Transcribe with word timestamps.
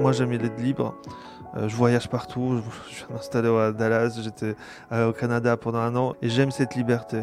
Moi, 0.00 0.12
j'aime 0.12 0.30
l'être 0.30 0.58
libre. 0.58 0.94
Euh, 1.56 1.68
je 1.68 1.76
voyage 1.76 2.08
partout. 2.08 2.62
Je, 2.88 2.94
suis 2.94 3.04
installé 3.14 3.48
à 3.48 3.70
Dallas. 3.70 4.18
J'étais 4.22 4.56
euh, 4.92 5.10
au 5.10 5.12
Canada 5.12 5.58
pendant 5.58 5.80
un 5.80 5.94
an. 5.94 6.14
Et 6.22 6.30
j'aime 6.30 6.50
cette 6.50 6.74
liberté. 6.74 7.22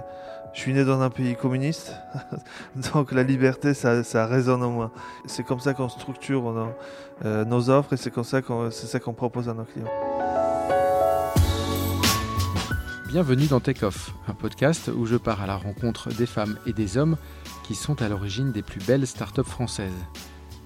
Je 0.53 0.59
suis 0.59 0.73
né 0.73 0.85
dans 0.85 1.01
un 1.01 1.09
pays 1.09 1.35
communiste, 1.35 1.93
donc 2.93 3.11
la 3.11 3.21
liberté, 3.21 3.75
ça, 3.75 4.03
ça 4.03 4.25
résonne 4.25 4.63
en 4.63 4.71
moi. 4.71 4.91
C'est 5.27 5.43
comme 5.43 5.59
ça 5.59 5.75
qu'on 5.75 5.89
structure 5.89 6.41
nos, 6.41 6.69
euh, 7.25 7.69
offres 7.69 7.93
et 7.93 7.97
c'est 7.97 8.09
comme 8.09 8.23
ça 8.23 8.41
qu'on 8.41 8.71
ça 8.71 8.99
qu'on 8.99 9.13
propose 9.13 9.49
à 9.49 9.53
nos 9.53 9.65
clients. 9.65 9.91
Bienvenue 13.09 13.45
dans 13.45 13.59
Take 13.59 13.85
Off, 13.85 14.13
un 14.27 14.33
podcast 14.33 14.87
où 14.87 15.05
je 15.05 15.17
pars 15.17 15.41
à 15.41 15.47
la 15.47 15.57
rencontre 15.57 16.09
des 16.09 16.25
femmes 16.25 16.57
et 16.65 16.73
des 16.73 16.97
hommes 16.97 17.17
qui 17.63 17.75
sont 17.75 18.01
à 18.01 18.09
l'origine 18.09 18.51
des 18.51 18.63
plus 18.63 18.83
belles 18.83 19.05
startups 19.05 19.43
françaises. 19.43 19.91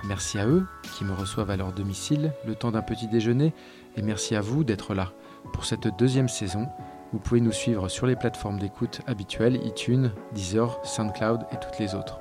Merci 0.03 0.39
à 0.39 0.47
eux 0.47 0.65
qui 0.97 1.05
me 1.05 1.13
reçoivent 1.13 1.51
à 1.51 1.57
leur 1.57 1.73
domicile 1.73 2.33
le 2.45 2.55
temps 2.55 2.71
d'un 2.71 2.81
petit 2.81 3.07
déjeuner 3.07 3.53
et 3.95 4.01
merci 4.01 4.35
à 4.35 4.41
vous 4.41 4.63
d'être 4.63 4.93
là 4.93 5.13
pour 5.53 5.65
cette 5.65 5.87
deuxième 5.97 6.29
saison 6.29 6.67
vous 7.13 7.19
pouvez 7.19 7.41
nous 7.41 7.51
suivre 7.51 7.89
sur 7.89 8.07
les 8.07 8.15
plateformes 8.15 8.57
d'écoute 8.57 9.01
habituelles, 9.05 9.59
iTunes, 9.65 10.13
Deezer, 10.33 10.79
SoundCloud 10.85 11.45
et 11.51 11.57
toutes 11.57 11.77
les 11.77 11.93
autres. 11.93 12.19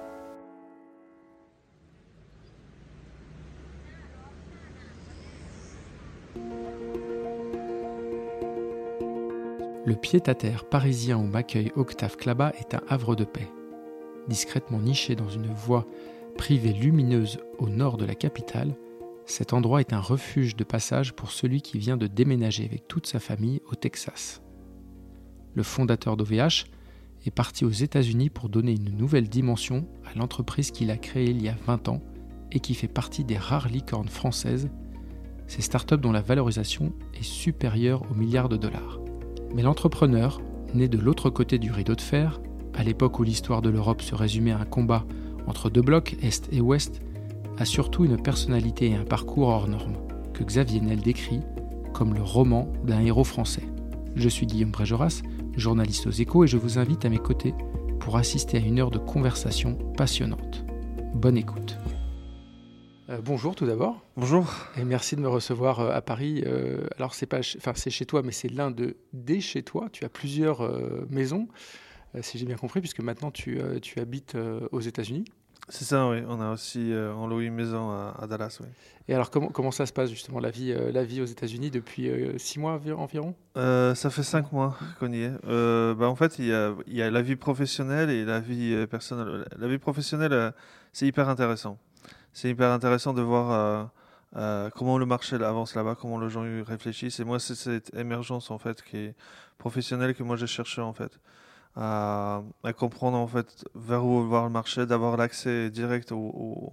Le 9.86 9.94
pied-à-terre 9.94 10.64
parisien 10.64 11.16
où 11.16 11.24
m'accueille 11.24 11.72
Octave 11.76 12.16
Clabat 12.16 12.52
est 12.58 12.74
un 12.74 12.82
havre 12.88 13.14
de 13.14 13.24
paix. 13.24 13.48
Discrètement 14.28 14.78
niché 14.78 15.14
dans 15.14 15.28
une 15.28 15.52
voie 15.52 15.86
privée 16.40 16.72
lumineuse 16.72 17.38
au 17.58 17.68
nord 17.68 17.98
de 17.98 18.06
la 18.06 18.14
capitale, 18.14 18.74
cet 19.26 19.52
endroit 19.52 19.80
est 19.80 19.92
un 19.92 20.00
refuge 20.00 20.56
de 20.56 20.64
passage 20.64 21.12
pour 21.12 21.32
celui 21.32 21.60
qui 21.60 21.78
vient 21.78 21.98
de 21.98 22.06
déménager 22.06 22.64
avec 22.64 22.88
toute 22.88 23.06
sa 23.06 23.20
famille 23.20 23.60
au 23.70 23.74
Texas 23.74 24.40
le 25.54 25.62
fondateur 25.62 26.16
d'OVH, 26.16 26.64
est 27.26 27.30
parti 27.30 27.66
aux 27.66 27.70
États-Unis 27.70 28.30
pour 28.30 28.48
donner 28.48 28.72
une 28.72 28.96
nouvelle 28.96 29.28
dimension 29.28 29.86
à 30.06 30.18
l'entreprise 30.18 30.70
qu'il 30.70 30.90
a 30.90 30.96
créée 30.96 31.28
il 31.28 31.42
y 31.42 31.50
a 31.50 31.56
20 31.66 31.90
ans 31.90 32.02
et 32.52 32.60
qui 32.60 32.72
fait 32.72 32.88
partie 32.88 33.24
des 33.24 33.36
rares 33.36 33.68
licornes 33.68 34.08
françaises, 34.08 34.70
ces 35.46 35.60
startups 35.60 35.98
dont 35.98 36.12
la 36.12 36.22
valorisation 36.22 36.94
est 37.12 37.22
supérieure 37.22 38.10
aux 38.10 38.14
milliards 38.14 38.48
de 38.48 38.56
dollars. 38.56 38.98
Mais 39.54 39.60
l'entrepreneur, 39.60 40.40
né 40.72 40.88
de 40.88 40.96
l'autre 40.96 41.28
côté 41.28 41.58
du 41.58 41.70
rideau 41.70 41.96
de 41.96 42.00
fer, 42.00 42.40
à 42.72 42.82
l'époque 42.82 43.18
où 43.18 43.24
l'histoire 43.24 43.60
de 43.60 43.68
l'Europe 43.68 44.00
se 44.00 44.14
résumait 44.14 44.52
à 44.52 44.60
un 44.60 44.64
combat 44.64 45.04
entre 45.50 45.68
deux 45.68 45.82
blocs, 45.82 46.16
Est 46.22 46.48
et 46.52 46.60
Ouest, 46.60 47.02
a 47.58 47.64
surtout 47.64 48.04
une 48.04 48.22
personnalité 48.22 48.90
et 48.90 48.94
un 48.94 49.04
parcours 49.04 49.48
hors 49.48 49.68
normes, 49.68 49.96
que 50.32 50.44
Xavier 50.44 50.80
Nel 50.80 51.00
décrit 51.00 51.40
comme 51.92 52.14
le 52.14 52.22
roman 52.22 52.72
d'un 52.84 53.00
héros 53.00 53.24
français. 53.24 53.64
Je 54.14 54.28
suis 54.28 54.46
Guillaume 54.46 54.70
Bréjoras, 54.70 55.22
journaliste 55.56 56.06
aux 56.06 56.12
échos, 56.12 56.44
et 56.44 56.46
je 56.46 56.56
vous 56.56 56.78
invite 56.78 57.04
à 57.04 57.08
mes 57.08 57.18
côtés 57.18 57.52
pour 57.98 58.16
assister 58.16 58.58
à 58.58 58.60
une 58.60 58.78
heure 58.78 58.92
de 58.92 58.98
conversation 58.98 59.74
passionnante. 59.96 60.64
Bonne 61.14 61.36
écoute. 61.36 61.76
Euh, 63.08 63.20
bonjour 63.20 63.56
tout 63.56 63.66
d'abord. 63.66 64.00
Bonjour. 64.16 64.54
Et 64.78 64.84
merci 64.84 65.16
de 65.16 65.20
me 65.20 65.28
recevoir 65.28 65.80
euh, 65.80 65.90
à 65.92 66.00
Paris. 66.00 66.44
Euh, 66.46 66.86
alors 66.96 67.12
c'est 67.14 67.26
pas, 67.26 67.40
enfin 67.56 67.72
c'est 67.74 67.90
chez 67.90 68.06
toi, 68.06 68.22
mais 68.22 68.30
c'est 68.30 68.48
l'un 68.48 68.70
de 68.70 68.96
des 69.12 69.40
chez 69.40 69.64
toi. 69.64 69.88
Tu 69.92 70.04
as 70.04 70.08
plusieurs 70.08 70.62
maisons, 71.10 71.48
si 72.20 72.38
j'ai 72.38 72.46
bien 72.46 72.56
compris, 72.56 72.80
puisque 72.80 73.00
maintenant 73.00 73.32
tu, 73.32 73.60
tu 73.82 73.98
habites 73.98 74.36
aux 74.70 74.80
États-Unis. 74.80 75.24
C'est 75.70 75.84
ça, 75.84 76.08
oui. 76.08 76.18
On 76.28 76.40
a 76.40 76.52
aussi 76.52 76.92
euh, 76.92 77.14
loue 77.28 77.40
une 77.40 77.54
maison 77.54 77.90
à, 77.90 78.26
Dallas, 78.26 78.58
oui. 78.60 78.66
Et 79.06 79.14
alors, 79.14 79.30
comment, 79.30 79.48
comment 79.48 79.70
ça 79.70 79.86
se 79.86 79.92
passe 79.92 80.10
justement 80.10 80.40
la 80.40 80.50
vie, 80.50 80.72
euh, 80.72 80.90
la 80.90 81.04
vie 81.04 81.20
aux 81.20 81.26
États-Unis 81.26 81.70
depuis 81.70 82.10
euh, 82.10 82.36
six 82.38 82.58
mois 82.58 82.80
environ? 82.96 83.34
Ça 83.54 84.10
fait 84.10 84.24
cinq 84.24 84.52
mois 84.52 84.76
qu'on 84.98 85.12
y 85.12 85.22
est. 85.22 85.32
bah, 85.44 86.08
en 86.08 86.16
fait, 86.16 86.38
il 86.38 86.46
y, 86.46 86.52
a, 86.52 86.74
il 86.86 86.94
y 86.94 87.02
a 87.02 87.10
la 87.10 87.22
vie 87.22 87.36
professionnelle 87.36 88.10
et 88.10 88.24
la 88.24 88.40
vie 88.40 88.86
personnelle. 88.88 89.46
La 89.56 89.68
vie 89.68 89.78
professionnelle, 89.78 90.52
c'est 90.92 91.06
hyper 91.06 91.28
intéressant. 91.28 91.78
C'est 92.32 92.50
hyper 92.50 92.70
intéressant 92.70 93.14
de 93.14 93.22
voir 93.22 93.90
comment 94.74 94.98
le 94.98 95.06
marché 95.06 95.36
avance 95.36 95.76
là-bas, 95.76 95.94
comment 95.94 96.18
les 96.18 96.30
gens 96.30 96.44
y 96.44 96.62
réfléchissent. 96.62 97.20
Et 97.20 97.24
moi, 97.24 97.38
c'est 97.38 97.54
cette 97.54 97.94
émergence 97.94 98.50
en 98.50 98.58
fait 98.58 98.82
qui 98.82 98.96
est 98.96 99.14
professionnelle 99.58 100.14
que 100.14 100.22
moi 100.22 100.36
j'ai 100.36 100.46
cherché 100.46 100.80
en 100.80 100.92
fait 100.94 101.20
à, 101.76 102.42
comprendre 102.76 103.16
en 103.16 103.26
fait 103.26 103.64
vers 103.74 104.04
où 104.04 104.26
voir 104.26 104.44
le 104.44 104.50
marché, 104.50 104.86
d'avoir 104.86 105.16
l'accès 105.16 105.70
direct 105.70 106.12
au, 106.12 106.72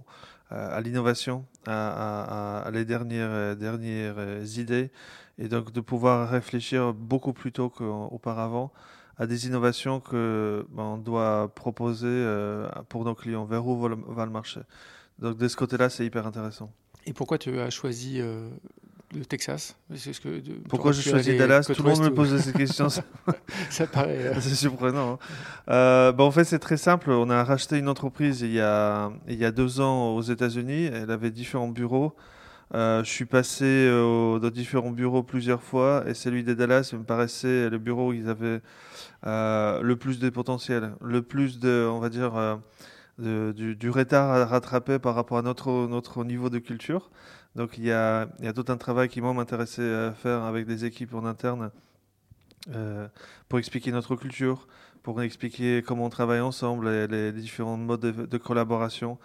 à 0.50 0.80
l'innovation, 0.80 1.44
à, 1.66 2.68
les 2.72 2.84
dernières, 2.84 3.56
dernières 3.56 4.58
idées, 4.58 4.90
et 5.38 5.48
donc 5.48 5.72
de 5.72 5.80
pouvoir 5.80 6.28
réfléchir 6.28 6.92
beaucoup 6.94 7.32
plus 7.32 7.52
tôt 7.52 7.70
qu'auparavant 7.70 8.72
à 9.18 9.26
des 9.26 9.46
innovations 9.46 10.00
que 10.00 10.64
ben, 10.70 10.82
on 10.82 10.98
doit 10.98 11.52
proposer 11.54 12.06
euh, 12.06 12.68
pour 12.88 13.04
nos 13.04 13.14
clients, 13.14 13.44
vers 13.44 13.66
où 13.66 13.78
va 13.80 13.88
le, 13.88 13.96
va 14.06 14.26
marché. 14.26 14.60
Donc 15.18 15.36
de 15.36 15.48
ce 15.48 15.56
côté-là, 15.56 15.90
c'est 15.90 16.06
hyper 16.06 16.26
intéressant. 16.26 16.72
Et 17.04 17.12
pourquoi 17.12 17.38
tu 17.38 17.58
as 17.58 17.70
choisi 17.70 18.20
euh, 18.20 18.48
le 19.14 19.24
Texas 19.24 19.76
ce 19.94 20.10
que, 20.20 20.40
Pourquoi 20.68 20.92
j'ai 20.92 21.08
choisi 21.08 21.36
Dallas? 21.36 21.70
Tout 21.74 21.82
le 21.82 21.90
monde 21.90 22.02
me 22.02 22.14
pose 22.14 22.36
cette 22.40 22.56
question. 22.56 22.88
ça 23.70 23.86
paraît. 23.86 24.26
Euh, 24.26 24.34
c'est 24.40 24.54
surprenant. 24.54 25.12
Hein. 25.12 25.18
Euh, 25.70 26.12
bah, 26.12 26.24
en 26.24 26.30
fait, 26.30 26.44
c'est 26.44 26.58
très 26.58 26.76
simple. 26.76 27.10
On 27.10 27.30
a 27.30 27.42
racheté 27.42 27.78
une 27.78 27.88
entreprise 27.88 28.42
il 28.42 28.52
y 28.52 28.60
a, 28.60 29.10
il 29.26 29.38
y 29.38 29.44
a 29.44 29.50
deux 29.50 29.80
ans 29.80 30.14
aux 30.14 30.22
États-Unis. 30.22 30.90
Elle 30.92 31.10
avait 31.10 31.30
différents 31.30 31.68
bureaux. 31.68 32.14
Euh, 32.74 33.02
je 33.02 33.10
suis 33.10 33.24
passé 33.24 33.88
dans 33.88 34.50
différents 34.50 34.90
bureaux 34.90 35.22
plusieurs 35.22 35.62
fois 35.62 36.04
et 36.06 36.12
celui 36.12 36.44
de 36.44 36.52
Dallas 36.52 36.90
me 36.92 37.02
paraissait 37.02 37.70
le 37.70 37.78
bureau 37.78 38.10
où 38.10 38.12
ils 38.12 38.28
avaient 38.28 38.60
le 39.24 39.94
plus 39.94 40.18
de 40.18 40.28
potentiel, 40.28 40.92
le 41.00 41.22
plus 41.22 41.58
de, 41.60 41.88
on 41.90 41.98
va 41.98 42.10
dire, 42.10 42.60
du, 43.18 43.90
retard 43.90 44.30
à 44.30 44.44
rattraper 44.46 44.98
par 44.98 45.14
rapport 45.14 45.38
à 45.38 45.42
notre, 45.42 45.86
notre 45.88 46.24
niveau 46.24 46.50
de 46.50 46.58
culture. 46.58 47.10
Donc 47.56 47.78
il 47.78 47.84
y 47.84 47.92
a, 47.92 48.28
il 48.38 48.44
y 48.44 48.48
a 48.48 48.52
tout 48.52 48.64
un 48.68 48.76
travail 48.76 49.08
qui 49.08 49.20
m'intéressait 49.20 49.94
à 49.94 50.12
faire 50.12 50.42
avec 50.44 50.66
des 50.66 50.84
équipes 50.84 51.14
en 51.14 51.24
interne 51.24 51.70
euh, 52.74 53.08
pour 53.48 53.58
expliquer 53.58 53.92
notre 53.92 54.14
culture, 54.16 54.68
pour 55.02 55.22
expliquer 55.22 55.82
comment 55.82 56.04
on 56.04 56.10
travaille 56.10 56.40
ensemble, 56.40 56.88
les, 57.06 57.32
différents 57.32 57.76
modes 57.76 58.00
de, 58.00 58.26
de 58.26 58.38
collaboration, 58.38 59.18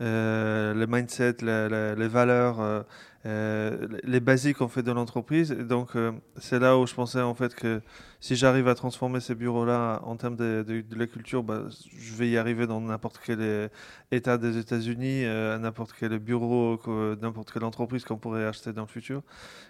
euh, 0.00 0.74
le 0.74 0.86
mindset, 0.86 1.36
les 1.40 2.08
valeurs, 2.08 2.60
euh, 2.60 2.82
euh, 3.26 3.88
les 4.04 4.20
basiques 4.20 4.60
en 4.60 4.68
fait 4.68 4.82
de 4.82 4.92
l'entreprise. 4.92 5.50
Donc 5.50 5.90
c'est 6.36 6.58
là 6.58 6.78
où 6.78 6.86
je 6.86 6.94
pensais 6.94 7.20
en 7.20 7.34
fait 7.34 7.54
que 7.54 7.80
si 8.20 8.36
j'arrive 8.36 8.68
à 8.68 8.74
transformer 8.74 9.20
ces 9.20 9.34
bureaux-là 9.34 10.00
en 10.04 10.16
termes 10.16 10.36
de, 10.36 10.64
de, 10.66 10.80
de, 10.80 10.96
la 10.96 11.06
culture, 11.06 11.42
bah, 11.42 11.64
je 11.68 12.14
vais 12.14 12.28
y 12.28 12.36
arriver 12.36 12.66
dans 12.66 12.80
n'importe 12.80 13.20
quel 13.24 13.70
État 14.10 14.38
des 14.38 14.56
États-Unis, 14.58 15.24
à 15.24 15.58
n'importe 15.58 15.92
quel 15.98 16.18
bureau, 16.18 16.80
n'importe 17.20 17.52
quelle 17.52 17.64
entreprise 17.64 18.04
qu'on 18.04 18.18
pourrait 18.18 18.44
acheter 18.44 18.72
dans 18.72 18.82
le 18.82 18.88
futur. 18.88 19.22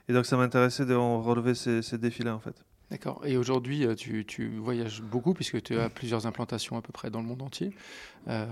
Et 0.08 0.12
donc 0.12 0.26
ça 0.26 0.36
m'intéressait 0.36 0.86
de 0.86 0.94
relever 0.94 1.54
ces, 1.54 1.82
ces 1.82 1.98
défis-là 1.98 2.34
en 2.34 2.40
fait. 2.40 2.64
D'accord. 2.90 3.20
Et 3.26 3.36
aujourd'hui, 3.36 3.84
euh, 3.84 3.94
tu, 3.94 4.24
tu, 4.24 4.48
voyages 4.56 5.02
beaucoup 5.02 5.34
puisque 5.34 5.62
tu 5.62 5.78
as 5.78 5.90
plusieurs 5.90 6.26
implantations 6.26 6.76
à 6.76 6.82
peu 6.82 6.90
près 6.90 7.10
dans 7.10 7.20
le 7.20 7.26
monde 7.26 7.42
entier. 7.42 7.74
Euh, 8.28 8.46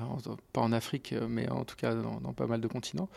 pas 0.52 0.60
en 0.60 0.72
Afrique, 0.72 1.14
euh, 1.14 1.26
mais 1.26 1.48
en 1.48 1.64
tout 1.64 1.76
cas 1.76 1.94
dans, 1.94 2.20
dans 2.20 2.34
pas 2.34 2.46
mal 2.46 2.60
de 2.60 2.68
continents. 2.68 3.08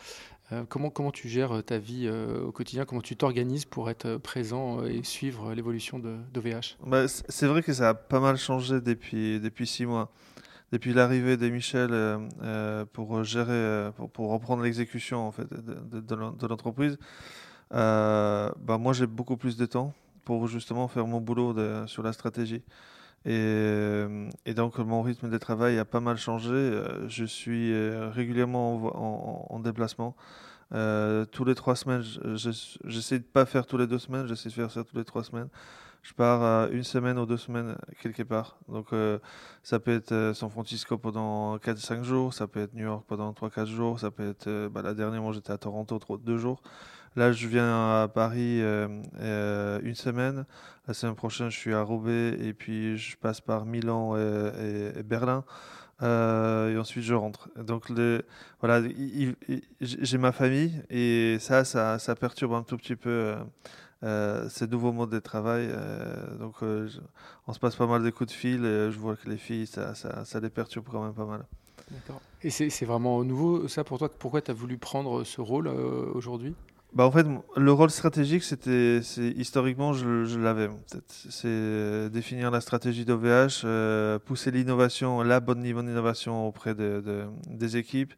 Euh, 0.52 0.64
comment, 0.68 0.90
comment 0.90 1.10
tu 1.10 1.28
gères 1.28 1.62
ta 1.64 1.78
vie 1.78 2.06
euh, 2.06 2.42
au 2.42 2.52
quotidien? 2.52 2.84
Comment 2.84 3.00
tu 3.00 3.16
t'organises 3.16 3.64
pour 3.64 3.90
être 3.90 4.16
présent 4.16 4.84
et 4.84 5.02
suivre 5.02 5.54
l'évolution 5.54 5.98
d'OVH 5.98 6.76
bah, 6.86 7.06
C'est 7.08 7.46
vrai 7.46 7.62
que 7.62 7.72
ça 7.72 7.90
a 7.90 7.94
pas 7.94 8.20
mal 8.20 8.36
changé 8.36 8.80
depuis, 8.80 9.40
depuis 9.40 9.66
six 9.66 9.86
mois. 9.86 10.10
Depuis 10.72 10.92
l'arrivée 10.92 11.36
de 11.36 11.48
Michel 11.48 11.90
euh, 11.92 12.84
pour 12.92 13.24
gérer, 13.24 13.90
pour, 14.12 14.30
reprendre 14.30 14.62
l'exécution 14.62 15.26
en 15.26 15.32
fait, 15.32 15.48
de, 15.52 16.46
l'entreprise, 16.46 16.96
bah, 17.70 18.52
moi 18.78 18.92
j'ai 18.92 19.06
beaucoup 19.06 19.36
plus 19.36 19.56
de 19.56 19.66
temps 19.66 19.92
pour 20.24 20.46
justement 20.46 20.86
faire 20.86 21.08
mon 21.08 21.20
boulot 21.20 21.56
sur 21.88 22.04
la 22.04 22.12
stratégie. 22.12 22.62
Et, 23.26 24.54
donc 24.54 24.78
mon 24.78 25.02
rythme 25.02 25.28
de 25.28 25.38
travail 25.38 25.78
a 25.78 25.84
pas 25.84 26.00
mal 26.00 26.16
changé. 26.16 26.82
Je 27.08 27.24
suis 27.24 27.72
régulièrement 28.10 29.52
en, 29.52 29.60
déplacement. 29.60 30.16
tous 30.70 31.44
les 31.44 31.54
trois 31.54 31.76
semaines, 31.76 32.02
j'essaie 32.84 33.18
de 33.18 33.24
pas 33.24 33.46
faire 33.46 33.66
tous 33.66 33.76
les 33.76 33.86
deux 33.86 33.98
semaines, 33.98 34.26
j'essaie 34.26 34.48
de 34.48 34.54
faire 34.54 34.70
ça 34.70 34.84
tous 34.84 34.96
les 34.96 35.04
trois 35.04 35.24
semaines 35.24 35.48
je 36.02 36.14
pars 36.14 36.70
une 36.72 36.84
semaine 36.84 37.18
ou 37.18 37.26
deux 37.26 37.36
semaines 37.36 37.76
quelque 38.02 38.22
part. 38.22 38.56
Donc 38.68 38.92
euh, 38.92 39.18
ça 39.62 39.78
peut 39.78 39.94
être 39.94 40.12
euh, 40.12 40.34
San 40.34 40.50
Francisco 40.50 40.98
pendant 40.98 41.56
4-5 41.58 42.02
jours, 42.02 42.34
ça 42.34 42.46
peut 42.46 42.60
être 42.60 42.74
New 42.74 42.84
York 42.84 43.04
pendant 43.06 43.32
3-4 43.32 43.66
jours, 43.66 44.00
ça 44.00 44.10
peut 44.10 44.28
être 44.28 44.46
euh, 44.46 44.68
bah, 44.68 44.82
la 44.82 44.94
dernière 44.94 45.22
moi 45.22 45.32
j'étais 45.32 45.52
à 45.52 45.58
Toronto 45.58 46.00
2 46.18 46.38
jours. 46.38 46.62
Là 47.16 47.32
je 47.32 47.48
viens 47.48 48.02
à 48.02 48.08
Paris 48.08 48.60
une 48.60 49.94
semaine, 49.94 50.46
la 50.86 50.94
semaine 50.94 51.16
prochaine 51.16 51.50
je 51.50 51.58
suis 51.58 51.74
à 51.74 51.82
Roubaix 51.82 52.36
et 52.40 52.52
puis 52.52 52.96
je 52.96 53.16
passe 53.16 53.40
par 53.40 53.66
Milan 53.66 54.16
et, 54.16 55.02
Berlin. 55.02 55.44
et 56.02 56.76
ensuite 56.78 57.04
je 57.04 57.14
rentre. 57.14 57.48
Donc 57.56 57.90
voilà, 58.60 58.82
j'ai 59.80 60.18
ma 60.18 60.32
famille 60.32 60.82
et 60.88 61.38
ça, 61.40 61.64
ça, 61.64 62.14
perturbe 62.14 62.54
un 62.54 62.62
tout 62.62 62.76
petit 62.76 62.96
peu 62.96 63.34
euh, 64.02 64.48
ces 64.48 64.66
nouveaux 64.66 64.92
modes 64.92 65.10
de 65.10 65.18
travail. 65.18 65.68
Euh, 65.70 66.36
donc, 66.38 66.62
euh, 66.62 66.88
on 67.46 67.52
se 67.52 67.58
passe 67.58 67.76
pas 67.76 67.86
mal 67.86 68.02
de 68.02 68.10
coups 68.10 68.30
de 68.30 68.34
fil 68.34 68.64
et 68.64 68.90
je 68.90 68.98
vois 68.98 69.16
que 69.16 69.28
les 69.28 69.36
filles, 69.36 69.66
ça 69.66 70.40
les 70.40 70.50
perturbe 70.50 70.86
quand 70.90 71.04
même 71.04 71.14
pas 71.14 71.26
mal. 71.26 71.44
D'accord. 71.90 72.20
Et 72.42 72.50
c'est 72.50 72.84
vraiment 72.84 73.22
nouveau 73.24 73.68
ça 73.68 73.84
pour 73.84 73.98
toi? 73.98 74.08
Pourquoi 74.08 74.40
tu 74.40 74.50
as 74.50 74.54
voulu 74.54 74.78
prendre 74.78 75.24
ce 75.24 75.40
rôle 75.40 75.68
aujourd'hui? 75.68 76.54
Bah 76.92 77.06
en 77.06 77.10
fait, 77.10 77.26
le 77.56 77.72
rôle 77.72 77.90
stratégique, 77.90 78.42
c'était, 78.42 79.00
historiquement, 79.36 79.92
je, 79.92 80.38
l'avais. 80.38 80.68
C'est 81.08 82.10
définir 82.10 82.50
la 82.50 82.60
stratégie 82.60 83.04
d'OVH, 83.04 84.20
pousser 84.24 84.50
l'innovation, 84.50 85.22
la 85.22 85.40
bonne 85.40 85.60
niveau 85.60 85.82
d'innovation 85.82 86.46
auprès 86.46 86.74
de, 86.74 87.00
de, 87.00 87.24
des 87.48 87.76
équipes 87.76 88.14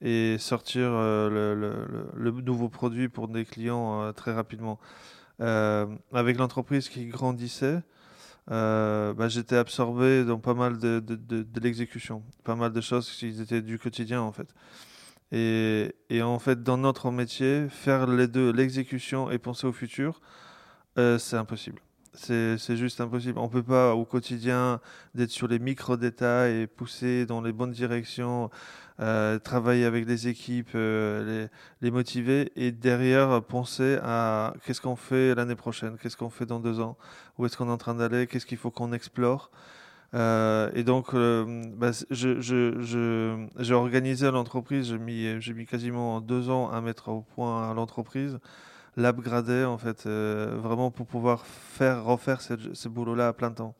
et 0.00 0.36
sortir 0.38 0.90
le, 0.90 1.54
le, 2.14 2.30
nouveau 2.30 2.68
produit 2.68 3.08
pour 3.08 3.28
des 3.28 3.44
clients 3.44 4.12
très 4.14 4.32
rapidement. 4.32 4.78
Euh, 5.40 5.86
avec 6.12 6.36
l'entreprise 6.36 6.88
qui 6.88 7.06
grandissait, 7.06 7.80
euh, 8.50 9.12
bah, 9.14 9.28
j'étais 9.28 9.56
absorbé 9.56 10.24
dans 10.24 10.38
pas 10.38 10.54
mal 10.54 10.78
de, 10.78 10.98
de, 11.00 11.60
l'exécution, 11.60 12.24
pas 12.42 12.56
mal 12.56 12.72
de 12.72 12.80
choses 12.80 13.10
qui 13.10 13.40
étaient 13.40 13.62
du 13.62 13.78
quotidien 13.78 14.20
en 14.20 14.32
fait. 14.32 14.48
Et, 15.32 16.22
en 16.22 16.38
fait, 16.38 16.62
dans 16.62 16.78
notre 16.78 17.10
métier, 17.10 17.68
faire 17.68 18.06
les 18.06 18.28
deux, 18.28 18.50
l'exécution 18.52 19.30
et 19.30 19.38
penser 19.38 19.66
au 19.66 19.72
futur, 19.72 20.20
euh, 20.98 21.18
c'est 21.18 21.36
impossible. 21.36 21.80
C'est 22.14 22.76
juste 22.76 23.00
impossible. 23.00 23.38
On 23.38 23.44
ne 23.44 23.48
peut 23.48 23.62
pas 23.62 23.94
au 23.94 24.04
quotidien 24.04 24.80
d'être 25.14 25.30
sur 25.30 25.46
les 25.46 25.60
micro-détails 25.60 26.62
et 26.62 26.66
pousser 26.66 27.26
dans 27.26 27.40
les 27.40 27.52
bonnes 27.52 27.70
directions, 27.70 28.50
euh, 28.98 29.38
travailler 29.38 29.84
avec 29.84 30.08
les 30.08 30.26
équipes, 30.26 30.70
euh, 30.74 31.48
les, 31.80 31.86
les, 31.88 31.90
motiver 31.92 32.50
et 32.56 32.72
derrière 32.72 33.40
penser 33.44 33.98
à 34.02 34.54
qu'est-ce 34.64 34.80
qu'on 34.80 34.96
fait 34.96 35.36
l'année 35.36 35.54
prochaine, 35.54 35.96
qu'est-ce 35.98 36.16
qu'on 36.16 36.30
fait 36.30 36.46
dans 36.46 36.58
deux 36.58 36.80
ans, 36.80 36.96
où 37.36 37.46
est-ce 37.46 37.56
qu'on 37.56 37.68
est 37.68 37.72
en 37.72 37.78
train 37.78 37.94
d'aller, 37.94 38.26
qu'est-ce 38.26 38.46
qu'il 38.46 38.58
faut 38.58 38.72
qu'on 38.72 38.92
explore. 38.92 39.52
Euh, 40.14 40.70
et 40.74 40.84
donc, 40.84 41.14
bah, 41.14 41.90
j'ai 42.10 43.74
organisé 43.74 44.30
l'entreprise, 44.30 44.96
j'ai 45.38 45.54
mis, 45.54 45.66
quasiment 45.66 46.20
deux 46.20 46.50
ans 46.50 46.70
à 46.70 46.80
mettre 46.80 47.08
au 47.08 47.22
point 47.22 47.72
l'entreprise 47.74 48.38
l'upgrader 48.98 49.64
en 49.64 49.78
fait, 49.78 50.04
euh, 50.06 50.58
vraiment 50.60 50.90
pour 50.90 51.06
pouvoir 51.06 51.46
faire 51.46 52.04
refaire 52.04 52.40
ce, 52.40 52.88
boulot-là 52.88 53.28
à 53.28 53.32
plein 53.32 53.52
temps. 53.52 53.74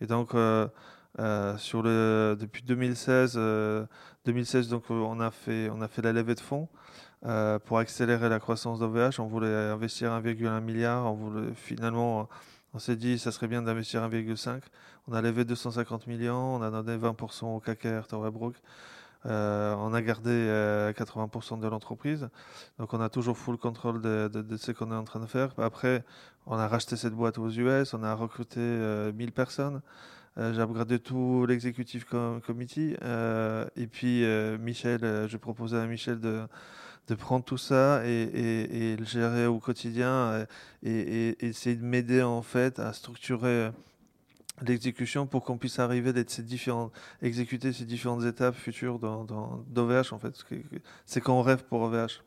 Et 0.00 0.06
donc 0.06 0.34
euh, 0.34 0.68
euh, 1.18 2.36
depuis 2.36 2.62
2016, 2.62 3.38
2016 4.24 4.68
donc 4.68 4.84
on 4.90 5.20
a 5.20 5.30
fait 5.30 5.68
on 5.70 5.80
a 5.82 5.88
fait 5.88 6.02
la 6.02 6.12
levée 6.12 6.34
de 6.34 6.40
fonds 6.40 6.68
pour 7.64 7.78
accélérer 7.78 8.28
la 8.28 8.38
croissance 8.38 8.78
d'OVH. 8.78 9.18
On 9.18 9.26
voulait 9.26 9.48
investir 9.48 10.12
1,1 10.12 10.60
milliard. 10.60 11.06
On 11.06 11.14
voulait 11.14 11.54
finalement 11.54 12.28
on 12.74 12.78
s'est 12.78 12.96
dit 12.96 13.18
ça 13.18 13.32
serait 13.32 13.46
bien 13.46 13.62
d'investir 13.62 14.02
1,5. 14.02 14.60
On 15.08 15.12
a 15.12 15.22
levé 15.22 15.44
250 15.44 16.06
millions. 16.06 16.56
On 16.56 16.62
a 16.62 16.70
donné 16.70 16.96
20% 16.96 17.46
au 17.46 17.60
KKR 17.60 18.06
Torebrook. 18.08 18.56
Euh, 19.26 19.74
on 19.78 19.94
a 19.94 20.02
gardé 20.02 20.30
80% 20.30 21.54
euh, 21.54 21.56
de 21.62 21.68
l'entreprise. 21.68 22.28
Donc 22.78 22.92
on 22.92 23.00
a 23.00 23.08
toujours 23.08 23.38
full 23.38 23.56
contrôle 23.56 24.02
de, 24.02 24.56
ce 24.56 24.72
qu'on 24.72 24.90
est 24.90 24.96
en 24.96 25.04
train 25.04 25.20
de 25.20 25.26
faire. 25.26 25.54
Après, 25.58 26.04
on 26.46 26.58
a 26.58 26.68
racheté 26.68 26.96
cette 26.96 27.14
boîte 27.14 27.38
aux 27.38 27.48
US, 27.48 27.94
on 27.94 28.02
a 28.02 28.14
recruté 28.14 28.60
1000 28.60 28.64
euh, 28.68 29.12
personnes. 29.34 29.80
J'ai 30.36 30.60
upgradé 30.60 30.98
tout 30.98 31.46
l'exécutif 31.46 32.06
committee. 32.44 32.96
et 33.76 33.86
puis 33.86 34.24
Michel, 34.58 35.28
j'ai 35.28 35.38
proposé 35.38 35.76
à 35.76 35.86
Michel 35.86 36.18
de, 36.18 36.42
de 37.08 37.14
prendre 37.14 37.44
tout 37.44 37.58
ça 37.58 38.02
et, 38.06 38.96
le 38.98 39.04
gérer 39.04 39.46
au 39.46 39.58
quotidien 39.58 40.46
et, 40.82 40.90
et 40.90 41.46
essayer 41.46 41.76
de 41.76 41.84
m'aider 41.84 42.22
en 42.22 42.42
fait 42.42 42.78
à 42.78 42.92
structurer 42.92 43.70
l'exécution 44.62 45.26
pour 45.26 45.44
qu'on 45.44 45.58
puisse 45.58 45.78
arriver 45.78 46.12
d'être 46.12 46.30
ces 46.30 46.42
différentes, 46.42 46.92
exécuter 47.22 47.72
ces 47.72 47.84
différentes 47.84 48.24
étapes 48.24 48.54
futures 48.54 48.98
dans, 48.98 49.24
dans 49.24 49.64
d'OVH 49.68 50.12
en 50.12 50.18
fait. 50.18 50.34
C'est 51.06 51.20
qu'on 51.20 51.42
rêve 51.42 51.64
pour 51.64 51.82
OVH. 51.82 52.22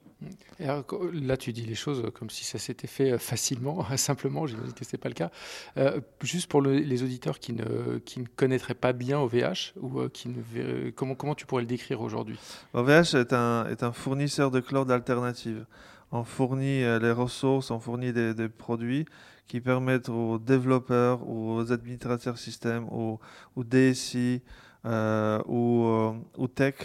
Là, 0.59 1.37
tu 1.37 1.53
dis 1.53 1.61
les 1.61 1.75
choses 1.75 2.03
comme 2.13 2.29
si 2.29 2.43
ça 2.43 2.57
s'était 2.57 2.87
fait 2.87 3.13
euh, 3.13 3.17
facilement, 3.17 3.85
simplement. 3.97 4.47
J'imagine 4.47 4.73
que 4.73 4.85
c'est 4.85 4.97
pas 4.97 5.09
le 5.09 5.15
cas. 5.15 5.31
Euh, 5.77 5.99
juste 6.21 6.49
pour 6.49 6.61
les 6.61 7.03
auditeurs 7.03 7.39
qui 7.39 7.53
ne, 7.53 7.99
connaîtraient 8.35 8.73
pas 8.73 8.93
bien 8.93 9.19
OVH 9.19 9.73
ou 9.79 9.99
euh, 9.99 10.09
qui 10.09 10.29
ne 10.29 10.89
comment 10.91 11.35
tu 11.35 11.45
pourrais 11.45 11.61
le 11.61 11.67
décrire 11.67 12.01
aujourd'hui? 12.01 12.39
OVH 12.73 13.15
est 13.15 13.33
un 13.33 13.91
fournisseur 13.91 14.51
de 14.51 14.59
cloud 14.59 14.89
alternative. 14.91 15.65
On 16.11 16.23
fournit 16.23 16.83
les 16.83 17.11
ressources, 17.11 17.69
on 17.69 17.79
fournit 17.79 18.13
des, 18.13 18.47
produits 18.47 19.05
qui 19.47 19.59
permettent 19.59 20.07
aux 20.09 20.37
développeurs, 20.37 21.27
aux 21.27 21.71
administrateurs 21.71 22.37
système, 22.37 22.87
aux, 22.89 23.19
DSI 23.57 24.41
euh, 24.85 25.41
ou, 25.47 26.15
aux 26.37 26.47
tech 26.47 26.75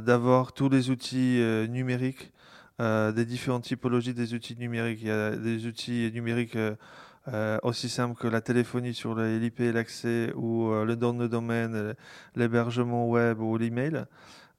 d'avoir 0.00 0.52
tous 0.52 0.68
les 0.68 0.90
outils 0.90 1.40
euh, 1.40 1.66
numériques, 1.66 2.32
des 2.78 3.24
différentes 3.24 3.64
typologies 3.64 4.12
des 4.12 4.34
outils 4.34 4.56
numériques. 4.56 5.00
Il 5.00 5.08
y 5.08 5.10
a 5.10 5.30
des 5.30 5.66
outils 5.66 6.10
numériques 6.12 6.58
aussi 7.62 7.88
simples 7.88 8.20
que 8.20 8.28
la 8.28 8.42
téléphonie 8.42 8.92
sur 8.92 9.14
l'IP 9.14 9.60
l'accès 9.72 10.30
ou 10.34 10.70
le 10.84 10.94
don 10.94 11.14
de 11.14 11.26
domaine, 11.26 11.94
l'hébergement 12.34 13.08
web 13.08 13.40
ou 13.40 13.56
l'email. 13.56 14.04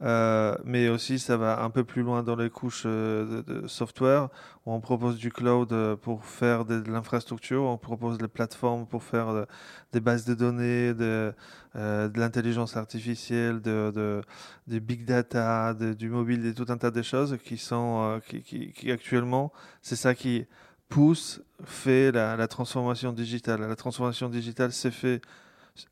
Euh, 0.04 0.56
mais 0.64 0.90
aussi 0.90 1.18
ça 1.18 1.38
va 1.38 1.64
un 1.64 1.72
peu 1.72 1.84
plus 1.84 2.04
loin 2.04 2.22
dans 2.22 2.36
les 2.36 2.52
couches 2.52 2.84
euh, 2.86 3.42
de, 3.42 3.68
software 3.68 4.30
où 4.68 4.72
on 4.72 4.80
propose 4.80 5.18
du 5.18 5.32
cloud 5.32 5.74
euh, 5.74 5.96
pour 5.96 6.24
faire 6.24 6.66
de, 6.66 6.84
l'infrastructure, 6.88 7.64
on 7.64 7.80
propose 7.80 8.20
des 8.20 8.28
plateformes 8.28 8.86
pour 8.86 9.02
faire 9.02 9.48
des 9.94 10.00
bases 10.00 10.24
de 10.26 10.36
données, 10.36 10.94
de, 10.94 11.34
de 11.74 12.20
l'intelligence 12.20 12.78
artificielle, 12.78 13.60
de, 13.60 13.92
de, 13.96 14.22
des 14.68 14.80
big 14.80 15.04
data, 15.04 15.74
du 15.74 16.10
mobile, 16.10 16.46
et 16.46 16.54
tout 16.54 16.66
un 16.70 16.78
tas 16.78 16.92
de 16.92 17.02
choses 17.02 17.38
qui 17.44 17.58
sont 17.58 18.22
qui, 18.28 18.92
actuellement 18.92 19.52
c'est 19.82 19.96
ça 19.96 20.14
qui 20.14 20.46
pousse, 20.90 21.42
fait 21.64 22.12
la, 22.12 22.48
transformation 22.48 23.14
digitale. 23.14 23.62
La 23.62 23.76
transformation 23.76 24.30
digitale 24.30 24.72
c'est 24.74 24.92
fait 24.92 25.22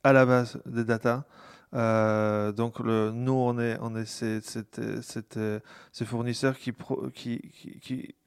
à 0.04 0.14
la 0.14 0.28
base 0.28 0.62
des 0.68 0.84
data. 0.84 1.26
Euh, 1.76 2.52
donc 2.54 2.80
nous, 2.80 3.34
on 3.34 3.60
est, 3.60 3.78
on 3.82 3.96
est 3.96 4.06
ces, 4.06 4.42
fournisseurs 6.06 6.56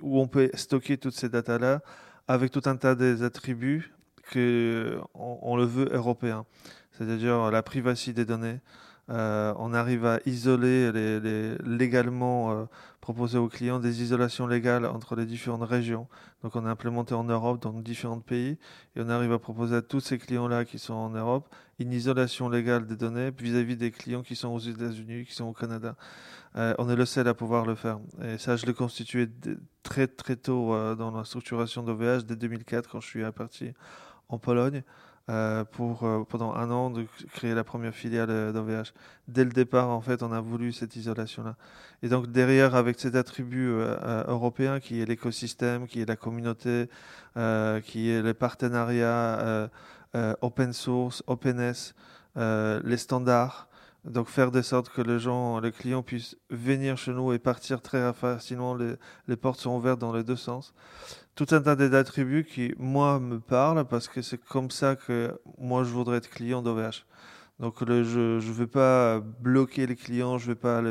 où 0.03 0.21
on 0.21 0.29
peut 0.29 0.51
stocker 0.55 0.99
toutes 0.99 1.15
ces 1.15 1.29
datas-là 1.31 1.81
avec 2.27 2.51
tout 2.51 2.63
un 2.67 2.77
tas 2.77 2.95
des 2.95 3.23
attributs 3.23 3.95
que 4.31 5.01
on, 5.15 5.57
le 5.57 5.65
veut 5.65 5.89
européen, 5.93 6.45
c'est-à-dire 6.93 7.51
la 7.51 7.63
privacité 7.63 8.13
des 8.13 8.27
données. 8.27 8.61
Euh, 9.11 9.55
on 9.57 9.73
arrive 9.73 10.05
à 10.05 10.21
isoler 10.27 10.93
légalement 11.65 12.53
euh, 12.53 12.65
proposer 13.01 13.39
aux 13.39 13.49
clients 13.49 13.79
des 13.79 14.03
isolations 14.03 14.47
légales 14.47 14.85
entre 14.85 15.17
les 15.17 15.25
différentes 15.25 15.63
régions. 15.63 16.09
Donc 16.43 16.57
on 16.57 16.67
a 16.67 16.71
implémenté 16.71 17.15
en 17.15 17.25
Europe 17.25 17.63
dans 17.63 17.73
différents 17.73 18.21
pays 18.21 18.59
et 18.97 19.01
on 19.01 19.09
arrive 19.09 19.33
à 19.33 19.39
proposer 19.39 19.77
à 19.77 19.83
tous 19.83 20.01
ces 20.01 20.19
clients-là 20.19 20.67
qui 20.67 20.79
sont 20.79 20.95
en 20.95 21.11
Europe 21.11 21.49
une 21.79 21.93
isolation 21.93 22.51
légale 22.51 22.87
des 22.87 22.97
données 22.97 23.31
vis-à-vis 23.31 23.77
des 23.77 23.91
clients 23.91 24.23
qui 24.23 24.37
sont 24.37 24.49
aux 24.49 24.59
États-Unis, 24.59 25.25
qui 25.25 25.35
sont 25.35 25.47
au 25.47 25.55
Canada. 25.55 25.97
Euh, 26.57 26.75
on 26.79 26.91
est 26.91 26.97
le 26.97 27.07
seul 27.07 27.29
à 27.29 27.35
pouvoir 27.35 27.65
le 27.65 27.77
faire. 27.77 27.99
Et 28.23 28.37
ça, 28.37 28.57
je 28.57 28.67
l'ai 28.67 28.75
constitué 28.75 29.29
très 29.83 30.07
très 30.07 30.37
tôt 30.37 30.75
dans 30.97 31.11
la 31.11 31.25
structuration 31.25 31.83
d'OVH 31.83 32.25
dès 32.25 32.37
2004 32.37 32.91
quand 32.91 33.01
je 33.01 33.07
suis 33.07 33.33
parti 33.33 33.73
en 34.29 34.39
Pologne. 34.39 34.83
Euh, 35.31 35.63
pour 35.63 36.05
euh, 36.05 36.25
pendant 36.27 36.55
un 36.55 36.71
an 36.71 36.89
de 36.89 37.05
créer 37.35 37.53
la 37.53 37.63
première 37.63 37.95
filiale 37.95 38.31
euh, 38.31 38.51
d'OVH. 38.51 38.95
Dès 39.27 39.45
le 39.45 39.51
départ, 39.51 39.91
en 39.91 40.01
fait, 40.01 40.23
on 40.23 40.33
a 40.33 40.41
voulu 40.41 40.73
cette 40.73 40.97
isolation-là. 40.97 41.55
Et 42.03 42.09
donc 42.09 42.29
derrière, 42.29 42.75
avec 42.75 42.99
cet 42.99 43.15
attribut 43.15 43.69
européen 44.27 44.81
qui 44.81 45.03
est 45.03 45.05
l'écosystème, 45.05 45.87
qui 45.87 46.01
est 46.01 46.09
la 46.09 46.17
communauté, 46.17 46.89
qui 47.85 48.11
est 48.11 48.23
les 48.23 48.35
partenariats 48.35 49.69
open 50.41 50.73
source, 50.73 51.23
openness, 51.27 51.95
les 52.37 52.97
standards. 52.97 53.69
Donc 54.05 54.29
faire 54.29 54.51
de 54.51 54.63
sorte 54.63 54.89
que 54.89 55.03
les 55.03 55.19
gens, 55.19 55.61
les 55.61 55.73
clients 55.73 56.03
puissent 56.03 56.37
venir 56.49 56.97
chez 56.97 57.11
nous 57.11 57.33
et 57.33 57.39
partir 57.39 57.83
très 57.83 58.13
facilement. 58.15 58.75
Les, 58.75 58.95
les 59.27 59.37
portes 59.37 59.61
sont 59.61 59.77
ouvertes 59.77 59.99
dans 59.99 60.13
les 60.13 60.23
deux 60.23 60.37
sens. 60.37 60.73
Tout 61.39 61.47
un 61.53 61.61
tas 61.61 61.77
d'attributs 61.77 62.43
qui, 62.43 62.75
moi, 62.81 63.21
me 63.21 63.39
parlent 63.39 63.85
parce 63.85 64.09
que 64.09 64.23
c'est 64.23 64.45
comme 64.45 64.73
ça 64.73 64.97
que 64.97 65.41
moi, 65.57 65.85
je 65.85 65.91
voudrais 65.91 66.17
être 66.17 66.29
client 66.29 66.63
d'OVH. 66.63 67.07
Donc 67.61 67.77
je 67.79 68.45
ne 68.45 68.53
vais 68.53 68.67
pas 68.67 69.21
bloquer 69.21 69.87
les 69.87 69.95
clients, 69.95 70.39
je 70.39 70.49
ne 70.49 70.55
vais 70.55 70.59
pas 70.59 70.83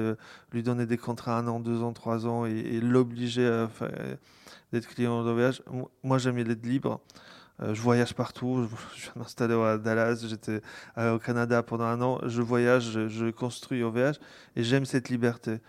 lui 0.54 0.64
donner 0.64 0.86
des 0.86 0.98
contrats 0.98 1.38
un 1.38 1.50
an, 1.50 1.60
deux 1.60 1.84
ans, 1.84 1.92
trois 1.92 2.26
ans 2.28 2.46
et, 2.46 2.80
l'obliger 2.80 3.46
à 3.46 3.70
d'être 4.72 4.88
client 4.88 5.22
d'OVH. 5.22 5.64
Moi, 6.02 6.18
j'aime 6.18 6.38
être 6.38 6.66
libre. 6.66 7.02
Euh, 7.62 7.74
je 7.74 7.82
voyage 7.82 8.14
partout. 8.14 8.70
Je, 8.96 9.02
viens 9.02 9.12
m'installer 9.18 9.54
à 9.54 9.78
Dallas. 9.78 10.24
J'étais 10.26 10.62
euh, 10.98 11.16
au 11.16 11.20
Canada 11.20 11.62
pendant 11.62 11.84
un 11.84 12.02
an. 12.02 12.20
Je 12.26 12.42
voyage, 12.42 13.08
je, 13.10 13.32
construis 13.32 13.84
OVH 13.84 14.18
et 14.56 14.64
j'aime 14.64 14.86
cette 14.86 15.10
liberté. 15.10 15.60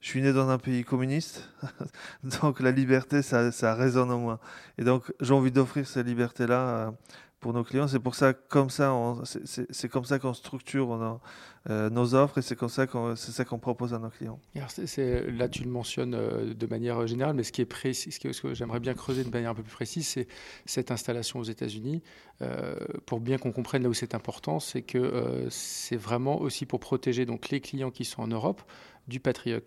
Je 0.00 0.10
suis 0.10 0.22
né 0.22 0.32
dans 0.32 0.48
un 0.48 0.58
pays 0.58 0.84
communiste, 0.84 1.50
donc 2.40 2.60
la 2.60 2.70
liberté, 2.70 3.20
ça, 3.20 3.50
ça 3.50 3.74
résonne 3.74 4.12
en 4.12 4.18
moi. 4.18 4.40
Et 4.78 4.84
donc, 4.84 5.12
j'ai 5.20 5.34
envie 5.34 5.50
d'offrir 5.50 5.88
cette 5.88 6.06
liberté-là 6.06 6.68
euh, 6.68 6.90
pour 7.40 7.52
nos 7.52 7.64
clients. 7.64 7.88
C'est 7.88 7.98
pour 7.98 8.14
ça, 8.14 8.32
comme 8.32 8.70
ça, 8.70 8.96
c'est 9.24 9.88
comme 9.88 10.04
ça 10.04 10.20
qu'on 10.20 10.34
structure 10.34 11.20
euh, 11.68 11.90
nos 11.90 12.14
offres 12.14 12.38
et 12.38 12.42
c'est 12.42 12.54
comme 12.54 12.68
ça 12.68 12.86
qu'on 12.86 13.58
propose 13.58 13.92
à 13.92 13.98
nos 13.98 14.08
clients. 14.08 14.38
là, 15.32 15.48
tu 15.48 15.64
le 15.64 15.70
mentionnes 15.70 16.14
euh, 16.14 16.54
de 16.54 16.66
manière 16.66 17.04
générale, 17.08 17.34
mais 17.34 17.42
ce 17.42 17.50
qui 17.50 17.60
est 17.60 17.66
précis, 17.66 18.12
ce 18.12 18.20
que, 18.20 18.54
j'aimerais 18.54 18.80
bien 18.80 18.94
creuser 18.94 19.24
de 19.24 19.30
manière 19.30 19.50
un 19.50 19.54
peu 19.56 19.64
plus 19.64 19.74
précise, 19.74 20.06
c'est 20.06 20.28
cette 20.64 20.92
installation 20.92 21.40
aux 21.40 21.44
États-Unis. 21.44 22.04
Pour 23.04 23.18
bien 23.18 23.36
qu'on 23.36 23.50
comprenne 23.50 23.82
là 23.82 23.88
où 23.88 23.94
c'est 23.94 24.14
important, 24.14 24.60
c'est 24.60 24.82
que 24.82 25.48
c'est 25.50 25.96
vraiment 25.96 26.40
aussi 26.40 26.66
pour 26.66 26.78
protéger 26.78 27.26
donc 27.26 27.48
les 27.48 27.60
clients 27.60 27.90
qui 27.90 28.04
sont 28.04 28.22
en 28.22 28.28
Europe 28.28 28.62
du 29.08 29.18
Patriot 29.18 29.60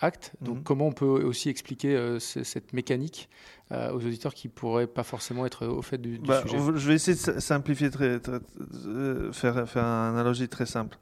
Act. 0.00 0.32
Donc, 0.40 0.58
mhm. 0.58 0.62
comment 0.62 0.86
on 0.88 0.92
peut 0.92 1.06
aussi 1.06 1.48
expliquer 1.48 2.18
cette 2.20 2.72
mécanique 2.72 3.28
euh, 3.72 3.90
aux 3.90 3.96
auditeurs 3.96 4.32
qui 4.32 4.48
pourraient 4.48 4.86
pas 4.86 5.02
forcément 5.02 5.44
être 5.44 5.66
au 5.66 5.82
fait 5.82 5.98
du, 5.98 6.18
bah, 6.18 6.42
sujet? 6.42 6.58
Je 6.58 6.88
vais 6.88 6.94
essayer 6.94 7.16
de 7.16 7.40
simplifier, 7.40 7.90
très, 7.90 8.20
euh, 8.28 9.32
faire, 9.32 9.68
faire 9.68 9.82
une 9.82 10.14
analogie 10.14 10.48
très 10.48 10.66
simple. 10.66 10.96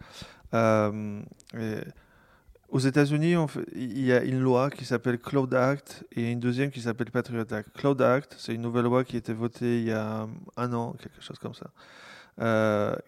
Euh, 0.54 1.20
aux 2.70 2.78
États-Unis, 2.78 3.34
il 3.74 4.04
y 4.04 4.12
a 4.12 4.22
une 4.22 4.40
loi 4.40 4.70
qui 4.70 4.84
s'appelle 4.84 5.18
Cloud 5.18 5.52
Act 5.52 6.04
et 6.12 6.30
une 6.30 6.40
deuxième 6.40 6.70
qui 6.70 6.80
s'appelle 6.80 7.10
Patriot 7.10 7.52
Act. 7.52 7.68
Cloud 7.74 8.00
Act, 8.00 8.34
c'est 8.38 8.54
une 8.54 8.62
nouvelle 8.62 8.84
loi 8.84 9.04
qui 9.04 9.16
a 9.16 9.18
été 9.18 9.34
votée 9.34 9.80
il 9.80 9.84
y 9.84 9.92
a 9.92 10.26
un 10.56 10.72
an, 10.72 10.94
quelque 10.94 11.20
chose 11.20 11.38
comme 11.38 11.54
ça, 11.54 11.70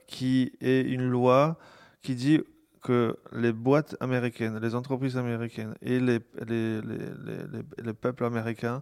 qui 0.07 0.53
est 0.61 0.83
une 0.83 1.09
loi 1.09 1.59
qui 2.03 2.15
dit 2.15 2.41
que 2.87 3.17
les 3.33 3.53
boîtes 3.53 3.97
américaines, 3.99 4.61
les 4.61 4.75
entreprises 4.77 5.17
américaines 5.17 5.75
et 5.83 5.99
les, 5.99 6.21
les, 6.47 6.81
les, 6.81 7.85
les 7.85 7.93
peuples 7.93 8.25
américains 8.25 8.81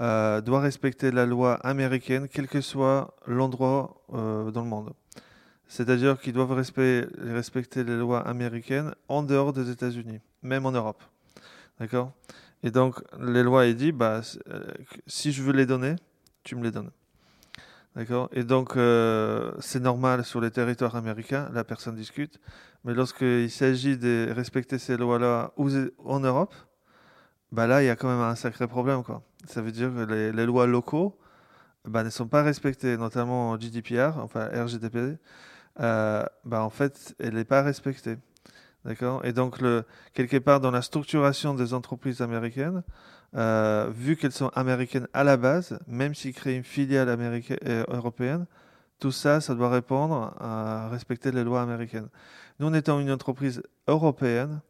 euh, 0.00 0.40
doit 0.40 0.60
respecter 0.60 1.10
la 1.10 1.26
loi 1.26 1.54
américaine, 1.56 2.28
quel 2.28 2.48
que 2.48 2.62
soit 2.62 3.14
l'endroit 3.26 4.02
euh, 4.14 4.50
dans 4.50 4.62
le 4.62 4.68
monde. 4.68 4.92
C'est-à-dire 5.68 6.18
qu'ils 6.18 6.32
doivent 6.32 6.52
respecter 6.52 7.84
les 7.84 7.96
lois 7.96 8.20
américaines 8.20 8.94
en 9.08 9.22
dehors 9.22 9.52
des 9.52 9.68
États-Unis, 9.70 10.20
même 10.42 10.64
en 10.64 10.72
Europe. 10.72 11.02
D'accord? 11.78 12.12
Et 12.62 12.70
donc, 12.70 13.02
les 13.20 13.42
lois, 13.42 13.66
il 13.66 13.76
dit, 13.76 13.92
bah, 13.92 14.22
euh, 14.48 14.64
si 15.06 15.30
je 15.30 15.42
veux 15.42 15.52
les 15.52 15.66
donner, 15.66 15.96
tu 16.42 16.56
me 16.56 16.62
les 16.62 16.70
donnes. 16.70 16.90
D'accord 17.94 18.30
Et 18.32 18.44
donc, 18.44 18.72
c'est 19.60 19.80
normal 19.80 20.24
sur 20.24 20.40
les 20.40 20.50
territoires 20.50 20.96
américains, 20.96 21.50
la 21.52 21.62
personne 21.64 21.94
discute. 21.94 22.40
Mais 22.84 22.94
lorsqu'il 22.94 23.50
s'agit 23.50 23.96
de 23.96 24.32
respecter 24.34 24.78
ces 24.78 24.96
lois-là 24.96 25.52
en 25.56 26.20
Europe, 26.20 26.54
bah 27.52 27.66
là, 27.66 27.82
il 27.82 27.86
y 27.86 27.90
a 27.90 27.96
quand 27.96 28.08
même 28.08 28.20
un 28.20 28.34
sacré 28.34 28.66
problème. 28.66 29.02
Quoi. 29.04 29.22
Ça 29.46 29.60
veut 29.60 29.72
dire 29.72 29.90
que 29.94 30.10
les, 30.10 30.46
lois 30.46 30.66
locaux 30.66 31.18
bah, 31.84 32.02
ne 32.02 32.10
sont 32.10 32.26
pas 32.26 32.42
respectées, 32.42 32.96
notamment 32.96 33.58
GDPR, 33.58 34.18
enfin 34.18 34.48
RGDP. 34.52 35.18
Euh, 35.80 36.24
bah, 36.44 36.62
en 36.62 36.70
fait, 36.70 37.14
elle 37.18 37.34
n'est 37.34 37.44
pas 37.44 37.62
respectée. 37.62 38.16
D'accord 38.84 39.24
Et 39.24 39.32
donc, 39.32 39.60
le, 39.60 39.84
quelque 40.12 40.38
part, 40.38 40.60
dans 40.60 40.70
la 40.70 40.82
structuration 40.82 41.54
des 41.54 41.72
entreprises 41.72 42.20
américaines, 42.20 42.82
euh, 43.34 43.88
vu 43.94 44.16
qu'elles 44.16 44.32
sont 44.32 44.48
américaines 44.54 45.08
à 45.12 45.24
la 45.24 45.36
base, 45.36 45.78
même 45.86 46.14
s'ils 46.14 46.34
créent 46.34 46.56
une 46.56 46.64
filiale 46.64 47.08
américaine, 47.08 47.58
euh, 47.66 47.84
européenne, 47.88 48.46
tout 48.98 49.12
ça, 49.12 49.40
ça 49.40 49.54
doit 49.54 49.70
répondre 49.70 50.34
à 50.40 50.88
respecter 50.88 51.32
les 51.32 51.44
lois 51.44 51.62
américaines. 51.62 52.08
Nous, 52.58 52.66
en 52.66 52.74
étant 52.74 53.00
une 53.00 53.10
entreprise 53.10 53.62
européenne, 53.88 54.60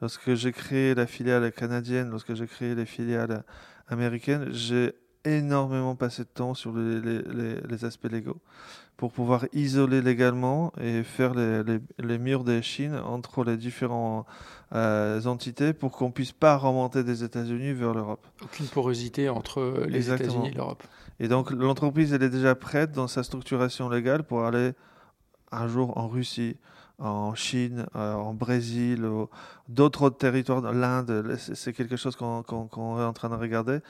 lorsque 0.00 0.34
j'ai 0.34 0.52
créé 0.52 0.94
la 0.94 1.06
filiale 1.06 1.50
canadienne, 1.52 2.10
lorsque 2.10 2.34
j'ai 2.34 2.46
créé 2.46 2.74
les 2.74 2.86
filiales 2.86 3.44
américaines, 3.88 4.48
j'ai 4.52 4.94
énormément 5.24 5.96
passé 5.96 6.22
de 6.22 6.28
temps 6.28 6.54
sur 6.54 6.72
les, 6.72 7.84
aspects 7.84 8.10
légaux 8.10 8.40
pour 8.96 9.12
pouvoir 9.12 9.44
isoler 9.52 10.00
légalement 10.00 10.72
et 10.80 11.02
faire 11.02 11.34
les, 11.34 12.18
murs 12.18 12.44
des 12.44 12.62
Chines 12.62 12.96
entre 12.96 13.44
les 13.44 13.56
différentes 13.56 14.26
euh, 14.74 15.22
entités 15.24 15.72
pour 15.72 15.92
qu'on 15.92 16.10
puisse 16.10 16.32
pas 16.32 16.56
remonter 16.56 17.04
des 17.04 17.22
États-Unis 17.22 17.72
vers 17.72 17.92
l'Europe. 17.92 18.26
Aucune 18.42 18.66
porosité 18.66 19.28
entre 19.28 19.84
les 19.88 20.10
États-Unis 20.10 20.48
et 20.48 20.54
l'Europe. 20.54 20.82
Et 21.20 21.28
donc 21.28 21.50
l'entreprise, 21.50 22.12
elle 22.12 22.22
est 22.22 22.30
déjà 22.30 22.54
prête 22.54 22.92
dans 22.92 23.08
sa 23.08 23.22
structuration 23.22 23.88
légale 23.88 24.22
pour 24.22 24.44
aller 24.44 24.72
un 25.52 25.68
jour 25.68 25.96
en 25.98 26.08
Russie, 26.08 26.56
en 26.98 27.34
Chine, 27.34 27.86
euh, 27.94 28.14
en 28.14 28.32
Brésil, 28.32 29.06
d'autres 29.68 30.10
territoires, 30.10 30.72
l'Inde, 30.72 31.36
c'est 31.38 31.72
quelque 31.72 31.96
chose 31.96 32.16
qu'on 32.16 32.42
est 32.42 33.04
en 33.04 33.12
train 33.12 33.28
de 33.28 33.34
regarder. 33.34 33.80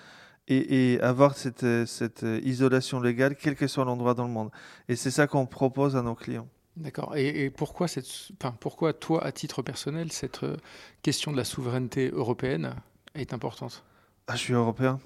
Et, 0.49 1.01
avoir 1.01 1.37
cette, 1.37 1.67
cette, 1.87 2.25
isolation 2.45 3.01
légale, 3.01 3.35
quel 3.35 3.57
que 3.57 3.67
soit 3.67 3.85
l'endroit 3.85 4.15
dans 4.15 4.27
le 4.27 4.33
monde. 4.33 4.51
Et 4.89 4.95
c'est 4.95 5.11
ça 5.11 5.27
qu'on 5.27 5.45
propose 5.45 5.97
à 5.97 6.03
nos 6.03 6.15
clients. 6.15 6.47
D'accord. 6.77 7.17
Et, 7.17 7.51
pourquoi, 7.51 7.89
cette, 7.89 8.07
enfin, 8.41 8.55
pourquoi, 8.61 8.93
toi, 8.93 9.25
à 9.25 9.33
titre 9.33 9.63
personnel, 9.63 10.13
cette 10.13 10.45
euh, 10.45 10.57
question 11.03 11.33
de 11.33 11.37
la 11.37 11.45
souveraineté 11.45 12.11
européenne 12.11 12.75
est 13.15 13.33
importante? 13.33 13.83
Ah, 14.29 14.37
Je 14.37 14.41
suis 14.41 14.53
européen. 14.53 15.01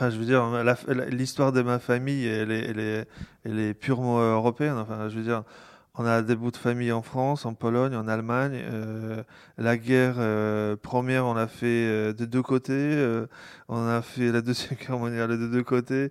Ah, 0.00 0.10
je 0.10 0.16
veux 0.16 0.24
dire, 0.24 0.44
l'histoire 1.10 1.52
de 1.52 1.60
ma 1.62 1.78
famille, 1.78 2.26
elle 2.26 2.50
est, 2.50 2.64
elle 2.70 2.80
est, 2.80 3.08
elle 3.44 3.58
est 3.58 3.74
purement 3.74 4.20
européenne. 4.20 4.76
Enfin, 4.76 5.08
je 5.08 5.16
veux 5.16 5.24
dire, 5.24 5.44
on 5.94 6.06
a 6.06 6.22
des 6.22 6.36
bouts 6.36 6.50
de 6.50 6.56
famille 6.56 6.90
en 6.92 7.02
France, 7.02 7.44
en 7.44 7.54
Pologne, 7.54 7.94
en 7.94 8.08
Allemagne. 8.08 8.62
Euh, 8.64 9.22
la 9.58 9.76
guerre 9.76 10.14
euh, 10.18 10.74
première, 10.76 11.26
on 11.26 11.34
l'a 11.34 11.46
fait 11.48 11.66
euh, 11.66 12.12
de 12.14 12.24
deux 12.24 12.42
côtés. 12.42 13.24
on 13.68 13.86
a 13.86 14.00
fait 14.02 14.32
la 14.32 14.40
deuxième 14.40 14.78
guerre 14.80 14.98
mondiale 14.98 15.38
de 15.38 15.48
deux 15.48 15.62
côtés. 15.62 16.10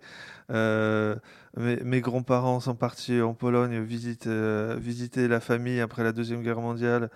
Mes, 0.50 1.78
mes 1.84 2.02
grands-parents 2.02 2.60
sont 2.60 2.76
partis 2.76 3.22
en 3.22 3.34
Pologne 3.34 3.82
visiter, 3.82 4.76
visiter 4.78 5.28
la 5.28 5.40
famille 5.40 5.82
après 5.82 6.04
la 6.04 6.12
deuxième 6.12 6.44
guerre 6.44 6.62
mondiale. 6.62 7.10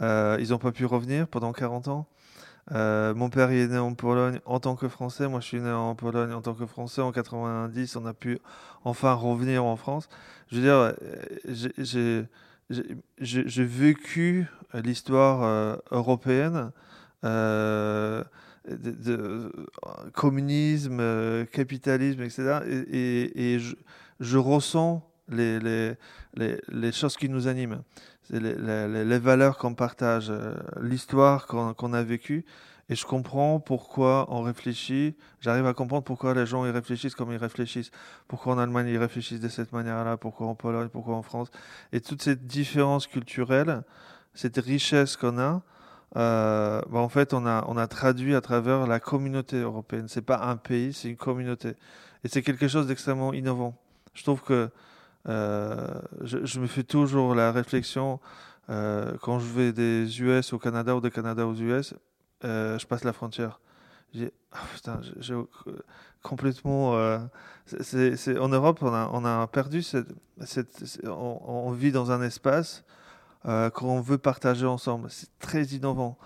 ils 0.00 0.48
n'ont 0.50 0.58
pas 0.58 0.72
pu 0.72 0.86
revenir 0.86 1.28
pendant 1.28 1.52
40 1.52 1.88
ans. 1.88 2.08
Euh, 2.72 3.14
mon 3.14 3.30
père 3.30 3.50
est 3.50 3.68
né 3.68 3.78
en 3.78 3.94
Pologne 3.94 4.40
en 4.44 4.58
tant 4.58 4.74
que 4.74 4.88
Français. 4.88 5.28
Moi, 5.28 5.40
je 5.40 5.46
suis 5.46 5.60
né 5.60 5.70
en 5.70 5.94
Pologne 5.94 6.32
en 6.32 6.42
tant 6.42 6.54
que 6.54 6.66
Français. 6.66 7.00
En 7.00 7.12
90, 7.12 7.96
on 7.96 8.06
a 8.06 8.14
pu 8.14 8.38
enfin 8.84 9.12
revenir 9.12 9.64
en 9.64 9.76
France. 9.76 10.08
Je 10.50 10.56
veux 10.56 10.62
dire, 10.62 10.94
j'ai 13.20 13.64
vécu 13.64 14.46
l'histoire 14.74 15.42
euh, 15.44 15.76
européenne, 15.90 16.72
euh, 17.24 18.24
de, 18.68 19.52
communisme, 20.12 21.46
capitalisme, 21.52 22.22
etc. 22.22 22.60
Et, 22.66 23.58
je, 24.18 24.38
ressens 24.38 25.08
les 25.28 25.96
choses 26.92 27.16
qui 27.16 27.28
nous 27.28 27.46
animent 27.46 27.82
les, 28.30 29.18
valeurs 29.18 29.58
qu'on 29.58 29.74
partage, 29.74 30.30
euh, 30.30 30.54
l'histoire 30.80 31.46
qu'on 31.46 31.92
a 31.92 32.02
vécue. 32.02 32.44
Et 32.88 32.94
je 32.94 33.04
comprends 33.04 33.58
pourquoi 33.58 34.26
on 34.28 34.42
réfléchit. 34.42 35.16
J'arrive 35.40 35.66
à 35.66 35.74
comprendre 35.74 36.04
pourquoi 36.04 36.34
les 36.34 36.46
gens 36.46 36.64
y 36.66 36.70
réfléchissent 36.70 37.16
comme 37.16 37.32
ils 37.32 37.38
réfléchissent. 37.38 37.90
Pourquoi 38.28 38.54
en 38.54 38.58
Allemagne 38.58 38.86
ils 38.88 38.98
réfléchissent 38.98 39.40
de 39.40 39.48
cette 39.48 39.72
manière-là, 39.72 40.16
pourquoi 40.16 40.46
en 40.46 40.54
Pologne, 40.54 40.88
pourquoi 40.88 41.16
en 41.16 41.22
France. 41.22 41.50
Et 41.92 42.00
toute 42.00 42.22
cette 42.22 42.46
différence 42.46 43.08
culturelle, 43.08 43.82
cette 44.34 44.58
richesse 44.58 45.16
qu'on 45.16 45.38
a, 45.38 45.62
euh, 46.16 46.80
bah 46.88 47.00
en 47.00 47.08
fait, 47.08 47.34
on 47.34 47.44
a, 47.44 47.64
on 47.66 47.76
a 47.76 47.88
traduit 47.88 48.36
à 48.36 48.40
travers 48.40 48.86
la 48.86 49.00
communauté 49.00 49.56
européenne. 49.56 50.06
C'est 50.08 50.22
pas 50.22 50.38
un 50.38 50.56
pays, 50.56 50.92
c'est 50.92 51.08
une 51.08 51.16
communauté. 51.16 51.70
Et 52.22 52.28
c'est 52.28 52.42
quelque 52.42 52.68
chose 52.68 52.86
d'extrêmement 52.86 53.32
innovant. 53.32 53.76
Je 54.14 54.22
trouve 54.22 54.42
que 54.42 54.70
euh, 55.28 55.86
je, 56.22 56.60
me 56.60 56.66
fais 56.66 56.84
toujours 56.84 57.34
la 57.34 57.52
réflexion 57.52 58.20
euh, 58.70 59.12
quand 59.20 59.38
je 59.38 59.46
vais 59.46 59.72
des 59.72 60.20
US 60.20 60.52
au 60.52 60.58
Canada 60.58 60.96
ou 60.96 61.00
des 61.00 61.10
Canada 61.10 61.46
aux 61.46 61.54
US, 61.54 61.94
euh, 62.44 62.78
je 62.78 62.86
passe 62.86 63.04
la 63.04 63.12
frontière. 63.12 63.60
Ah, 64.52 65.00
complètement. 66.22 66.96
euh, 66.96 67.18
c'est, 67.66 68.16
c'est- 68.16 68.38
en 68.38 68.48
Europe, 68.48 68.78
on 68.82 69.24
a, 69.24 69.46
perdu 69.48 69.82
cette, 69.82 70.08
on, 71.04 71.70
vit 71.72 71.92
dans 71.92 72.10
un 72.12 72.22
espace 72.22 72.84
qu'on 73.74 74.00
veut 74.00 74.18
partager 74.18 74.66
ensemble. 74.66 75.10
C'est 75.10 75.28
très 75.38 75.64
innovant. 75.64 76.18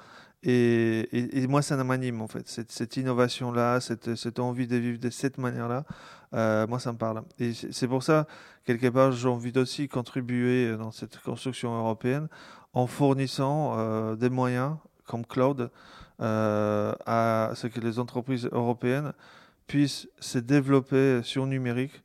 Et, 0.42 1.46
moi, 1.48 1.62
ça 1.62 1.82
m'anime 1.84 2.22
en 2.22 2.28
fait. 2.28 2.48
Cette, 2.48 2.96
innovation-là, 2.96 3.80
cette, 3.80 4.38
envie 4.38 4.66
de 4.66 4.76
vivre 4.76 4.98
de 4.98 5.10
cette 5.10 5.38
manière-là, 5.38 5.84
euh, 6.32 6.66
moi, 6.66 6.78
ça 6.78 6.92
me 6.92 6.98
parle. 6.98 7.22
Et 7.38 7.52
c'est 7.52 7.88
pour 7.88 8.02
ça, 8.02 8.26
quelque 8.64 8.86
part, 8.88 9.12
j'ai 9.12 9.28
envie 9.28 9.52
d'aussi 9.52 9.88
contribuer 9.88 10.76
dans 10.76 10.92
cette 10.92 11.18
construction 11.18 11.76
européenne 11.76 12.28
en 12.72 12.86
fournissant 12.86 13.74
euh, 13.76 14.16
des 14.16 14.30
moyens 14.30 14.76
comme 15.06 15.26
cloud 15.26 15.70
euh, 16.20 16.92
à 17.06 17.52
ce 17.54 17.66
que 17.66 17.80
les 17.80 17.98
entreprises 17.98 18.48
européennes 18.52 19.12
puissent 19.66 20.08
se 20.20 20.38
développer 20.38 21.20
sur 21.22 21.46
numérique, 21.46 22.02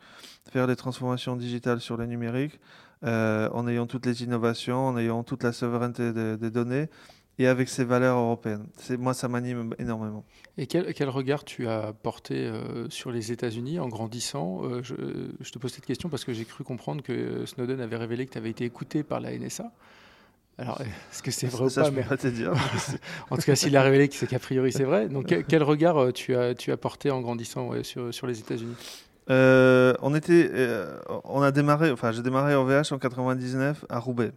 faire 0.51 0.67
des 0.67 0.75
transformations 0.75 1.35
digitales 1.35 1.81
sur 1.81 1.97
le 1.97 2.05
numérique, 2.05 2.59
euh, 3.03 3.49
en 3.51 3.67
ayant 3.67 3.85
toutes 3.85 4.05
les 4.05 4.23
innovations, 4.23 4.87
en 4.87 4.97
ayant 4.97 5.23
toute 5.23 5.43
la 5.43 5.51
souveraineté 5.51 6.13
des 6.37 6.49
données 6.49 6.89
et 7.37 7.47
avec 7.47 7.69
ces 7.69 7.83
valeurs 7.83 8.17
européennes. 8.17 8.65
C'est, 8.77 8.97
moi, 8.97 9.13
ça 9.13 9.27
m'anime 9.27 9.73
énormément. 9.79 10.23
Et 10.57 10.67
quel, 10.67 10.93
quel 10.93 11.09
regard 11.09 11.43
tu 11.43 11.67
as 11.67 11.93
porté 11.93 12.35
euh, 12.47 12.89
sur 12.89 13.11
les 13.11 13.31
États-Unis 13.31 13.79
en 13.79 13.87
grandissant? 13.89 14.61
Euh, 14.63 14.81
je, 14.83 14.95
je 15.41 15.51
te 15.51 15.59
pose 15.59 15.73
cette 15.73 15.85
question 15.85 16.09
parce 16.09 16.23
que 16.23 16.33
j'ai 16.33 16.45
cru 16.45 16.63
comprendre 16.63 17.03
que 17.03 17.45
Snowden 17.45 17.81
avait 17.81 17.97
révélé 17.97 18.25
que 18.25 18.31
tu 18.31 18.37
avais 18.37 18.51
été 18.51 18.63
écouté 18.63 19.03
par 19.03 19.19
la 19.19 19.37
NSA. 19.37 19.71
Alors, 20.57 20.79
est-ce 21.11 21.21
que 21.21 21.31
c'est 21.31 21.47
vrai 21.47 21.69
ça, 21.69 21.81
ou 21.81 21.85
je 21.85 21.89
pas 21.89 21.91
peux 21.91 21.95
mais- 22.01 22.07
pas 22.07 22.17
te 22.17 22.27
dire. 22.27 22.53
En 23.29 23.35
tout 23.35 23.43
cas, 23.43 23.55
s'il 23.55 23.75
a 23.75 23.83
révélé 23.83 24.09
c'est 24.11 24.27
qu'a 24.27 24.39
priori 24.39 24.71
c'est 24.71 24.83
vrai. 24.85 25.09
Donc, 25.09 25.33
quel, 25.47 25.63
regard 25.63 25.97
euh, 25.97 26.11
tu 26.11 26.35
as, 26.35 26.55
tu 26.55 26.71
as 26.71 26.77
porté 26.77 27.11
en 27.11 27.19
grandissant 27.21 27.67
ouais, 27.67 27.83
sur, 27.83 28.13
sur 28.13 28.27
les 28.27 28.39
États-Unis? 28.39 28.75
Euh, 29.29 29.93
on 30.01 30.13
était, 30.13 30.49
euh, 30.53 30.99
on 31.23 31.41
a 31.41 31.51
démarré, 31.51 31.91
enfin, 31.91 32.11
j'ai 32.11 32.21
démarré 32.21 32.55
en 32.55 32.63
VH 32.63 32.93
en 32.93 32.99
99 32.99 33.83
à 33.89 33.99
Roubaix. 33.99 34.31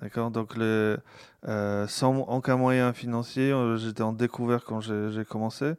D'accord, 0.00 0.30
donc 0.30 0.54
euh, 0.58 1.86
sans 1.88 2.18
aucun 2.18 2.56
moyen 2.56 2.92
financier, 2.92 3.50
euh, 3.50 3.78
j'étais 3.78 4.02
en 4.02 4.12
découvert 4.12 4.64
quand 4.64 4.80
j'ai 4.80 5.24
commencé 5.24 5.72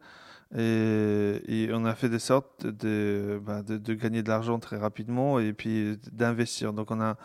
et, 0.56 1.70
on 1.74 1.86
a 1.86 1.94
fait 1.94 2.10
des 2.10 2.20
sortes 2.20 2.66
de, 2.66 3.40
bah, 3.46 3.62
de, 3.62 3.78
de 3.78 3.94
gagner 3.94 4.24
de 4.24 4.30
l'argent 4.30 4.60
très 4.60 4.78
rapidement 4.78 5.40
et 5.40 5.54
puis 5.54 6.00
d'investir. 6.12 6.74
Donc 6.74 6.90
on 6.90 7.02
a 7.02 7.18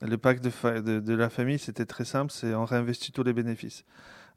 le 0.00 0.18
pacte 0.18 0.44
de, 0.44 1.14
la 1.14 1.28
famille, 1.30 1.58
c'était 1.58 1.86
très 1.86 2.04
simple, 2.04 2.32
c'est 2.32 2.54
on 2.54 2.64
réinvestit 2.64 3.12
tous 3.12 3.22
les 3.22 3.32
bénéfices. 3.32 3.84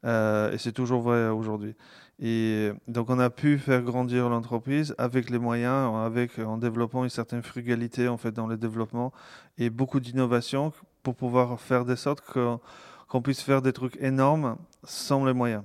Euh, 0.04 0.52
et 0.52 0.58
c'est 0.58 0.72
toujours 0.72 1.00
vrai 1.00 1.28
aujourd'hui. 1.28 1.74
Et 2.20 2.70
donc 2.86 3.10
on 3.10 3.18
a 3.18 3.30
pu 3.30 3.58
faire 3.58 3.82
grandir 3.82 4.28
l'entreprise 4.28 4.94
avec 4.98 5.30
les 5.30 5.38
moyens, 5.38 5.94
avec 5.96 6.38
en 6.38 6.58
développant 6.58 7.04
une 7.04 7.10
certaine 7.10 7.42
frugalité 7.42 8.06
en 8.08 8.16
fait 8.16 8.32
dans 8.32 8.46
le 8.46 8.56
développement 8.56 9.12
et 9.58 9.70
beaucoup 9.70 10.00
d'innovation 10.00 10.72
pour 11.06 11.14
pouvoir 11.14 11.60
faire 11.60 11.84
de 11.84 11.94
sorte 11.94 12.20
qu'on 12.20 13.22
puisse 13.22 13.40
faire 13.40 13.62
des 13.62 13.72
trucs 13.72 13.96
énormes 14.00 14.56
sans 14.82 15.24
les 15.24 15.32
moyens. 15.32 15.62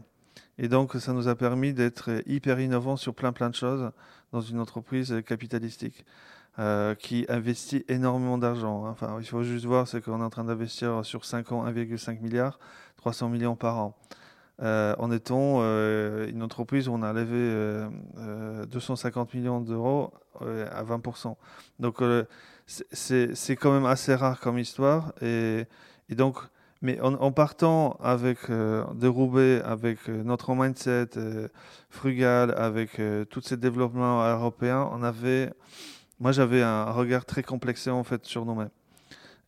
Et 0.59 0.67
donc 0.67 0.93
ça 0.93 1.13
nous 1.13 1.27
a 1.27 1.33
permis 1.33 1.73
d'être 1.73 2.21
hyper 2.27 2.59
innovants 2.59 2.95
sur 2.95 3.15
plein 3.15 3.31
plein 3.31 3.49
de 3.49 3.55
choses 3.55 3.89
dans 4.31 4.41
une 4.41 4.59
entreprise 4.59 5.23
capitalistique 5.25 6.05
euh, 6.59 6.93
qui 6.93 7.25
investit 7.27 7.83
énormément 7.87 8.37
d'argent. 8.37 8.85
hein. 8.85 8.91
Enfin, 8.91 9.17
il 9.19 9.25
faut 9.25 9.41
juste 9.41 9.65
voir, 9.65 9.87
c'est 9.87 9.99
qu'on 9.99 10.21
est 10.21 10.23
en 10.23 10.29
train 10.29 10.43
d'investir 10.43 11.03
sur 11.03 11.25
5 11.25 11.51
ans 11.53 11.65
1,5 11.65 12.21
milliard, 12.21 12.59
300 12.97 13.29
millions 13.29 13.55
par 13.55 13.79
an. 13.79 13.97
Euh, 14.61 14.93
en 14.99 15.11
étant 15.11 15.57
euh, 15.61 16.27
une 16.29 16.43
entreprise 16.43 16.87
où 16.87 16.93
on 16.93 17.01
a 17.01 17.13
levé 17.13 17.35
euh, 17.35 17.89
euh, 18.19 18.65
250 18.67 19.33
millions 19.33 19.59
d'euros 19.59 20.13
à 20.39 20.83
20%. 20.83 21.35
Donc 21.79 22.01
c'est- 22.67 23.55
quand 23.55 23.71
même 23.71 23.85
assez 23.85 24.13
rare 24.15 24.39
comme 24.39 24.57
histoire. 24.59 25.13
Et, 25.21 25.65
donc, 26.11 26.37
mais 26.81 26.99
en, 27.01 27.31
partant 27.31 27.97
avec 28.01 28.49
de 28.49 29.07
Roubaix, 29.07 29.61
avec 29.63 30.07
notre 30.07 30.55
mindset 30.55 31.09
frugal, 31.89 32.53
avec 32.57 32.99
tous 33.29 33.41
ces 33.41 33.57
développements 33.57 34.23
européens, 34.27 34.89
on 34.91 35.03
avait, 35.03 35.51
moi 36.19 36.31
j'avais 36.31 36.63
un 36.63 36.91
regard 36.91 37.25
très 37.25 37.43
complexé 37.43 37.91
en 37.91 38.03
fait 38.03 38.25
sur 38.25 38.45
nous-mêmes. 38.45 38.71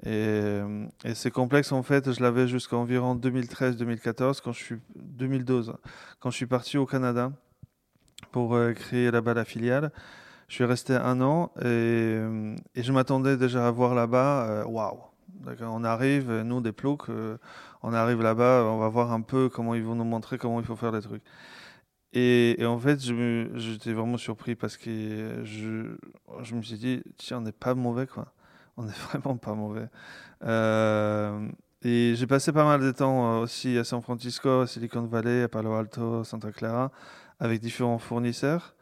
Et, 0.06 0.10
euh, 0.10 0.86
c'est 1.14 1.32
complexe 1.32 1.72
en 1.72 1.82
fait, 1.82 2.12
je 2.12 2.22
l'avais 2.22 2.48
jusqu'à 2.48 2.76
environ 2.76 3.16
2013-2014, 3.16 4.42
quand 4.42 4.52
je 4.52 4.62
suis 4.62 4.76
2012, 4.96 5.76
quand 6.20 6.30
je 6.30 6.36
suis 6.36 6.46
parti 6.46 6.78
au 6.78 6.86
Canada 6.86 7.32
pour 8.32 8.54
euh, 8.54 8.74
créer 8.74 9.12
là-bas 9.12 9.34
la 9.34 9.46
filiale. 9.46 9.92
Je 10.50 10.56
suis 10.56 10.66
resté 10.66 10.94
un 10.94 11.22
an 11.22 11.52
et, 11.60 11.64
euh, 11.64 12.56
je 12.76 12.92
m'attendais 12.92 13.38
déjà 13.38 13.66
à 13.66 13.72
voir 13.72 13.96
là-bas, 13.96 14.66
waouh, 14.68 15.00
d'accord, 15.46 15.74
on 15.74 15.86
arrive, 15.86 16.30
nous 16.42 16.60
des 16.60 16.74
ploucs, 16.74 17.08
on 17.82 17.94
arrive 17.94 18.22
là-bas, 18.22 18.66
on 18.66 18.80
va 18.80 18.90
voir 18.90 19.14
un 19.14 19.22
peu 19.22 19.48
comment 19.48 19.74
ils 19.74 19.84
vont 19.84 19.96
nous 19.96 20.04
montrer 20.04 20.38
comment 20.38 20.60
il 20.60 20.66
faut 20.66 20.76
faire 20.76 20.92
les 20.92 21.02
trucs. 21.02 21.24
Et, 22.12 22.58
en 22.66 22.78
fait, 22.78 23.00
j'étais 23.00 23.94
vraiment 23.94 24.18
surpris 24.18 24.56
parce 24.56 24.76
que 24.78 25.42
je, 25.46 25.96
je 26.42 26.56
me 26.56 26.62
suis 26.62 26.78
dit, 26.78 27.04
tiens, 27.18 27.38
on 27.38 27.42
n'est 27.42 27.54
pas 27.54 27.74
mauvais 27.74 28.06
quoi. 28.06 28.34
On 28.78 28.84
n'est 28.84 28.92
vraiment 28.92 29.38
pas 29.38 29.54
mauvais. 29.54 29.88
Euh, 30.44 31.48
et 31.84 32.14
j'ai 32.16 32.28
passé 32.28 32.52
pas 32.52 32.64
mal 32.64 32.82
de 32.82 32.92
temps 32.92 33.34
euh, 33.40 33.44
aussi 33.44 33.78
à 33.78 33.84
San 33.84 34.02
Francisco, 34.02 34.62
à 34.62 34.68
Silicon 34.68 35.04
Valley, 35.04 35.44
à 35.44 35.48
Palo 35.48 35.74
Alto, 35.74 36.24
Santa 36.24 36.52
Clara, 36.52 36.92
avec 37.40 37.62
différents 37.62 38.00
fournisseurs. 38.00 38.76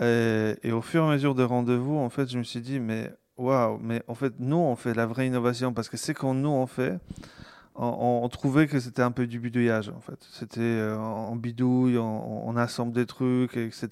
Et, 0.00 0.72
au 0.72 0.80
fur 0.80 1.02
et 1.02 1.06
à 1.06 1.10
mesure 1.10 1.34
des 1.34 1.44
rendez-vous, 1.44 1.96
en 1.96 2.08
fait, 2.08 2.30
je 2.30 2.38
me 2.38 2.44
suis 2.44 2.60
dit, 2.60 2.78
mais 2.78 3.12
waouh, 3.36 3.78
mais 3.82 4.02
en 4.06 4.14
fait, 4.14 4.34
nous, 4.38 4.56
on 4.56 4.76
fait 4.76 4.94
la 4.94 5.06
vraie 5.06 5.26
innovation 5.26 5.72
parce 5.72 5.88
que 5.88 5.96
c'est 5.96 6.14
quand 6.14 6.34
nous, 6.34 6.48
on 6.48 6.66
fait, 6.66 6.98
on, 7.74 8.28
trouvait 8.28 8.66
que 8.66 8.80
c'était 8.80 9.02
un 9.02 9.10
peu 9.10 9.26
du 9.26 9.38
bidouillage, 9.38 9.88
en 9.88 10.00
fait. 10.00 10.18
C'était 10.32 10.60
euh, 10.60 10.96
en 10.96 11.36
bidouille, 11.36 11.98
on, 11.98 12.56
assemble 12.56 12.92
des 12.92 13.06
trucs, 13.06 13.56
etc. 13.56 13.88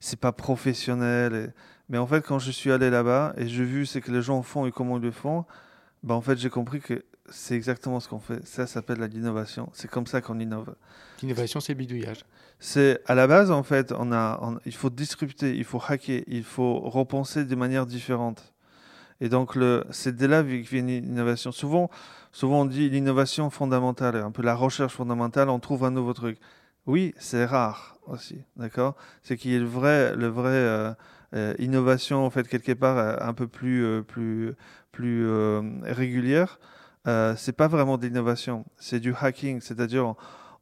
C'est 0.00 0.20
pas 0.20 0.32
professionnel. 0.32 1.52
Mais 1.88 1.98
en 1.98 2.06
fait, 2.06 2.22
quand 2.26 2.38
je 2.38 2.50
suis 2.50 2.72
allé 2.72 2.90
là-bas 2.90 3.34
et 3.36 3.46
j'ai 3.48 3.64
vu 3.64 3.86
ce 3.86 3.98
que 3.98 4.10
les 4.10 4.22
gens 4.22 4.42
font 4.42 4.66
et 4.66 4.72
comment 4.72 4.96
ils 4.98 5.02
le 5.02 5.10
font, 5.12 5.44
ben, 6.02 6.14
en 6.14 6.20
fait, 6.20 6.36
j'ai 6.38 6.50
compris 6.50 6.80
que 6.80 7.04
c'est 7.28 7.54
exactement 7.54 8.00
ce 8.00 8.08
qu'on 8.08 8.18
fait. 8.20 8.44
Ça 8.46 8.66
s'appelle 8.66 8.98
la- 8.98 9.06
l'innovation. 9.08 9.68
C'est 9.72 9.88
comme 9.90 10.06
ça 10.06 10.20
qu'on 10.20 10.38
innove. 10.40 10.74
L'innovation, 11.22 11.60
c'est 11.60 11.74
bidouillage. 11.74 12.24
C'est 12.58 13.00
à 13.06 13.14
la 13.14 13.26
base 13.26 13.50
en 13.50 13.62
fait, 13.62 13.92
on 13.96 14.12
a, 14.12 14.38
on- 14.42 14.58
il 14.64 14.74
faut 14.74 14.90
disrupter, 14.90 15.54
il 15.56 15.64
faut 15.64 15.80
hacker, 15.86 16.22
il 16.26 16.42
faut 16.44 16.78
repenser 16.80 17.44
de 17.44 17.54
manière 17.54 17.84
différente. 17.86 18.52
Et 19.20 19.28
donc 19.28 19.58
c'est 19.90 20.14
de 20.16 20.26
là 20.26 20.42
que 20.42 20.46
vient 20.48 20.82
l'innovation. 20.82 21.52
Souvent, 21.52 21.90
souvent 22.32 22.62
on 22.62 22.64
dit 22.64 22.88
l'innovation 22.90 23.50
fondamentale, 23.50 24.16
un 24.16 24.30
peu 24.30 24.42
la 24.42 24.54
recherche 24.54 24.94
fondamentale, 24.94 25.48
on 25.48 25.58
trouve 25.58 25.84
un 25.84 25.90
nouveau 25.90 26.12
truc. 26.12 26.38
Oui, 26.86 27.14
c'est 27.18 27.44
rare 27.44 27.96
aussi, 28.06 28.42
d'accord? 28.56 28.94
C'est 29.22 29.36
qu'il 29.36 29.50
y 29.50 29.54
ait 29.54 29.58
le 29.58 29.64
vrai, 29.66 30.14
le 30.16 30.28
vrai 30.28 30.50
euh, 30.52 30.92
innovation 31.58 32.24
en 32.24 32.30
fait 32.30 32.48
quelque 32.48 32.72
part 32.72 32.98
euh, 32.98 33.16
un 33.20 33.34
peu 33.34 33.48
plus, 33.48 33.84
euh, 33.84 34.02
plus, 34.02 34.54
plus 34.92 35.26
euh, 35.26 35.62
régulière. 35.82 36.58
Euh, 37.06 37.34
c'est 37.36 37.52
pas 37.52 37.68
vraiment 37.68 37.98
de 37.98 38.06
l'innovation, 38.06 38.64
c'est 38.78 38.98
du 38.98 39.14
hacking, 39.14 39.60
c'est-à-dire 39.60 40.14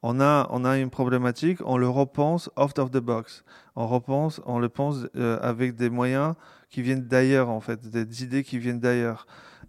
on 0.03 0.21
a, 0.21 0.47
on 0.51 0.65
a 0.67 0.77
une 0.77 0.91
problématique, 0.91 1.59
on 1.65 1.79
le 1.79 1.89
repense 1.89 2.51
out 2.59 2.79
of 2.79 2.91
the 2.91 2.99
box. 2.99 3.45
On 3.77 3.87
repense, 3.87 4.43
on 4.45 4.59
le 4.59 4.69
pense 4.69 5.07
euh, 5.17 5.39
avec 5.41 5.77
des 5.77 5.89
moyens 5.89 6.35
qui 6.69 6.83
viennent 6.83 7.07
d'ailleurs, 7.07 7.49
en 7.49 7.61
fait, 7.61 7.89
des 7.89 8.23
idées 8.23 8.45
qui 8.45 8.59
viennent 8.59 8.81
d'ailleurs. 8.81 9.27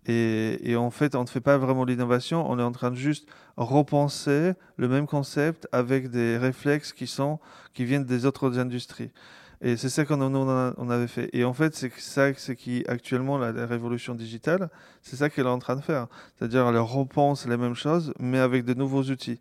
Et, 0.07 0.69
et 0.69 0.75
en 0.75 0.91
fait, 0.91 1.15
on 1.15 1.21
ne 1.21 1.27
fait 1.27 1.39
pas 1.39 1.57
vraiment 1.57 1.85
l'innovation, 1.85 2.45
on 2.49 2.59
est 2.59 2.63
en 2.63 2.73
train 2.73 2.91
de 2.91 2.95
juste 2.95 3.27
repenser 3.55 4.53
le 4.75 4.89
même 4.89 5.07
concept 5.07 5.69
avec 5.71 6.09
des 6.09 6.37
réflexes 6.37 6.91
qui 6.91 7.07
sont, 7.07 7.39
qui 7.73 7.85
viennent 7.85 8.03
des 8.03 8.25
autres 8.25 8.59
industries. 8.59 9.11
Et 9.61 9.77
c'est 9.77 9.89
ça 9.89 10.05
qu'on 10.05 10.89
avait 10.89 11.07
fait. 11.07 11.29
Et 11.33 11.43
en 11.45 11.53
fait, 11.53 11.75
c'est 11.75 11.91
ça, 11.97 12.33
qui 12.33 12.83
actuellement 12.87 13.37
la, 13.37 13.65
révolution 13.65 14.15
digitale, 14.15 14.69
c'est 15.01 15.15
ça 15.15 15.29
qu'elle 15.29 15.45
est 15.45 15.49
en 15.49 15.59
train 15.59 15.75
de 15.75 15.81
faire. 15.81 16.07
C'est-à-dire, 16.37 16.67
elle 16.67 16.77
repense 16.77 17.47
les 17.47 17.57
mêmes 17.57 17.75
choses, 17.75 18.13
mais 18.19 18.39
avec 18.39 18.65
de 18.65 18.73
nouveaux 18.73 19.03
outils. 19.03 19.39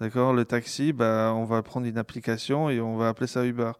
D'accord, 0.00 0.32
le 0.32 0.44
taxi, 0.44 0.92
bah, 0.92 1.32
on 1.34 1.44
va 1.44 1.62
prendre 1.62 1.86
une 1.86 1.98
application 1.98 2.70
et 2.70 2.80
on 2.80 2.96
va 2.96 3.08
appeler 3.08 3.28
ça 3.28 3.44
Uber. 3.44 3.72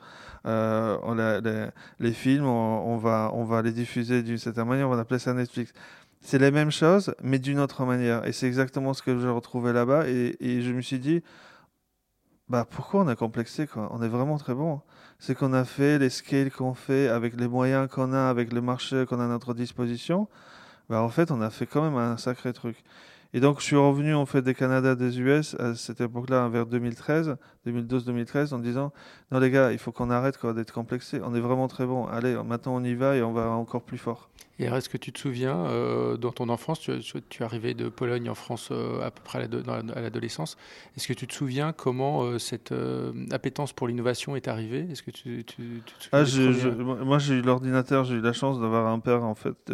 Euh, 0.47 1.71
les, 1.99 2.13
films, 2.13 2.47
on, 2.47 2.97
va, 2.97 3.31
on 3.35 3.45
va 3.45 3.63
les 3.63 3.73
diffuser 3.73 4.23
d'une 4.23 4.39
certaine 4.39 4.69
manière, 4.69 4.89
on 4.89 4.95
va 4.95 5.01
appeler 5.01 5.19
ça 5.19 5.35
Netflix. 5.35 5.73
C'est 6.21 6.39
les 6.39 6.53
mêmes 6.53 6.71
choses, 6.71 7.13
mais 7.25 7.41
d'une 7.41 7.59
autre 7.59 7.85
manière. 7.85 8.25
Et 8.25 8.33
c'est 8.33 8.47
exactement 8.47 8.95
ce 8.95 9.03
que 9.03 9.19
j'ai 9.19 9.29
retrouvé 9.29 9.73
là-bas. 9.73 10.07
Et 10.07 10.63
je 10.63 10.73
me 10.73 10.81
suis 10.81 11.01
dit, 11.01 11.23
bah, 12.53 12.67
pourquoi 12.69 13.01
on 13.01 13.09
a 13.09 13.17
complexé 13.17 13.67
quoi? 13.67 13.89
On 13.93 14.03
est 14.03 14.09
vraiment 14.09 14.37
très 14.37 14.53
bon. 14.53 14.83
C'est 15.19 15.35
qu'on 15.35 15.55
a 15.55 15.65
fait 15.65 15.99
les 15.99 16.11
scales 16.11 16.51
qu'on 16.51 16.75
fait 16.75 17.09
avec 17.09 17.35
les 17.41 17.49
moyens 17.49 17.89
qu'on 17.89 18.13
a, 18.13 18.29
avec 18.29 18.53
le 18.53 18.61
marché 18.61 19.07
qu'on 19.09 19.21
a 19.21 19.25
à 19.25 19.27
notre 19.27 19.55
disposition. 19.55 20.29
Bah, 20.91 21.01
en 21.01 21.09
fait, 21.09 21.31
on 21.31 21.41
a 21.41 21.49
fait 21.49 21.65
quand 21.65 21.81
même 21.83 21.97
un 21.97 22.19
sacré 22.19 22.53
truc. 22.53 22.77
Et 23.35 23.41
donc, 23.41 23.61
je 23.61 23.65
suis 23.65 23.77
revenu 23.77 24.15
en 24.15 24.27
fait 24.27 24.43
des 24.43 24.55
Canada, 24.55 24.95
des 24.95 25.19
US 25.21 25.55
à 25.59 25.75
cette 25.75 26.03
époque-là, 26.03 26.49
vers 26.49 26.67
2013, 26.67 27.37
2012-2013, 27.67 28.53
en 28.53 28.59
disant 28.59 28.93
non 29.31 29.39
les 29.39 29.51
gars, 29.51 29.73
il 29.73 29.79
faut 29.79 29.91
qu'on 29.91 30.11
arrête 30.11 30.39
d'être 30.55 30.73
complexé. 30.73 31.21
On 31.25 31.35
est 31.35 31.41
vraiment 31.41 31.67
très 31.67 31.87
bon. 31.87 32.07
Allez, 32.07 32.35
maintenant 32.45 32.75
on 32.75 32.85
y 32.85 32.95
va 32.95 33.17
et 33.17 33.23
on 33.23 33.33
va 33.33 33.49
encore 33.49 33.83
plus 33.83 33.97
fort. 33.97 34.29
Et 34.59 34.65
est-ce 34.67 34.89
que 34.89 34.99
tu 34.99 35.13
te 35.13 35.19
souviens, 35.19 35.57
euh, 35.67 36.17
dans 36.17 36.31
ton 36.31 36.51
enfance, 36.51 36.79
tu, 36.79 36.93
tu, 37.01 37.43
es 37.43 37.45
arrivé 37.45 37.73
de 37.73 37.89
Pologne 37.89 38.29
en 38.29 38.35
France 38.35 38.69
euh, 38.71 39.01
à 39.01 39.11
peu 39.11 39.23
près 39.25 39.39
à 39.39 40.01
l'adolescence, 40.01 40.59
est-ce 40.97 41.09
que 41.09 41.15
tu 41.15 41.27
te 41.27 41.33
souviens 41.33 41.73
comment 41.73 42.23
euh, 42.23 42.39
cette 42.39 42.75
appétence 43.31 43.73
pour 43.73 43.89
l'innovation 43.89 44.37
est 44.37 44.49
arrivée? 44.49 44.87
Est-ce 44.91 45.03
que 45.03 45.11
tu, 45.11 45.45
tu, 45.45 45.83
ah, 46.13 46.25
Moi, 46.77 47.19
j'ai 47.19 47.35
eu 47.35 47.43
l'ordinateur, 47.43 48.05
j'ai 48.05 48.17
eu 48.17 48.21
la 48.21 48.35
chance 48.35 48.61
d'avoir 48.61 48.87
un 48.89 48.99
père 48.99 49.25
en 49.25 49.35
fait 49.35 49.73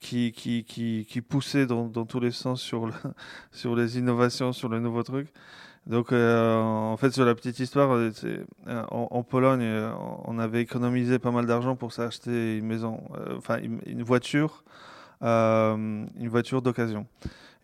qui, 0.00 1.22
poussait 1.28 1.66
dans, 1.66 1.88
tous 2.06 2.20
les 2.20 2.30
sens 2.30 2.60
sur, 2.60 2.86
le, 2.86 2.92
sur 3.52 3.76
les 3.76 3.98
innovations, 3.98 4.52
sur 4.52 4.68
le 4.68 4.80
nouveau 4.80 5.02
truc. 5.02 5.28
Donc, 5.86 6.12
euh, 6.12 6.56
en 6.60 6.96
fait, 6.96 7.10
sur 7.10 7.24
la 7.24 7.34
petite 7.34 7.58
histoire, 7.58 7.92
euh, 7.92 8.10
euh, 8.24 8.84
en, 8.90 9.22
Pologne, 9.22 9.66
on 10.24 10.38
avait 10.38 10.62
économisé 10.62 11.18
pas 11.18 11.30
mal 11.30 11.46
d'argent 11.46 11.74
pour 11.74 11.92
s'acheter 11.92 12.58
une 12.58 12.66
maison, 12.66 13.02
enfin 13.36 13.58
une, 13.58 14.02
voiture, 14.02 14.64
une 15.22 16.28
voiture 16.28 16.62
d'occasion. 16.62 17.06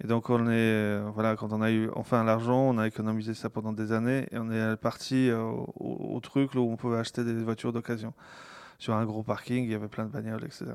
Et 0.03 0.07
donc, 0.07 0.29
on 0.31 0.51
est, 0.51 1.01
voilà, 1.14 1.37
quand 1.37 1.53
on 1.53 1.62
a 1.62 1.70
eu 1.70 1.90
enfin 1.94 2.25
l'argent, 2.25 2.59
on 2.59 2.79
a 2.79 2.87
économisé 2.87 3.35
ça 3.35 3.49
pendant 3.49 3.72
des 3.72 3.92
années 3.92 4.27
et 4.31 4.38
on 4.38 4.51
est 4.51 4.77
parti 4.77 5.31
au, 5.31 6.20
truc 6.22 6.55
où 6.55 6.61
on 6.61 6.77
pouvait 6.77 6.99
acheter 6.99 7.22
des 7.22 7.35
voitures 7.35 7.72
d'occasion. 7.72 8.12
Sur 8.79 8.95
un 8.95 9.05
gros 9.05 9.23
parking, 9.23 9.65
il 9.65 9.71
y 9.71 9.75
avait 9.75 9.89
plein 9.89 10.05
de 10.05 10.11
bagnoles, 10.11 10.45
etc. 10.45 10.67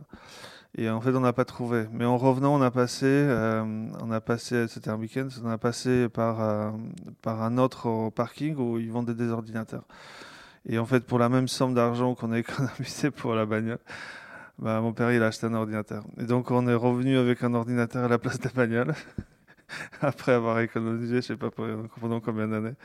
Et 0.78 0.90
en 0.90 1.02
fait, 1.02 1.12
on 1.12 1.20
n'a 1.20 1.34
pas 1.34 1.46
trouvé. 1.46 1.86
Mais 1.92 2.06
en 2.06 2.18
revenant, 2.18 2.56
on 2.56 2.62
a 2.62 2.72
passé, 2.72 3.06
euh, 3.06 3.64
on 4.02 4.12
a 4.12 4.22
passé, 4.22 4.68
c'était 4.68 4.90
un 4.90 4.96
week-end, 4.96 5.28
on 5.44 5.50
a 5.50 5.58
passé 5.58 6.08
par, 6.08 6.42
euh, 6.42 6.72
par 7.22 7.44
un 7.44 7.58
autre 7.58 8.10
parking 8.10 8.56
où 8.56 8.80
ils 8.80 8.92
vendaient 8.92 9.14
des 9.14 9.30
ordinateurs. 9.30 9.84
Et 10.66 10.80
en 10.80 10.86
fait, 10.86 11.06
pour 11.06 11.20
la 11.20 11.28
même 11.30 11.48
somme 11.48 11.74
d'argent 11.74 12.16
qu'on 12.16 12.32
a 12.32 12.40
économisé 12.40 13.12
pour 13.12 13.36
la 13.36 13.46
bagnole, 13.46 13.80
bah, 14.60 14.80
mon 14.80 14.94
père, 14.94 15.12
il 15.12 15.22
a 15.24 15.28
acheté 15.28 15.48
un 15.48 15.54
ordinateur. 15.54 16.04
Et 16.18 16.24
donc, 16.24 16.52
on 16.52 16.68
est 16.68 16.76
revenu 16.76 17.18
avec 17.18 17.44
un 17.44 17.54
ordinateur 17.54 18.06
à 18.06 18.08
la 18.08 18.18
place 18.18 18.40
de 18.40 18.46
la 18.46 18.52
bagnole, 18.54 18.94
après 20.02 20.34
avoir 20.34 20.60
économisé, 20.60 21.18
je 21.18 21.22
sais 21.22 21.36
pas 21.36 21.50
pendant 21.52 22.20
combien 22.22 22.48
d'années. 22.48 22.76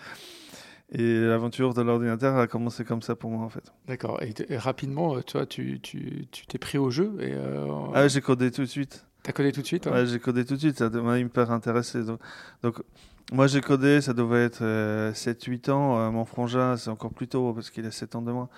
Et 0.92 1.20
l'aventure 1.20 1.75
de 1.75 1.83
l'ordinateur 1.83 2.37
a 2.37 2.46
commencé 2.46 2.85
comme 2.85 3.03
ça 3.03 3.16
pour 3.16 3.31
moi 3.31 3.44
en 3.44 3.49
fait. 3.49 3.72
D'accord. 3.88 4.20
Et, 4.22 4.57
rapidement, 4.57 5.16
euh, 5.16 5.22
toi, 5.22 5.44
tu 5.44 5.81
tu 5.81 6.27
t'es 6.49 6.59
pris 6.59 6.79
au 6.79 6.90
jeu 6.90 7.16
et 7.20 7.33
euh, 7.33 7.66
Ah, 7.92 8.07
j'ai 8.07 8.20
codé 8.20 8.51
tout 8.53 8.62
de 8.62 8.66
suite. 8.66 9.05
T'as 9.25 9.33
codé 9.33 9.51
tout 9.51 9.62
de 9.62 9.66
suite 9.66 9.87
Ouais, 9.87 10.07
j'ai 10.07 10.20
codé 10.20 10.44
tout 10.44 10.55
de 10.55 10.61
suite. 10.61 10.79
Ça 10.79 10.88
m'a 10.88 11.18
hyper 11.18 11.51
intéressé. 11.51 12.05
Donc, 12.05 12.20
donc 12.62 12.81
moi 13.33 13.49
j'ai 13.49 13.61
codé, 13.61 14.01
ça 14.01 14.12
devait 14.12 14.44
être 14.44 14.62
7-8 14.62 15.70
euh, 15.70 15.72
ans. 15.72 16.12
mon 16.12 16.25
frangin, 16.25 16.77
c'est 16.77 16.90
encore 16.90 17.12
plus 17.12 17.27
tôt 17.27 17.53
parce 17.53 17.70
qu'il 17.70 17.85
a 17.85 17.90
7 17.90 18.14
ans 18.14 18.22
de 18.22 18.31
moins. 18.31 18.49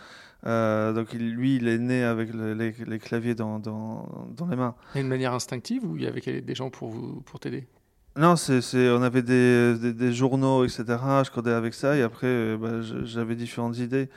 donc 0.93 1.15
lui, 1.15 1.57
il 1.57 1.67
est 1.67 1.79
né 1.79 2.05
avec 2.05 2.35
les, 2.35 2.73
les, 2.73 2.99
claviers 2.99 3.35
dans, 3.35 3.59
dans, 3.59 4.29
dans, 4.37 4.47
les 4.49 4.57
mains. 4.57 4.75
Et 4.95 5.01
une 5.01 5.09
manière 5.09 5.33
instinctive 5.33 5.83
ou 5.87 5.97
il 5.97 6.03
y 6.03 6.07
avait 6.07 6.43
des 6.43 6.55
gens 6.55 6.69
pour, 6.69 6.91
vous, 6.91 7.23
pour 7.23 7.41
t'aider? 7.41 7.69
Non, 8.19 8.35
c'est, 8.35 8.91
on 8.91 9.03
avait 9.03 9.23
des, 9.23 9.93
des, 9.93 10.13
journaux, 10.13 10.65
etc. 10.65 10.85
Je 11.25 11.31
codais 11.31 11.53
avec 11.53 11.73
ça 11.73 11.97
et 11.97 12.03
après, 12.03 12.27
euh, 12.27 12.57
bah, 12.57 12.83
j'avais 13.05 13.37
différentes 13.37 13.79
idées. 13.79 14.11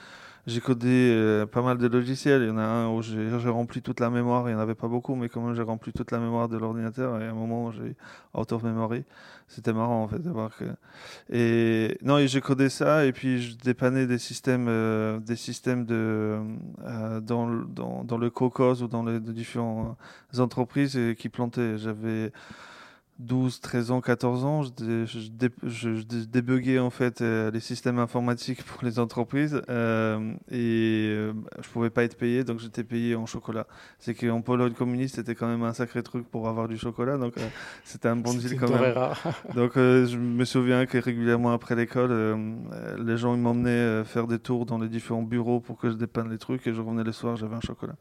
J'ai 0.47 0.59
codé 0.59 0.87
euh, 0.89 1.45
pas 1.45 1.61
mal 1.61 1.77
de 1.77 1.87
logiciels. 1.87 2.41
Il 2.41 2.47
y 2.47 2.51
en 2.51 2.57
a 2.57 2.63
un 2.63 2.89
où 2.89 3.03
j'ai, 3.03 3.29
rempli 3.47 3.83
toute 3.83 3.99
la 3.99 4.09
mémoire. 4.09 4.49
Il 4.49 4.53
n'y 4.53 4.57
en 4.59 4.61
avait 4.63 4.73
pas 4.73 4.87
beaucoup, 4.87 5.13
mais 5.13 5.29
quand 5.29 5.41
même, 5.41 5.53
j'ai 5.55 5.61
rempli 5.61 5.93
toute 5.93 6.09
la 6.09 6.17
mémoire 6.17 6.49
de 6.49 6.57
l'ordinateur. 6.57 7.21
Et 7.21 7.27
à 7.27 7.29
un 7.29 7.33
moment, 7.35 7.71
j'ai 7.71 7.95
out 8.33 8.51
of 8.51 8.63
memory. 8.63 9.03
C'était 9.47 9.73
marrant, 9.73 10.03
en 10.03 10.07
fait, 10.07 10.19
de 10.19 10.31
voir 10.31 10.49
que. 10.57 10.65
Et 11.29 11.99
non, 12.01 12.25
j'ai 12.25 12.41
codé 12.41 12.69
ça 12.69 13.05
et 13.05 13.11
puis 13.11 13.41
je 13.41 13.55
dépannais 13.57 14.07
des 14.07 14.17
systèmes, 14.17 14.67
euh, 14.67 15.19
des 15.19 15.35
systèmes 15.35 15.85
de, 15.85 16.39
dans, 17.21 17.47
dans, 17.47 18.03
dans, 18.03 18.17
le 18.17 18.29
cocos 18.31 18.81
ou 18.81 18.87
dans 18.87 19.03
les 19.03 19.19
différentes 19.19 19.95
entreprises 20.39 20.97
qui 21.19 21.29
plantaient. 21.29 21.77
J'avais. 21.77 22.31
12, 23.21 23.61
13 23.61 23.91
ans, 23.91 24.01
14 24.01 24.45
ans, 24.45 24.63
je, 24.63 25.05
je, 25.05 26.25
débuguais 26.25 26.79
en 26.79 26.89
fait 26.89 27.21
euh, 27.21 27.51
les 27.51 27.59
systèmes 27.59 27.99
informatiques 27.99 28.63
pour 28.63 28.83
les 28.83 28.97
entreprises 28.97 29.61
euh, 29.69 30.33
et 30.49 31.07
euh, 31.09 31.33
je 31.61 31.69
pouvais 31.69 31.91
pas 31.91 32.03
être 32.03 32.17
payé, 32.17 32.43
donc 32.43 32.59
j'étais 32.59 32.83
payé 32.83 33.15
en 33.15 33.27
chocolat. 33.27 33.67
C'est 33.99 34.15
qu'en 34.15 34.41
Pologne 34.41 34.73
communiste, 34.73 35.15
c'était 35.15 35.35
quand 35.35 35.47
même 35.47 35.61
un 35.63 35.73
sacré 35.73 36.01
truc 36.01 36.27
pour 36.29 36.47
avoir 36.49 36.67
du 36.67 36.77
chocolat, 36.77 37.17
donc 37.17 37.35
c'était 37.83 38.07
un 38.07 38.15
bon 38.15 38.33
deal 38.33 38.59
quand 38.59 38.69
même. 38.71 38.93
Rare. 38.93 39.21
donc 39.55 39.73
je 39.75 40.17
me 40.17 40.43
souviens 40.45 40.87
que 40.87 40.97
régulièrement 40.97 41.53
après 41.53 41.75
l'école, 41.75 42.37
les 42.97 43.17
gens 43.17 43.37
m'emmenaient 43.37 44.03
faire 44.03 44.25
des 44.25 44.39
tours 44.39 44.65
dans 44.65 44.79
les 44.79 44.89
différents 44.89 45.21
bureaux 45.21 45.59
pour 45.59 45.77
que 45.77 45.91
je 45.91 45.95
dépanne 45.95 46.29
les 46.31 46.39
trucs 46.39 46.65
et 46.65 46.73
je 46.73 46.81
revenais 46.81 47.03
le 47.03 47.11
soir, 47.11 47.35
j'avais 47.35 47.55
un 47.55 47.61
chocolat. 47.61 47.95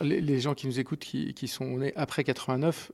les, 0.00 0.40
gens 0.40 0.54
qui 0.54 0.66
nous 0.66 0.80
écoutent, 0.80 1.00
qui, 1.00 1.34
qui 1.34 1.46
sont 1.46 1.78
nés 1.78 1.92
après 1.94 2.24
89, 2.24 2.90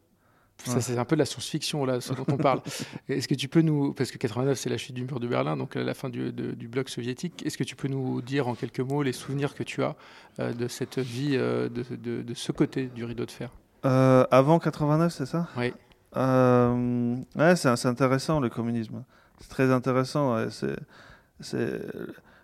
ça, 0.64 0.80
c'est 0.80 0.98
un 0.98 1.04
peu 1.04 1.16
de 1.16 1.20
la 1.20 1.24
science-fiction, 1.24 1.84
là, 1.84 2.00
ce 2.00 2.12
dont 2.12 2.26
on 2.28 2.36
parle. 2.36 2.60
Est-ce 3.08 3.28
que 3.28 3.34
tu 3.34 3.48
peux 3.48 3.62
nous. 3.62 3.92
Parce 3.94 4.10
que 4.10 4.18
89, 4.18 4.58
c'est 4.58 4.70
la 4.70 4.76
chute 4.76 4.94
du 4.94 5.04
mur 5.04 5.20
de 5.20 5.28
Berlin, 5.28 5.56
donc 5.56 5.74
la 5.74 5.94
fin 5.94 6.08
du, 6.08 6.32
du 6.32 6.68
bloc 6.68 6.88
soviétique. 6.88 7.44
Est-ce 7.46 7.56
que 7.56 7.64
tu 7.64 7.76
peux 7.76 7.88
nous 7.88 8.20
dire 8.22 8.48
en 8.48 8.54
quelques 8.54 8.80
mots 8.80 9.02
les 9.02 9.12
souvenirs 9.12 9.54
que 9.54 9.62
tu 9.62 9.82
as 9.82 9.96
euh, 10.40 10.52
de 10.52 10.68
cette 10.68 10.98
vie 10.98 11.36
euh, 11.36 11.68
de, 11.68 11.84
de, 11.94 12.22
de, 12.22 12.34
ce 12.34 12.52
côté 12.52 12.86
du 12.86 13.04
rideau 13.04 13.24
de 13.24 13.30
fer? 13.30 13.50
Euh, 13.84 14.26
Avant 14.30 14.58
89, 14.58 15.12
c'est 15.12 15.26
ça? 15.26 15.48
Oui. 15.56 15.72
ouais, 16.16 17.56
c'est 17.56 17.86
intéressant, 17.86 18.40
le 18.40 18.48
communisme. 18.48 19.04
C'est 19.40 19.48
très 19.48 19.70
intéressant. 19.70 20.36
c'est, 20.50 20.76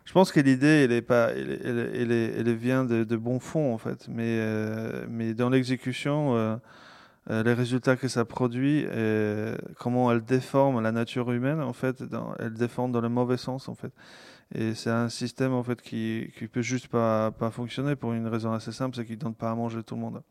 je 0.05 0.13
pense 0.13 0.31
que 0.31 0.39
l'idée, 0.39 0.85
elle, 0.85 0.93
est 0.93 1.03
pas, 1.03 1.31
elle, 1.31 1.91
elle, 1.95 2.13
elle, 2.13 2.55
vient 2.55 2.85
de, 2.85 3.03
de 3.03 3.17
bon 3.17 3.41
fond, 3.41 3.75
en 3.75 3.79
fait. 3.79 4.07
Mais, 4.09 4.39
mais 5.09 5.35
dans 5.35 5.51
l'exécution 5.51 6.37
euh, 6.37 6.57
les 7.29 7.55
résultats 7.55 7.97
que 7.97 8.09
ça 8.09 8.25
produit 8.25 8.81
et 8.81 9.53
comment 9.79 10.13
elle 10.13 10.23
déforme 10.23 10.83
la 10.83 10.93
nature 10.93 11.33
humaine 11.33 11.61
en 11.63 11.73
fait 11.73 12.03
elle 12.39 12.53
déforme 12.53 12.93
dans 12.93 13.01
le 13.01 13.09
mauvais 13.09 13.39
sens 13.39 13.69
en 13.69 13.75
fait. 13.75 13.93
Et 14.55 14.75
c'est 14.75 14.91
un 14.91 15.09
système 15.09 15.53
en 15.53 15.63
fait 15.63 15.81
qui 15.81 16.31
qui 16.39 16.49
peut 16.49 16.63
juste 16.63 16.89
pas 16.89 17.31
pas 17.31 17.51
fonctionner 17.51 17.97
pour 17.97 18.13
une 18.13 18.27
raison 18.27 18.53
assez 18.53 18.73
simple 18.73 18.97
c'est 18.97 19.07
qu'il 19.07 19.19
donne 19.19 19.35
pas 19.35 19.51
à 19.51 19.55
manger 19.55 19.83
tout 19.83 19.95
le 19.95 20.03
monde. 20.03 20.23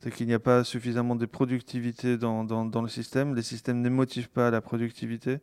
C'est 0.00 0.10
qu'il 0.12 0.26
n'y 0.26 0.34
a 0.34 0.38
pas 0.38 0.64
suffisamment 0.64 1.16
de 1.16 1.24
productivité 1.24 2.18
dans, 2.18 2.44
dans, 2.44 2.82
le 2.82 2.88
système 2.88 3.34
les 3.34 3.42
systèmes 3.42 3.80
ne 3.80 3.88
motivent 3.88 4.28
pas 4.28 4.50
la 4.50 4.60
productivité. 4.60 5.38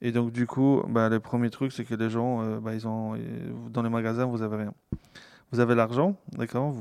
Et 0.00 0.12
donc 0.12 0.30
du 0.30 0.46
coup 0.46 0.84
bah, 0.88 1.08
le 1.08 1.18
premier 1.18 1.50
truc 1.50 1.72
c'est 1.72 1.84
que 1.84 1.96
les 1.96 2.10
gens 2.10 2.40
euh, 2.42 2.60
bah, 2.60 2.74
ils 2.74 2.86
ont 2.86 3.18
dans 3.70 3.82
les 3.82 3.90
magasins 3.90 4.26
vous 4.26 4.42
avez 4.42 4.58
rien 4.58 4.74
vous 5.52 5.60
avez 5.60 5.74
l'argent, 5.74 6.16
d'accord, 6.32 6.74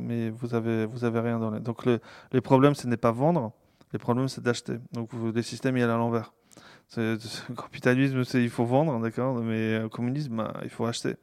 mais 0.00 0.30
vous 0.30 0.54
avez, 0.54 0.86
vous 0.86 1.04
avez 1.04 1.20
rien 1.20 1.38
dans 1.38 1.50
les. 1.50 1.60
Donc 1.60 1.84
le, 1.84 2.00
les 2.32 2.40
problèmes, 2.40 2.74
ce 2.74 2.86
n'est 2.86 2.96
pas 2.96 3.12
vendre, 3.12 3.52
les 3.92 3.98
problèmes, 3.98 4.28
c'est 4.28 4.42
d'acheter. 4.42 4.78
Donc 4.92 5.10
les 5.34 5.42
systèmes, 5.42 5.76
il 5.76 5.80
y 5.80 5.82
a 5.82 5.92
à 5.92 5.96
l'envers. 5.96 6.32
Le 6.96 7.18
capitalisme, 7.54 8.24
c'est 8.24 8.42
il 8.42 8.50
faut 8.50 8.64
vendre, 8.64 8.98
d'accord, 9.00 9.36
mais 9.36 9.78
le 9.78 9.88
communisme, 9.88 10.36
bah, 10.36 10.54
il 10.62 10.70
faut 10.70 10.86
acheter. 10.86 11.16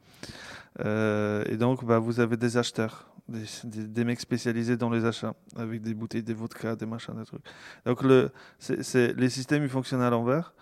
Euh, 0.84 1.44
et 1.48 1.56
donc, 1.56 1.84
bah, 1.84 1.98
vous 1.98 2.20
avez 2.20 2.36
des 2.36 2.56
acheteurs, 2.56 3.08
des, 3.28 3.44
des, 3.64 4.04
mecs 4.04 4.20
spécialisés 4.20 4.76
dans 4.76 4.90
les 4.90 5.04
achats, 5.04 5.34
avec 5.56 5.80
des 5.80 5.94
bouteilles, 5.94 6.22
des 6.22 6.34
vodkas, 6.34 6.76
des 6.76 6.86
machins, 6.86 7.14
des 7.14 7.24
trucs. 7.24 7.42
Donc, 7.84 8.02
le, 8.02 8.30
c'est, 8.58 9.16
les 9.16 9.30
systèmes, 9.30 9.62
ils 9.62 9.68
fonctionnent 9.68 10.02
à 10.02 10.10
l'envers. 10.10 10.54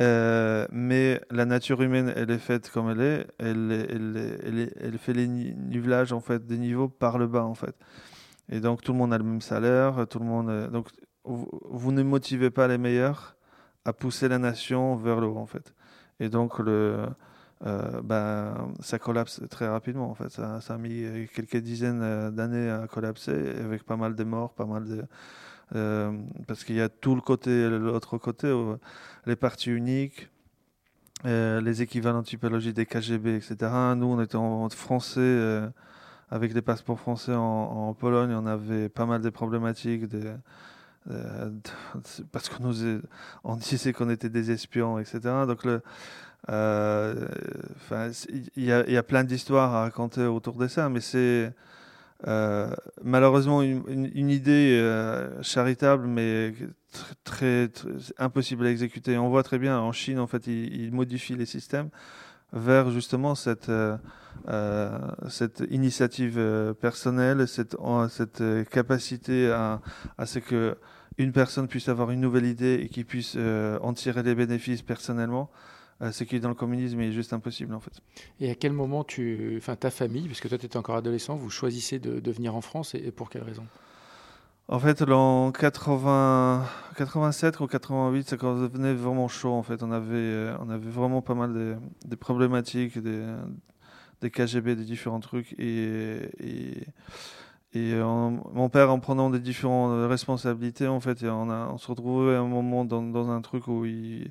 Euh, 0.00 0.66
mais 0.72 1.20
la 1.30 1.44
nature 1.44 1.80
humaine, 1.82 2.12
elle 2.16 2.30
est 2.30 2.38
faite 2.38 2.70
comme 2.70 2.90
elle 2.90 3.00
est. 3.00 3.26
Elle, 3.38 4.98
fait 4.98 5.12
les 5.12 5.28
nivelages 5.28 6.12
en 6.12 6.20
fait 6.20 6.46
des 6.46 6.58
niveaux 6.58 6.88
par 6.88 7.18
le 7.18 7.26
bas 7.26 7.44
en 7.44 7.54
fait. 7.54 7.76
Et 8.50 8.60
donc 8.60 8.82
tout 8.82 8.92
le 8.92 8.98
monde 8.98 9.14
a 9.14 9.18
le 9.18 9.24
même 9.24 9.40
salaire, 9.40 10.06
tout 10.08 10.18
le 10.18 10.24
monde. 10.26 10.50
Euh, 10.50 10.68
donc 10.68 10.88
vous, 11.24 11.92
ne 11.92 12.02
motivez 12.02 12.50
pas 12.50 12.68
les 12.68 12.78
meilleurs 12.78 13.36
à 13.84 13.92
pousser 13.92 14.28
la 14.28 14.38
nation 14.38 14.96
vers 14.96 15.20
le 15.20 15.28
haut 15.28 15.38
en 15.38 15.46
fait. 15.46 15.74
Et 16.20 16.28
donc 16.28 16.60
euh, 16.60 17.06
ben, 18.02 18.74
ça 18.80 18.98
collapse 18.98 19.42
très 19.48 19.68
rapidement 19.68 20.10
en 20.10 20.14
fait. 20.14 20.30
Ça 20.30 20.60
a 20.68 20.78
mis 20.78 21.28
quelques 21.34 21.58
dizaines 21.58 22.30
d'années 22.32 22.68
à 22.70 22.86
collapser 22.88 23.32
avec 23.64 23.84
pas 23.84 23.96
mal 23.96 24.16
de 24.16 24.24
morts, 24.24 24.54
pas 24.54 24.66
mal 24.66 24.84
de 24.84 25.04
euh, 25.74 26.12
parce 26.46 26.64
qu'il 26.64 26.76
y 26.76 26.80
a 26.80 26.88
tout 26.88 27.14
le 27.14 27.20
côté, 27.20 27.68
l'autre 27.68 28.18
côté, 28.18 28.46
euh, 28.48 28.76
les 29.26 29.36
parties 29.36 29.70
uniques, 29.70 30.28
euh, 31.24 31.60
les 31.60 31.82
équivalents 31.82 32.22
typologiques 32.22 32.74
des 32.74 32.86
KGB, 32.86 33.36
etc. 33.36 33.56
Nous, 33.96 34.06
on 34.06 34.20
était 34.20 34.36
en, 34.36 34.68
français, 34.68 35.62
avec 36.30 36.52
des 36.52 36.62
passeports 36.62 37.00
français 37.00 37.34
en, 37.34 37.94
Pologne, 37.94 38.32
on 38.34 38.46
avait 38.46 38.88
pas 38.88 39.06
mal 39.06 39.22
de 39.22 39.30
problématiques. 39.30 40.08
De, 40.08 40.34
parce 42.32 42.48
qu'on 42.48 42.64
nous 42.64 43.00
on 43.44 43.56
disait 43.56 43.92
qu'on 43.92 44.08
était 44.08 44.30
des 44.30 44.50
espions, 44.50 44.98
etc. 44.98 45.20
Donc 45.46 45.66
il 48.56 48.64
y, 48.64 48.72
a 48.72 49.02
plein 49.02 49.24
d'histoires 49.24 49.74
à 49.74 49.82
raconter 49.82 50.24
autour 50.24 50.56
de 50.56 50.66
ça, 50.66 50.88
mais 50.88 51.00
c'est 51.00 51.52
malheureusement 53.02 53.62
une, 53.62 54.30
idée 54.30 54.80
charitable, 55.42 56.06
mais 56.06 56.54
très, 57.24 57.70
impossible 58.18 58.66
à 58.66 58.70
exécuter. 58.70 59.18
On 59.18 59.28
voit 59.28 59.42
très 59.42 59.58
bien 59.58 59.78
en 59.78 59.92
Chine, 59.92 60.18
en 60.18 60.26
fait, 60.26 60.46
ils, 60.46 60.92
modifient 60.92 61.36
les 61.36 61.46
systèmes 61.46 61.90
vers 62.52 62.90
justement 62.90 63.34
cette, 63.34 63.70
cette 65.28 65.62
initiative 65.70 66.74
personnelle, 66.80 67.46
cette, 67.48 67.76
cette 68.08 68.42
capacité 68.70 69.50
à, 69.50 69.80
à 70.18 70.26
ce 70.26 70.38
que 70.38 70.76
une 71.16 71.32
personne 71.32 71.68
puisse 71.68 71.88
avoir 71.88 72.10
une 72.10 72.20
nouvelle 72.20 72.46
idée 72.46 72.80
et 72.82 72.88
qui 72.88 73.04
puisse 73.04 73.36
en 73.36 73.92
tirer 73.92 74.22
les 74.22 74.34
bénéfices 74.34 74.82
personnellement. 74.82 75.50
Euh, 76.02 76.10
ce 76.10 76.24
qui 76.24 76.36
est 76.36 76.40
dans 76.40 76.48
le 76.48 76.54
communisme 76.54 77.00
est 77.00 77.12
juste 77.12 77.32
impossible 77.32 77.74
en 77.74 77.80
fait. 77.80 78.00
Et 78.40 78.50
à 78.50 78.54
quel 78.54 78.72
moment 78.72 79.04
tu, 79.04 79.54
enfin 79.58 79.76
ta 79.76 79.90
famille, 79.90 80.26
puisque 80.26 80.48
toi 80.48 80.58
tu 80.58 80.66
étais 80.66 80.76
encore 80.76 80.96
adolescent, 80.96 81.36
vous 81.36 81.50
choisissez 81.50 81.98
de, 81.98 82.20
de 82.20 82.32
venir 82.32 82.54
en 82.56 82.60
France 82.60 82.94
et, 82.94 83.12
pour 83.12 83.30
quelle 83.30 83.44
raison? 83.44 83.64
En 84.66 84.78
fait, 84.78 85.02
en 85.02 85.52
80, 85.52 86.64
87 86.96 87.60
ou 87.60 87.66
88, 87.66 88.28
ça 88.30 88.36
devenait 88.36 88.94
vraiment 88.94 89.28
chaud 89.28 89.52
en 89.52 89.62
fait. 89.62 89.82
On 89.82 89.92
avait, 89.92 90.14
euh, 90.14 90.56
on 90.60 90.70
avait 90.70 90.90
vraiment 90.90 91.20
pas 91.22 91.34
mal 91.34 91.52
de, 92.06 92.16
problématiques, 92.16 92.98
des, 92.98 93.26
des, 94.20 94.30
KGB, 94.30 94.74
des 94.74 94.84
différents 94.84 95.20
trucs 95.20 95.54
et, 95.58 96.30
et 96.40 96.86
et 97.76 97.92
mon 97.96 98.68
père, 98.68 98.92
en 98.92 99.00
prenant 99.00 99.30
des 99.30 99.40
différentes 99.40 100.08
responsabilités, 100.08 100.86
en 100.86 101.00
fait, 101.00 101.24
on, 101.24 101.50
a, 101.50 101.68
on 101.72 101.76
se 101.76 101.88
retrouvait 101.88 102.36
à 102.36 102.38
un 102.38 102.46
moment 102.46 102.84
dans, 102.84 103.02
dans 103.02 103.30
un 103.30 103.40
truc 103.40 103.66
où 103.66 103.84
il, 103.84 104.30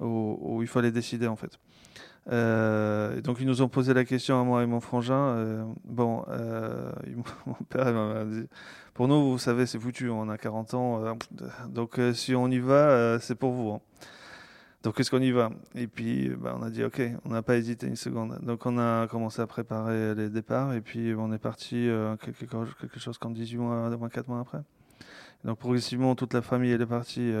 où, 0.00 0.60
il 0.62 0.68
fallait 0.68 0.90
décider 0.90 1.26
en 1.26 1.36
fait. 1.36 1.58
Euh, 2.30 3.22
donc 3.22 3.38
ils 3.40 3.46
nous 3.46 3.62
ont 3.62 3.68
posé 3.68 3.94
la 3.94 4.04
question 4.04 4.40
à 4.40 4.44
moi 4.44 4.62
et 4.62 4.66
mon 4.66 4.80
frangin. 4.80 5.14
Euh, 5.14 5.64
bon, 5.84 6.24
euh, 6.28 6.92
mon 7.46 7.54
père 7.68 7.92
m'a 7.92 8.24
dit, 8.24 8.46
pour 8.94 9.08
nous, 9.08 9.32
vous 9.32 9.38
savez, 9.38 9.66
c'est 9.66 9.78
foutu, 9.78 10.10
on 10.10 10.28
a 10.28 10.36
40 10.36 10.74
ans, 10.74 11.16
donc 11.68 12.00
si 12.14 12.34
on 12.34 12.48
y 12.48 12.58
va, 12.58 13.18
c'est 13.20 13.34
pour 13.34 13.52
vous. 13.52 13.70
Hein. 13.70 13.80
Donc 14.84 15.00
est-ce 15.00 15.10
qu'on 15.10 15.20
y 15.20 15.32
va? 15.32 15.50
Et 15.74 15.88
puis 15.88 16.30
bah, 16.38 16.56
on 16.56 16.62
a 16.62 16.70
dit 16.70 16.84
ok, 16.84 17.02
on 17.24 17.30
n'a 17.30 17.42
pas 17.42 17.56
hésité 17.56 17.86
une 17.88 17.96
seconde. 17.96 18.38
Donc 18.42 18.64
on 18.64 18.78
a 18.78 19.08
commencé 19.08 19.42
à 19.42 19.46
préparer 19.46 20.14
les 20.14 20.30
départs 20.30 20.72
et 20.72 20.80
puis 20.80 21.14
on 21.18 21.32
est 21.32 21.38
parti 21.38 21.88
quelque, 22.20 23.00
chose 23.00 23.18
comme 23.18 23.34
18 23.34 23.56
mois, 23.56 23.88
24 23.88 24.28
mois 24.28 24.40
après. 24.40 24.60
Donc 25.44 25.58
progressivement 25.58 26.14
toute 26.14 26.32
la 26.32 26.42
famille 26.42 26.70
elle 26.70 26.82
est 26.82 26.86
partie 26.86 27.32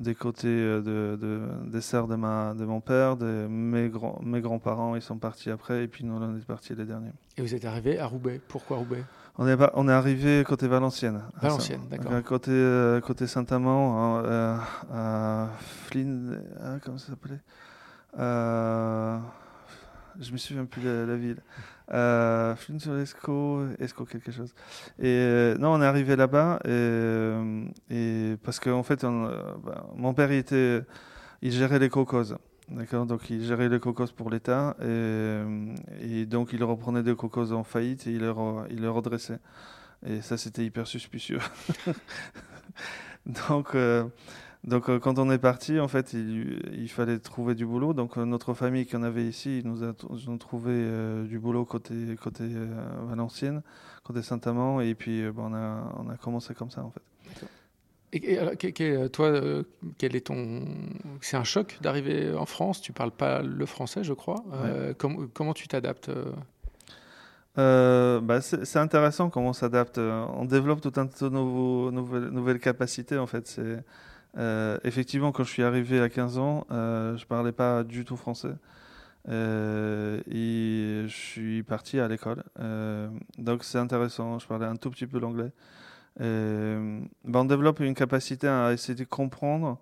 des 0.00 0.14
côtés 0.14 0.48
euh, 0.48 0.80
de, 0.80 1.16
de, 1.16 1.70
des 1.70 1.80
sœurs 1.80 2.08
de, 2.08 2.16
ma, 2.16 2.52
de 2.54 2.64
mon 2.64 2.80
père, 2.80 3.16
de 3.16 3.46
mes, 3.48 3.88
grands, 3.88 4.18
mes 4.22 4.40
grands-parents, 4.40 4.96
ils 4.96 5.02
sont 5.02 5.18
partis 5.18 5.50
après, 5.50 5.84
et 5.84 5.88
puis 5.88 6.04
nous, 6.04 6.14
on 6.14 6.36
est 6.36 6.44
partis 6.44 6.74
les 6.74 6.84
derniers. 6.84 7.12
Et 7.36 7.42
vous 7.42 7.54
êtes 7.54 7.64
arrivé 7.64 7.98
à 7.98 8.06
Roubaix. 8.06 8.40
Pourquoi 8.48 8.78
Roubaix? 8.78 9.04
On 9.38 9.46
est, 9.48 9.56
on 9.74 9.88
est 9.88 9.92
arrivé 9.92 10.44
côté 10.44 10.68
Valenciennes. 10.68 11.22
Valenciennes, 11.40 11.82
d'accord. 11.90 12.22
Côté, 12.22 12.50
euh, 12.52 13.00
côté 13.00 13.26
Saint-Amand, 13.26 14.22
euh, 14.24 14.56
à 14.92 15.48
Flynn, 15.58 16.40
comment 16.84 16.98
ça 16.98 17.08
s'appelait? 17.08 17.40
Je 20.20 20.32
me 20.32 20.36
souviens 20.36 20.64
plus 20.64 20.82
de 20.82 21.04
la 21.08 21.16
ville 21.16 21.40
euh, 21.92 22.54
sur 22.78 22.96
Esco, 22.98 23.66
Esco 23.78 24.04
quelque 24.04 24.30
chose. 24.30 24.54
Et 24.98 25.06
euh, 25.06 25.58
non, 25.58 25.74
on 25.74 25.82
est 25.82 25.86
arrivé 25.86 26.16
là-bas 26.16 26.60
et, 26.64 26.68
euh, 26.68 28.36
parce 28.42 28.60
qu'en 28.60 28.78
en 28.78 28.82
fait, 28.82 29.04
euh, 29.04 29.54
bah, 29.64 29.86
mon 29.96 30.14
père 30.14 30.32
il 30.32 30.38
était, 30.38 30.82
il 31.42 31.52
gérait 31.52 31.78
les 31.78 31.88
cocos. 31.88 32.34
D'accord, 32.68 33.04
donc 33.04 33.28
il 33.28 33.44
gérait 33.44 33.68
les 33.68 33.78
cocos 33.78 34.12
pour 34.16 34.30
l'État 34.30 34.76
et, 34.80 36.24
donc 36.26 36.52
il 36.52 36.64
reprenait 36.64 37.02
des 37.02 37.14
cocos 37.14 37.52
en 37.52 37.64
faillite 37.64 38.06
et 38.06 38.12
il 38.12 38.20
les 38.20 38.88
redressait. 38.88 39.40
Et 40.06 40.20
ça, 40.20 40.36
c'était 40.36 40.64
hyper 40.64 40.86
suspicieux. 40.86 41.40
donc, 43.26 43.74
donc 44.64 44.88
euh, 44.88 44.98
quand 44.98 45.18
on 45.18 45.30
est 45.30 45.38
parti, 45.38 45.78
en 45.78 45.88
fait, 45.88 46.14
il, 46.14 46.88
fallait 46.88 47.18
trouver 47.18 47.54
du 47.54 47.66
boulot. 47.66 47.92
Donc 47.92 48.16
euh, 48.16 48.24
notre 48.24 48.54
famille 48.54 48.86
qu'on 48.86 49.02
avait 49.02 49.24
ici, 49.24 49.58
ils 49.58 49.68
nous, 49.68 49.84
a, 49.84 49.92
ont 50.28 50.38
trouvé 50.38 50.72
euh, 50.72 51.24
du 51.24 51.38
boulot 51.38 51.66
côté 51.66 51.94
côté 52.20 52.44
Valenciennes, 53.06 53.62
côté 54.04 54.22
Saint-Amand, 54.22 54.80
et 54.80 54.94
puis 54.94 55.22
on 55.36 55.54
a 55.54 55.94
on 55.98 56.08
a 56.08 56.16
commencé 56.16 56.54
comme 56.54 56.70
ça 56.70 56.82
en 56.82 56.90
fait. 56.90 57.02
Et, 58.16 58.38
toi, 59.08 59.32
quel 59.98 60.14
est 60.14 60.26
ton 60.26 60.64
C'est 61.20 61.36
un 61.36 61.42
choc 61.42 61.78
d'arriver 61.82 62.32
en 62.32 62.46
France? 62.46 62.80
Tu 62.80 62.92
parles 62.92 63.10
pas 63.10 63.42
le 63.42 63.66
français, 63.66 64.04
je 64.04 64.12
crois. 64.12 64.42
comment 64.98 65.52
tu 65.52 65.68
t'adaptes 65.68 66.10
bah, 67.56 68.40
c'est 68.40 68.78
intéressant 68.78 69.30
comment 69.30 69.50
on 69.50 69.52
s'adapte. 69.52 69.98
On 69.98 70.44
développe 70.44 70.80
tout 70.80 70.92
un 70.96 71.06
tas 71.06 71.28
de 71.28 71.34
nouvelles, 71.34 72.30
nouvelles 72.30 72.60
capacités 72.60 73.18
en 73.18 73.26
fait. 73.26 73.46
C'est 73.46 73.84
euh, 74.36 74.78
effectivement, 74.84 75.32
quand 75.32 75.44
je 75.44 75.50
suis 75.50 75.62
arrivé 75.62 76.00
à 76.00 76.08
15 76.08 76.38
ans, 76.38 76.66
euh, 76.70 77.16
je 77.16 77.26
parlais 77.26 77.52
pas 77.52 77.84
du 77.84 78.04
tout 78.04 78.16
français. 78.16 78.54
Euh, 79.28 80.20
et 80.30 81.08
je 81.08 81.14
suis 81.14 81.62
parti 81.62 82.00
à 82.00 82.08
l'école. 82.08 82.42
Euh, 82.60 83.08
donc 83.38 83.64
c'est 83.64 83.78
intéressant, 83.78 84.38
je 84.38 84.46
parlais 84.46 84.66
un 84.66 84.76
tout 84.76 84.90
petit 84.90 85.06
peu 85.06 85.18
l'anglais. 85.18 85.50
Ben 86.18 87.08
on 87.34 87.44
développe 87.44 87.80
une 87.80 87.94
capacité 87.94 88.46
à 88.46 88.72
essayer 88.72 88.94
de 88.94 89.04
comprendre 89.04 89.78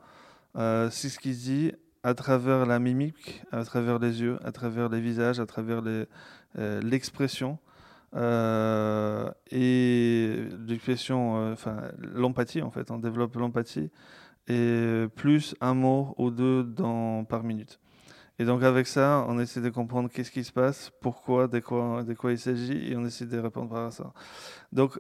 ce 0.55 1.19
qu'il 1.19 1.37
dit 1.37 1.73
à 2.03 2.15
travers 2.15 2.67
la 2.67 2.79
mimique, 2.79 3.43
à 3.53 3.65
travers 3.65 3.99
les 3.99 4.23
yeux, 4.23 4.39
à 4.45 4.53
travers 4.53 4.89
les 4.89 5.01
visages, 5.01 5.41
à 5.41 5.47
travers 5.47 5.83
l'expression. 6.57 7.59
et 9.51 10.37
l'expression, 10.67 11.53
enfin 11.53 11.83
l'empathie 11.99 12.63
en 12.63 12.71
fait, 12.71 12.91
on 12.91 12.99
développe 12.99 13.35
l'empathie 13.37 13.91
et 14.49 15.07
plus 15.15 15.55
un 15.61 15.75
mot 15.75 16.15
ou 16.19 16.31
deux 16.31 16.67
par 17.29 17.43
minute. 17.45 17.81
Et 18.39 18.45
donc 18.45 18.63
avec 18.63 18.87
ça, 18.87 19.25
on 19.29 19.39
essaie 19.39 19.61
de 19.61 19.69
comprendre 19.69 20.09
qu'est-ce 20.11 20.31
qui 20.31 20.43
se 20.43 20.53
passe, 20.53 20.91
pourquoi, 21.01 21.49
de 21.49 21.61
quoi, 21.61 22.33
il 22.33 22.39
s'agit, 22.39 22.91
et 22.91 22.97
on 22.97 23.05
essaie 23.05 23.27
de 23.27 23.39
répondre 23.39 23.71
par 23.71 23.93
ça. 23.93 24.13
Donc 24.73 24.99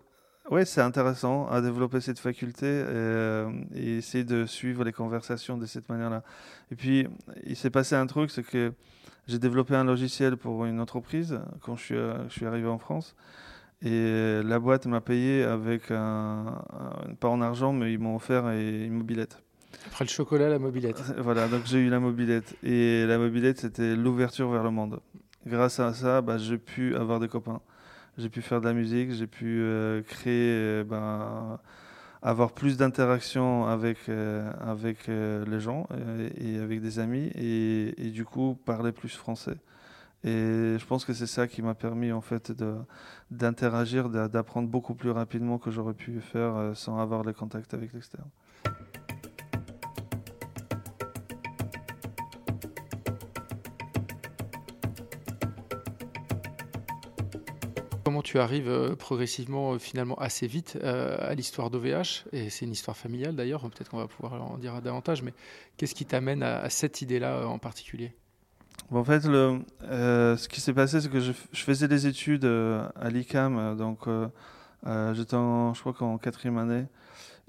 oui, 0.50 0.66
c'est 0.66 0.81
intéressant 0.81 1.48
à 1.48 1.61
développer 1.61 2.00
cette 2.00 2.18
faculté 2.18 2.66
euh, 2.66 3.50
et, 3.74 3.98
essayer 3.98 4.24
de 4.24 4.44
suivre 4.44 4.85
les 4.85 4.92
conversations 4.92 5.57
de 5.57 5.66
cette 5.66 5.88
manière-là. 5.88 6.22
Et 6.70 6.76
puis, 6.76 7.07
il 7.44 7.57
s'est 7.57 7.70
passé 7.70 7.94
un 7.94 8.07
truc, 8.07 8.31
c'est 8.31 8.42
que 8.42 8.72
j'ai 9.28 9.38
développé 9.38 9.76
un 9.76 9.85
logiciel 9.85 10.37
pour 10.37 10.64
une 10.64 10.81
entreprise 10.81 11.40
quand 11.61 11.76
je 11.76 12.26
suis 12.28 12.46
arrivé 12.46 12.68
en 12.68 12.78
France. 12.78 13.14
Et 13.85 14.42
la 14.45 14.59
boîte 14.59 14.87
m'a 14.87 15.01
payé 15.01 15.42
avec 15.42 15.90
un, 15.90 16.62
pas 17.18 17.29
en 17.29 17.40
argent, 17.40 17.73
mais 17.73 17.92
ils 17.92 17.99
m'ont 17.99 18.16
offert 18.16 18.49
une 18.49 18.92
mobilette. 18.92 19.42
Après 19.87 20.05
le 20.05 20.11
chocolat, 20.11 20.49
la 20.49 20.59
mobilette. 20.59 21.03
Voilà, 21.18 21.49
donc 21.49 21.62
j'ai 21.64 21.79
eu 21.79 21.88
la 21.88 21.99
mobilette. 21.99 22.57
Et 22.62 23.05
la 23.07 23.18
mobilette, 23.18 23.61
c'était 23.61 23.97
l'ouverture 23.97 24.51
vers 24.51 24.62
le 24.62 24.71
monde. 24.71 25.01
Grâce 25.47 25.81
à 25.81 25.92
ça, 25.92 26.21
bah, 26.21 26.38
j'ai 26.38 26.59
pu 26.59 26.95
avoir 26.95 27.18
des 27.18 27.29
copains. 27.29 27.61
J'ai 28.18 28.29
pu 28.29 28.42
faire 28.42 28.61
de 28.61 28.66
la 28.66 28.75
musique, 28.75 29.11
j'ai 29.12 29.27
pu 29.27 29.61
euh, 29.62 30.03
créer, 30.03 30.53
euh, 30.53 30.85
ben, 30.85 31.59
avoir 32.21 32.53
plus 32.53 32.77
d'interactions 32.77 33.66
avec, 33.66 33.97
euh, 34.09 34.53
avec 34.61 35.09
les 35.09 35.61
gens 35.61 35.88
et, 36.38 36.59
avec 36.59 36.83
des 36.83 36.99
amis, 36.99 37.31
et, 37.35 37.95
et 38.07 38.11
du 38.11 38.25
coup 38.25 38.57
parler 38.66 38.92
plus 38.92 39.16
français. 39.16 39.57
Et 40.24 40.78
je 40.78 40.87
pense 40.87 41.04
que 41.04 41.12
c'est 41.12 41.26
ça 41.26 41.48
qui 41.48 41.62
m'a 41.62 41.74
permis 41.74 42.12
en 42.12 42.20
fait 42.20 42.52
d'interagir, 43.30 44.08
d'apprendre 44.08 44.68
beaucoup 44.68 44.94
plus 44.94 45.11
rapidement 45.11 45.58
que 45.58 45.70
j'aurais 45.70 45.94
pu 45.94 46.20
faire 46.20 46.54
euh, 46.56 46.74
sans 46.74 46.98
avoir 46.98 47.24
les 47.24 47.35
contacts 47.35 47.74
avec 47.74 47.92
l'extérieur. 47.92 48.28
Comment 58.04 58.22
tu 58.22 58.38
arrives 58.38 58.68
euh, 58.68 58.94
progressivement, 58.94 59.72
euh, 59.72 59.78
finalement 59.78 60.14
assez 60.16 60.46
vite, 60.46 60.78
à 60.85 61.35
l'histoire 61.35 61.68
d'OVH 61.68 62.26
Et 62.30 62.48
c'est 62.48 62.64
une 62.64 62.72
histoire 62.72 62.96
familiale 62.96 63.35
d'ailleurs, 63.35 63.62
peut-être 63.62 63.90
qu'on 63.90 63.98
va 63.98 64.06
pouvoir 64.06 64.40
en 64.40 64.56
dire 64.56 64.80
davantage, 64.82 65.22
mais 65.22 65.35
qu'est-ce 65.76 65.96
qui 65.96 66.06
t'amène 66.06 66.44
à 66.44 66.70
cette 66.70 67.02
idée-là 67.02 67.48
en 67.48 67.58
particulier? 67.58 68.14
En 68.98 69.04
fait, 69.04 69.24
euh, 69.26 70.37
ce 70.37 70.48
qui 70.48 70.61
s'est 70.61 70.74
passé, 70.74 71.00
c'est 71.00 71.08
que 71.08 71.20
je, 71.20 71.32
faisais 71.52 71.88
des 71.88 72.06
études 72.06 72.44
euh, 72.44 72.87
à 72.94 73.08
l'ICAM, 73.08 73.56
euh, 73.58 73.74
donc 73.74 74.06
j'étais, 75.14 75.37
je 75.37 75.80
crois 75.80 75.92
qu'en 75.92 76.18
quatrième 76.18 76.58
année, 76.58 76.87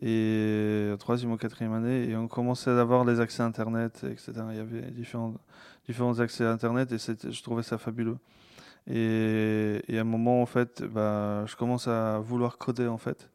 et 0.02 0.94
troisième 1.00 1.32
ou 1.32 1.38
quatrième 1.38 1.74
année, 1.74 2.10
et 2.10 2.16
on 2.16 2.28
commençait 2.28 2.72
à 2.72 2.80
avoir 2.80 3.06
les 3.06 3.20
accès 3.20 3.44
Internet, 3.44 4.06
etc. 4.10 4.32
Il 4.52 4.58
y 4.58 4.60
avait 4.60 4.92
différents, 4.92 5.34
différents 5.88 6.20
accès 6.20 6.46
à 6.46 6.52
Internet, 6.52 6.92
et 6.92 6.98
je 6.98 7.44
trouvais 7.44 7.64
ça 7.64 7.78
fabuleux. 7.78 8.18
Et, 8.88 9.82
à 9.90 10.02
un 10.02 10.04
moment, 10.04 10.42
en 10.42 10.46
fait, 10.46 10.84
bah, 10.84 11.46
je 11.46 11.56
commence 11.56 11.88
à 11.88 12.20
vouloir 12.20 12.58
coder, 12.58 12.88
en 12.88 12.98
fait, 12.98 13.30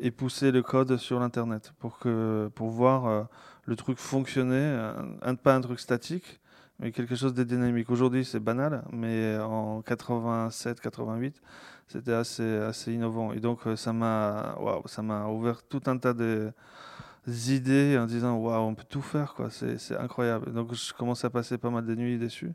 et 0.00 0.10
pousser 0.10 0.50
le 0.50 0.62
code 0.62 0.96
sur 0.96 1.20
l'Internet 1.20 1.72
pour, 1.78 1.98
que, 1.98 2.50
pour 2.54 2.68
voir 2.70 3.28
le 3.64 3.76
truc 3.76 3.98
fonctionner, 3.98 4.92
un, 5.22 5.34
pas 5.36 5.54
un 5.54 5.60
truc 5.60 5.80
statique, 5.80 6.39
mais 6.80 6.92
quelque 6.92 7.14
chose 7.14 7.34
de 7.34 7.44
dynamique. 7.44 7.90
Aujourd'hui, 7.90 8.24
c'est 8.24 8.40
banal, 8.40 8.82
mais 8.90 9.38
en 9.38 9.82
87, 9.82 10.80
88, 10.80 11.40
c'était 11.88 12.12
assez, 12.12 12.56
assez 12.56 12.92
innovant. 12.92 13.32
Et 13.32 13.40
donc, 13.40 13.60
ça 13.76 13.92
m'a, 13.92 14.56
waouh, 14.58 14.82
ça 14.86 15.02
m'a 15.02 15.26
ouvert 15.26 15.62
tout 15.62 15.82
un 15.86 15.98
tas 15.98 16.14
de 16.14 16.52
idées 17.48 17.98
en 17.98 18.06
disant, 18.06 18.36
waouh, 18.36 18.62
on 18.62 18.74
peut 18.74 18.86
tout 18.88 19.02
faire, 19.02 19.34
quoi. 19.34 19.50
C'est 19.50 19.96
incroyable. 19.96 20.52
Donc, 20.52 20.72
je 20.74 20.92
commence 20.94 21.24
à 21.24 21.30
passer 21.30 21.58
pas 21.58 21.70
mal 21.70 21.84
de 21.84 21.94
nuits 21.94 22.18
dessus. 22.18 22.52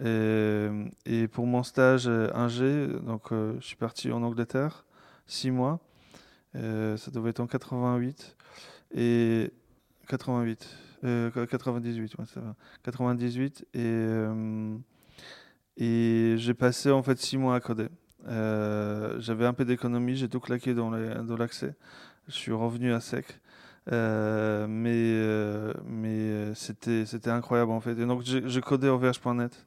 Et, 0.00 1.28
pour 1.32 1.46
mon 1.46 1.64
stage 1.64 2.08
1G, 2.08 3.00
donc, 3.04 3.30
je 3.32 3.60
suis 3.60 3.76
parti 3.76 4.12
en 4.12 4.22
Angleterre, 4.22 4.84
six 5.26 5.50
mois. 5.50 5.80
ça 6.54 7.10
devait 7.12 7.30
être 7.30 7.40
en 7.40 7.48
88. 7.48 8.36
Et 8.94 9.52
88. 10.06 10.87
98, 11.02 12.18
ouais, 12.18 12.24
ça 12.26 12.40
va. 12.40 12.54
98 12.84 13.66
et 13.74 13.78
euh, 13.78 14.76
et 15.76 16.34
j'ai 16.38 16.54
passé 16.54 16.90
en 16.90 17.02
fait 17.02 17.18
six 17.18 17.38
mois 17.38 17.54
à 17.54 17.60
coder. 17.60 17.88
Euh, 18.26 19.20
j'avais 19.20 19.46
un 19.46 19.52
peu 19.52 19.64
d'économie, 19.64 20.16
j'ai 20.16 20.28
tout 20.28 20.40
claqué 20.40 20.74
dans 20.74 20.90
l'accès. 20.90 21.74
Je 22.26 22.34
suis 22.34 22.52
revenu 22.52 22.92
à 22.92 23.00
sec. 23.00 23.40
Euh, 23.90 24.66
mais 24.68 25.74
mais 25.86 26.54
c'était 26.54 27.30
incroyable 27.30 27.70
en 27.70 27.80
fait. 27.80 27.92
Et 27.92 28.06
donc 28.06 28.22
j'ai 28.24 28.60
codé 28.60 28.88
OVH.net 28.88 29.66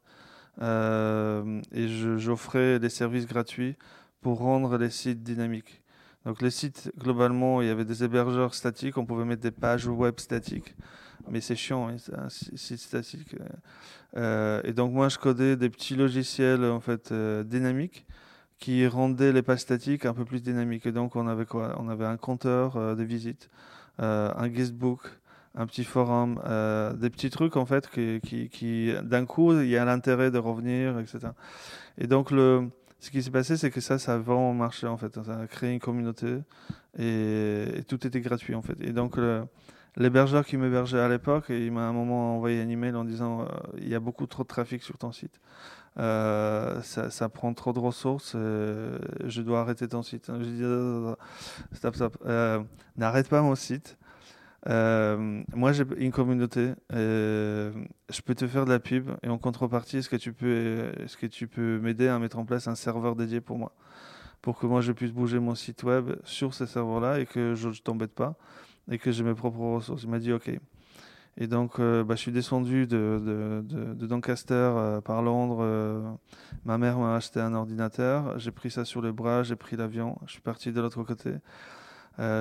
et 0.61 1.87
j'offrais 2.17 2.79
des 2.79 2.89
services 2.89 3.25
gratuits 3.25 3.75
pour 4.21 4.39
rendre 4.39 4.77
les 4.77 4.89
sites 4.89 5.23
dynamiques. 5.23 5.81
Donc 6.25 6.41
les 6.41 6.51
sites, 6.51 6.91
globalement, 6.99 7.61
il 7.61 7.67
y 7.67 7.71
avait 7.71 7.85
des 7.85 8.03
hébergeurs 8.03 8.53
statiques, 8.53 8.97
on 8.97 9.05
pouvait 9.05 9.25
mettre 9.25 9.41
des 9.41 9.49
pages 9.49 9.87
web 9.87 10.19
statiques 10.19 10.75
mais 11.29 11.41
c'est 11.41 11.55
chiant, 11.55 11.87
hein, 11.87 11.95
c'est 11.97 12.15
un 12.15 12.29
site 12.29 12.79
statique. 12.79 13.35
Euh. 13.39 13.45
Euh, 14.17 14.61
et 14.63 14.73
donc 14.73 14.91
moi, 14.93 15.09
je 15.09 15.17
codais 15.17 15.55
des 15.55 15.69
petits 15.69 15.95
logiciels 15.95 16.65
en 16.65 16.79
fait 16.79 17.11
euh, 17.11 17.43
dynamiques 17.43 18.05
qui 18.59 18.85
rendaient 18.87 19.31
les 19.31 19.41
pages 19.41 19.59
statiques 19.59 20.05
un 20.05 20.13
peu 20.13 20.25
plus 20.25 20.41
dynamiques. 20.41 20.85
Et 20.85 20.91
donc 20.91 21.15
on 21.15 21.27
avait 21.27 21.45
quoi? 21.45 21.75
On 21.79 21.89
avait 21.89 22.05
un 22.05 22.17
compteur 22.17 22.95
de 22.95 23.03
visites, 23.03 23.49
un 23.97 24.47
guestbook, 24.49 25.01
un 25.55 25.65
petit 25.65 25.83
forum, 25.83 26.35
des 26.99 27.09
petits 27.09 27.31
trucs 27.31 27.57
en 27.57 27.65
fait 27.65 27.89
qui, 27.89 28.19
qui, 28.21 28.49
qui 28.49 28.93
d'un 29.01 29.25
coup, 29.25 29.59
il 29.59 29.67
y 29.67 29.77
a 29.77 29.85
l'intérêt 29.85 30.29
de 30.29 30.37
revenir, 30.37 30.99
etc. 30.99 31.29
Et 31.97 32.05
donc 32.05 32.29
le 32.29 32.69
ce 32.99 33.09
qui 33.09 33.23
s'est 33.23 33.31
passé, 33.31 33.57
c'est 33.57 33.71
que 33.71 33.81
ça, 33.81 33.97
ça 33.97 34.13
a 34.13 34.17
vraiment 34.19 34.53
marché 34.53 34.85
en 34.85 34.95
fait. 34.95 35.19
Ça 35.23 35.39
a 35.39 35.47
créé 35.47 35.73
une 35.73 35.79
communauté 35.79 36.37
et, 36.99 37.65
et 37.77 37.83
tout 37.83 38.05
était 38.05 38.21
gratuit 38.21 38.53
en 38.53 38.61
fait. 38.61 38.77
Et 38.79 38.91
donc 38.91 39.17
le, 39.17 39.43
l'hébergeur 39.97 40.45
qui 40.45 40.57
m'hébergeait 40.57 40.99
à 40.99 41.09
l'époque, 41.09 41.45
il 41.49 41.71
m'a 41.71 41.81
un 41.81 41.93
moment 41.93 42.35
envoyé 42.35 42.61
un 42.61 42.69
email 42.69 42.95
en 42.95 43.03
disant 43.03 43.41
euh, 43.41 43.45
il 43.77 43.89
y 43.89 43.95
a 43.95 43.99
beaucoup 43.99 44.25
trop 44.25 44.43
de 44.43 44.47
trafic 44.47 44.83
sur 44.83 44.97
ton 44.97 45.11
site. 45.11 45.39
Euh, 45.99 46.81
ça, 46.81 47.29
prend 47.29 47.53
trop 47.53 47.73
de 47.73 47.79
ressources, 47.79 48.33
euh, 48.35 48.97
je 49.25 49.41
dois 49.41 49.59
arrêter 49.59 49.87
ton 49.89 50.03
site. 50.03 50.31
Je 50.39 50.43
dis 50.43 51.75
stop, 51.75 51.95
stop, 51.95 52.25
n'arrête 52.95 53.27
pas 53.27 53.41
mon 53.41 53.55
site. 53.55 53.97
moi, 54.65 55.71
j'ai 55.73 55.83
une 55.97 56.11
communauté. 56.11 56.73
je 56.91 58.21
peux 58.23 58.35
te 58.35 58.47
faire 58.47 58.65
de 58.65 58.71
la 58.71 58.79
pub 58.79 59.11
et 59.21 59.27
en 59.27 59.37
contrepartie, 59.37 59.97
est-ce 59.97 60.09
que 60.09 60.15
tu 60.15 60.31
peux, 60.31 60.91
est-ce 60.99 61.17
que 61.17 61.27
tu 61.27 61.47
peux 61.47 61.79
m'aider 61.79 62.07
à 62.07 62.19
mettre 62.19 62.39
en 62.39 62.45
place 62.45 62.69
un 62.69 62.75
serveur 62.75 63.17
dédié 63.17 63.41
pour 63.41 63.57
moi, 63.57 63.73
pour 64.41 64.57
que 64.57 64.65
moi 64.65 64.79
je 64.79 64.93
puisse 64.93 65.11
bouger 65.11 65.39
mon 65.39 65.55
site 65.55 65.83
web 65.83 66.11
sur 66.23 66.53
ces 66.53 66.67
serveurs-là 66.67 67.19
et 67.19 67.25
que 67.25 67.53
je 67.53 67.67
ne 67.67 67.73
t'embête 67.73 68.13
pas 68.13 68.37
et 68.89 68.97
que 68.97 69.11
j'ai 69.11 69.23
mes 69.23 69.35
propres 69.35 69.59
ressources. 69.59 70.03
Il 70.03 70.09
m'a 70.09 70.19
dit 70.19 70.31
OK. 70.31 70.51
Et 71.37 71.47
donc, 71.47 71.79
euh, 71.79 72.03
bah, 72.03 72.15
je 72.15 72.21
suis 72.21 72.31
descendu 72.31 72.87
de, 72.87 73.63
Doncaster 73.95 74.53
euh, 74.53 75.01
par 75.01 75.21
Londres. 75.21 75.59
Euh, 75.61 76.01
ma 76.65 76.77
mère 76.77 76.99
m'a 76.99 77.15
acheté 77.15 77.39
un 77.39 77.53
ordinateur. 77.53 78.37
J'ai 78.37 78.51
pris 78.51 78.69
ça 78.69 78.83
sur 78.85 79.01
le 79.01 79.11
bras, 79.11 79.43
j'ai 79.43 79.55
pris 79.55 79.77
l'avion. 79.77 80.17
Je 80.25 80.33
suis 80.33 80.41
parti 80.41 80.71
de 80.71 80.81
l'autre 80.81 81.03
côté. 81.03 81.35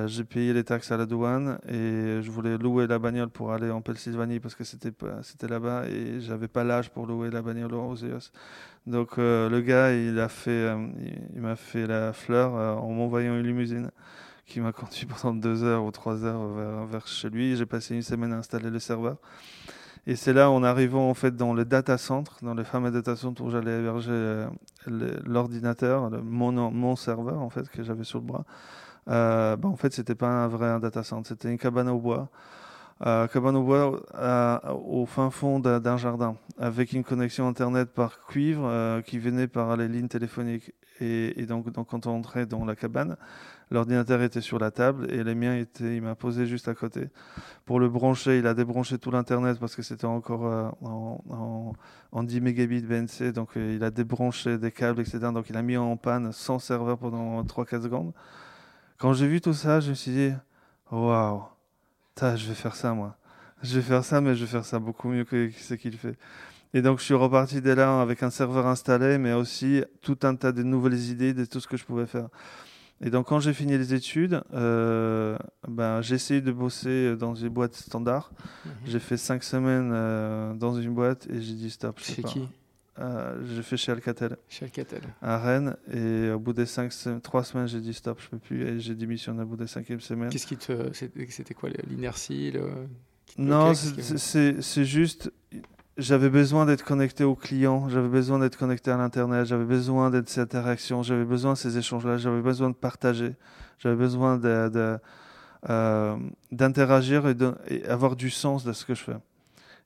j'ai 0.06 0.24
payé 0.24 0.52
les 0.52 0.64
taxes 0.64 0.90
à 0.92 0.96
la 0.96 1.06
douane 1.06 1.58
et 1.68 2.20
je 2.22 2.30
voulais 2.30 2.58
louer 2.58 2.86
la 2.86 2.98
bagnole 2.98 3.30
pour 3.30 3.52
aller 3.52 3.70
en 3.70 3.80
Pennsylvanie 3.80 4.40
parce 4.40 4.54
que 4.54 4.64
c'était 4.64 5.48
là-bas 5.48 5.86
et 5.88 6.20
j'avais 6.20 6.48
pas 6.48 6.64
l'âge 6.64 6.90
pour 6.90 7.06
louer 7.06 7.30
la 7.30 7.40
bagnole 7.40 7.74
aux 7.74 7.96
EOS. 7.96 8.32
Donc 8.86 9.16
le 9.16 9.60
gars, 9.60 9.92
il 9.92 10.18
a 10.18 10.28
fait, 10.28 10.76
il 11.34 11.40
m'a 11.40 11.56
fait 11.56 11.86
la 11.86 12.12
fleur 12.12 12.52
en 12.82 12.90
m'envoyant 12.92 13.36
une 13.38 13.46
limousine 13.46 13.90
qui 14.50 14.60
m'a 14.60 14.72
conduit 14.72 15.06
pendant 15.06 15.34
deux 15.34 15.64
heures 15.64 15.84
ou 15.84 15.90
trois 15.90 16.24
heures 16.24 16.86
vers, 16.86 17.06
chez 17.06 17.30
lui. 17.30 17.56
J'ai 17.56 17.66
passé 17.66 17.94
une 17.94 18.02
semaine 18.02 18.32
à 18.32 18.36
installer 18.36 18.68
le 18.68 18.78
serveur. 18.78 19.16
Et 20.06 20.16
c'est 20.16 20.32
là, 20.32 20.50
en 20.50 20.62
arrivant 20.62 21.08
en 21.08 21.14
fait 21.14 21.36
dans 21.36 21.52
le 21.54 21.64
data 21.64 21.98
center, 21.98 22.32
dans 22.42 22.54
le 22.54 22.64
fameux 22.64 22.90
data 22.90 23.16
center 23.16 23.42
où 23.42 23.50
j'allais 23.50 23.78
héberger 23.80 24.10
euh, 24.10 24.48
l'ordinateur, 24.86 26.10
mon, 26.22 26.70
mon 26.70 26.96
serveur 26.96 27.40
en 27.40 27.50
fait 27.50 27.68
que 27.68 27.82
j'avais 27.82 28.04
sur 28.04 28.18
le 28.18 28.24
bras. 28.24 28.44
Euh, 29.08 29.56
bah, 29.56 29.68
en 29.68 29.76
fait, 29.76 29.92
c'était 29.92 30.14
pas 30.14 30.28
un 30.28 30.48
vrai 30.48 30.78
data 30.80 31.02
center, 31.02 31.28
c'était 31.28 31.50
une 31.50 31.58
cabane 31.58 31.88
au 31.88 31.98
bois. 31.98 32.28
Euh, 33.06 33.26
cabane 33.28 33.56
au 33.56 33.62
bois 33.62 34.02
euh, 34.14 34.58
au 34.84 35.06
fin 35.06 35.30
fond 35.30 35.58
d'un 35.58 35.96
jardin, 35.96 36.36
avec 36.58 36.92
une 36.92 37.02
connexion 37.02 37.48
internet 37.48 37.90
par 37.90 38.20
cuivre 38.26 39.00
qui 39.06 39.18
venait 39.18 39.48
par 39.48 39.76
les 39.76 39.88
lignes 39.88 40.08
téléphoniques. 40.08 40.72
Et, 41.00 41.46
donc, 41.46 41.72
quand 41.72 42.06
on 42.06 42.10
entrait 42.10 42.44
dans 42.44 42.64
la 42.66 42.76
cabane, 42.76 43.16
L'ordinateur 43.70 44.20
était 44.22 44.40
sur 44.40 44.58
la 44.58 44.72
table 44.72 45.06
et 45.12 45.22
les 45.22 45.36
miens 45.36 45.56
étaient, 45.56 45.96
il 45.96 46.02
m'a 46.02 46.16
posé 46.16 46.46
juste 46.46 46.66
à 46.66 46.74
côté. 46.74 47.08
Pour 47.64 47.78
le 47.78 47.88
brancher, 47.88 48.38
il 48.38 48.46
a 48.48 48.54
débranché 48.54 48.98
tout 48.98 49.12
l'Internet 49.12 49.58
parce 49.60 49.76
que 49.76 49.82
c'était 49.82 50.06
encore 50.06 50.46
euh, 50.46 50.68
en, 50.82 51.74
en, 52.10 52.22
10 52.24 52.40
mégabits 52.40 52.82
BNC. 52.82 53.32
Donc 53.32 53.56
euh, 53.56 53.74
il 53.76 53.84
a 53.84 53.90
débranché 53.90 54.58
des 54.58 54.72
câbles, 54.72 55.00
etc. 55.00 55.18
Donc 55.32 55.50
il 55.50 55.56
a 55.56 55.62
mis 55.62 55.76
en 55.76 55.96
panne 55.96 56.32
sans 56.32 56.58
serveur 56.58 56.98
pendant 56.98 57.42
3-4 57.44 57.82
secondes. 57.82 58.12
Quand 58.98 59.12
j'ai 59.12 59.28
vu 59.28 59.40
tout 59.40 59.54
ça, 59.54 59.78
je 59.78 59.90
me 59.90 59.94
suis 59.94 60.10
dit, 60.10 60.32
waouh, 60.90 61.44
je 62.20 62.48
vais 62.48 62.54
faire 62.54 62.74
ça 62.74 62.92
moi. 62.92 63.16
Je 63.62 63.76
vais 63.76 63.82
faire 63.82 64.04
ça, 64.04 64.20
mais 64.20 64.34
je 64.34 64.44
vais 64.44 64.50
faire 64.50 64.64
ça 64.64 64.78
beaucoup 64.78 65.08
mieux 65.08 65.24
que 65.24 65.50
ce 65.50 65.74
qu'il 65.74 65.96
fait. 65.96 66.18
Et 66.74 66.82
donc 66.82 66.98
je 66.98 67.04
suis 67.04 67.14
reparti 67.14 67.60
dès 67.60 67.74
là 67.74 68.00
avec 68.00 68.22
un 68.22 68.30
serveur 68.30 68.66
installé, 68.66 69.18
mais 69.18 69.32
aussi 69.32 69.82
tout 70.02 70.18
un 70.22 70.34
tas 70.34 70.52
de 70.52 70.62
nouvelles 70.62 71.10
idées 71.10 71.34
de 71.34 71.44
tout 71.44 71.60
ce 71.60 71.68
que 71.68 71.76
je 71.76 71.84
pouvais 71.84 72.06
faire. 72.06 72.28
Et 73.02 73.10
donc, 73.10 73.28
quand 73.28 73.40
j'ai 73.40 73.54
fini 73.54 73.78
les 73.78 73.94
études, 73.94 74.42
euh, 74.52 75.38
ben, 75.66 76.02
j'ai 76.02 76.16
essayé 76.16 76.40
de 76.40 76.52
bosser 76.52 77.16
dans 77.16 77.34
une 77.34 77.48
boîte 77.48 77.74
standard. 77.74 78.30
Mhm. 78.64 78.72
J'ai 78.86 78.98
fait 78.98 79.16
cinq 79.16 79.42
semaines 79.42 79.90
euh, 79.92 80.52
dans 80.54 80.78
une 80.78 80.92
boîte 80.92 81.26
et 81.30 81.40
j'ai 81.40 81.54
dit 81.54 81.70
stop. 81.70 81.98
Chez 81.98 82.22
qui? 82.22 82.46
Euh, 82.98 83.42
J'ai 83.54 83.62
fait 83.62 83.78
chez 83.78 83.92
Alcatel. 83.92 84.36
Chez 84.48 84.66
Alcatel. 84.66 85.00
À 85.22 85.38
Rennes. 85.38 85.76
Et 85.90 86.30
au 86.30 86.38
bout 86.38 86.52
des 86.52 86.66
cinq, 86.66 86.92
trois 87.22 87.44
semaines, 87.44 87.66
j'ai 87.66 87.80
dit 87.80 87.94
stop, 87.94 88.20
je 88.20 88.28
peux 88.28 88.38
plus. 88.38 88.62
Et 88.66 88.80
j'ai 88.80 88.94
démissionné 88.94 89.42
au 89.42 89.46
bout 89.46 89.56
des 89.56 89.66
cinquième 89.66 90.00
semaines. 90.00 90.28
Qu'est-ce 90.28 90.46
qui 90.46 90.58
te. 90.58 90.92
C'était 90.92 91.54
quoi 91.54 91.70
l'inertie 91.88 92.50
le... 92.50 92.68
Non, 93.38 93.72
c'est 93.74 94.84
juste 94.84 95.32
j'avais 95.96 96.30
besoin 96.30 96.66
d'être 96.66 96.84
connecté 96.84 97.24
aux 97.24 97.34
clients, 97.34 97.88
j'avais 97.88 98.08
besoin 98.08 98.38
d'être 98.38 98.56
connecté 98.56 98.90
à 98.90 98.96
l'Internet, 98.96 99.46
j'avais 99.46 99.64
besoin 99.64 100.10
d'être 100.10 100.28
cette 100.28 100.54
interaction, 100.54 101.02
j'avais 101.02 101.24
besoin 101.24 101.52
de 101.52 101.58
ces 101.58 101.78
échanges-là, 101.78 102.16
j'avais 102.16 102.40
besoin 102.42 102.70
de 102.70 102.74
partager, 102.74 103.34
j'avais 103.78 103.96
besoin 103.96 104.40
euh, 104.44 106.16
d'interagir 106.52 107.28
et, 107.28 107.36
et, 107.68 107.86
avoir 107.86 108.16
du 108.16 108.30
sens 108.30 108.64
de 108.64 108.72
ce 108.72 108.84
que 108.84 108.94
je 108.94 109.02
fais. 109.02 109.16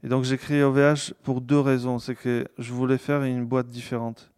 Et 0.04 0.08
donc 0.08 0.24
j'ai 0.24 0.36
créé 0.36 0.62
OVH 0.62 1.14
pour 1.22 1.40
deux 1.40 1.60
raisons. 1.60 1.98
C'est 1.98 2.14
que 2.14 2.46
je 2.58 2.72
voulais 2.72 2.98
faire 2.98 3.22
une 3.22 3.46
boîte 3.46 3.68
différente, 3.68 4.30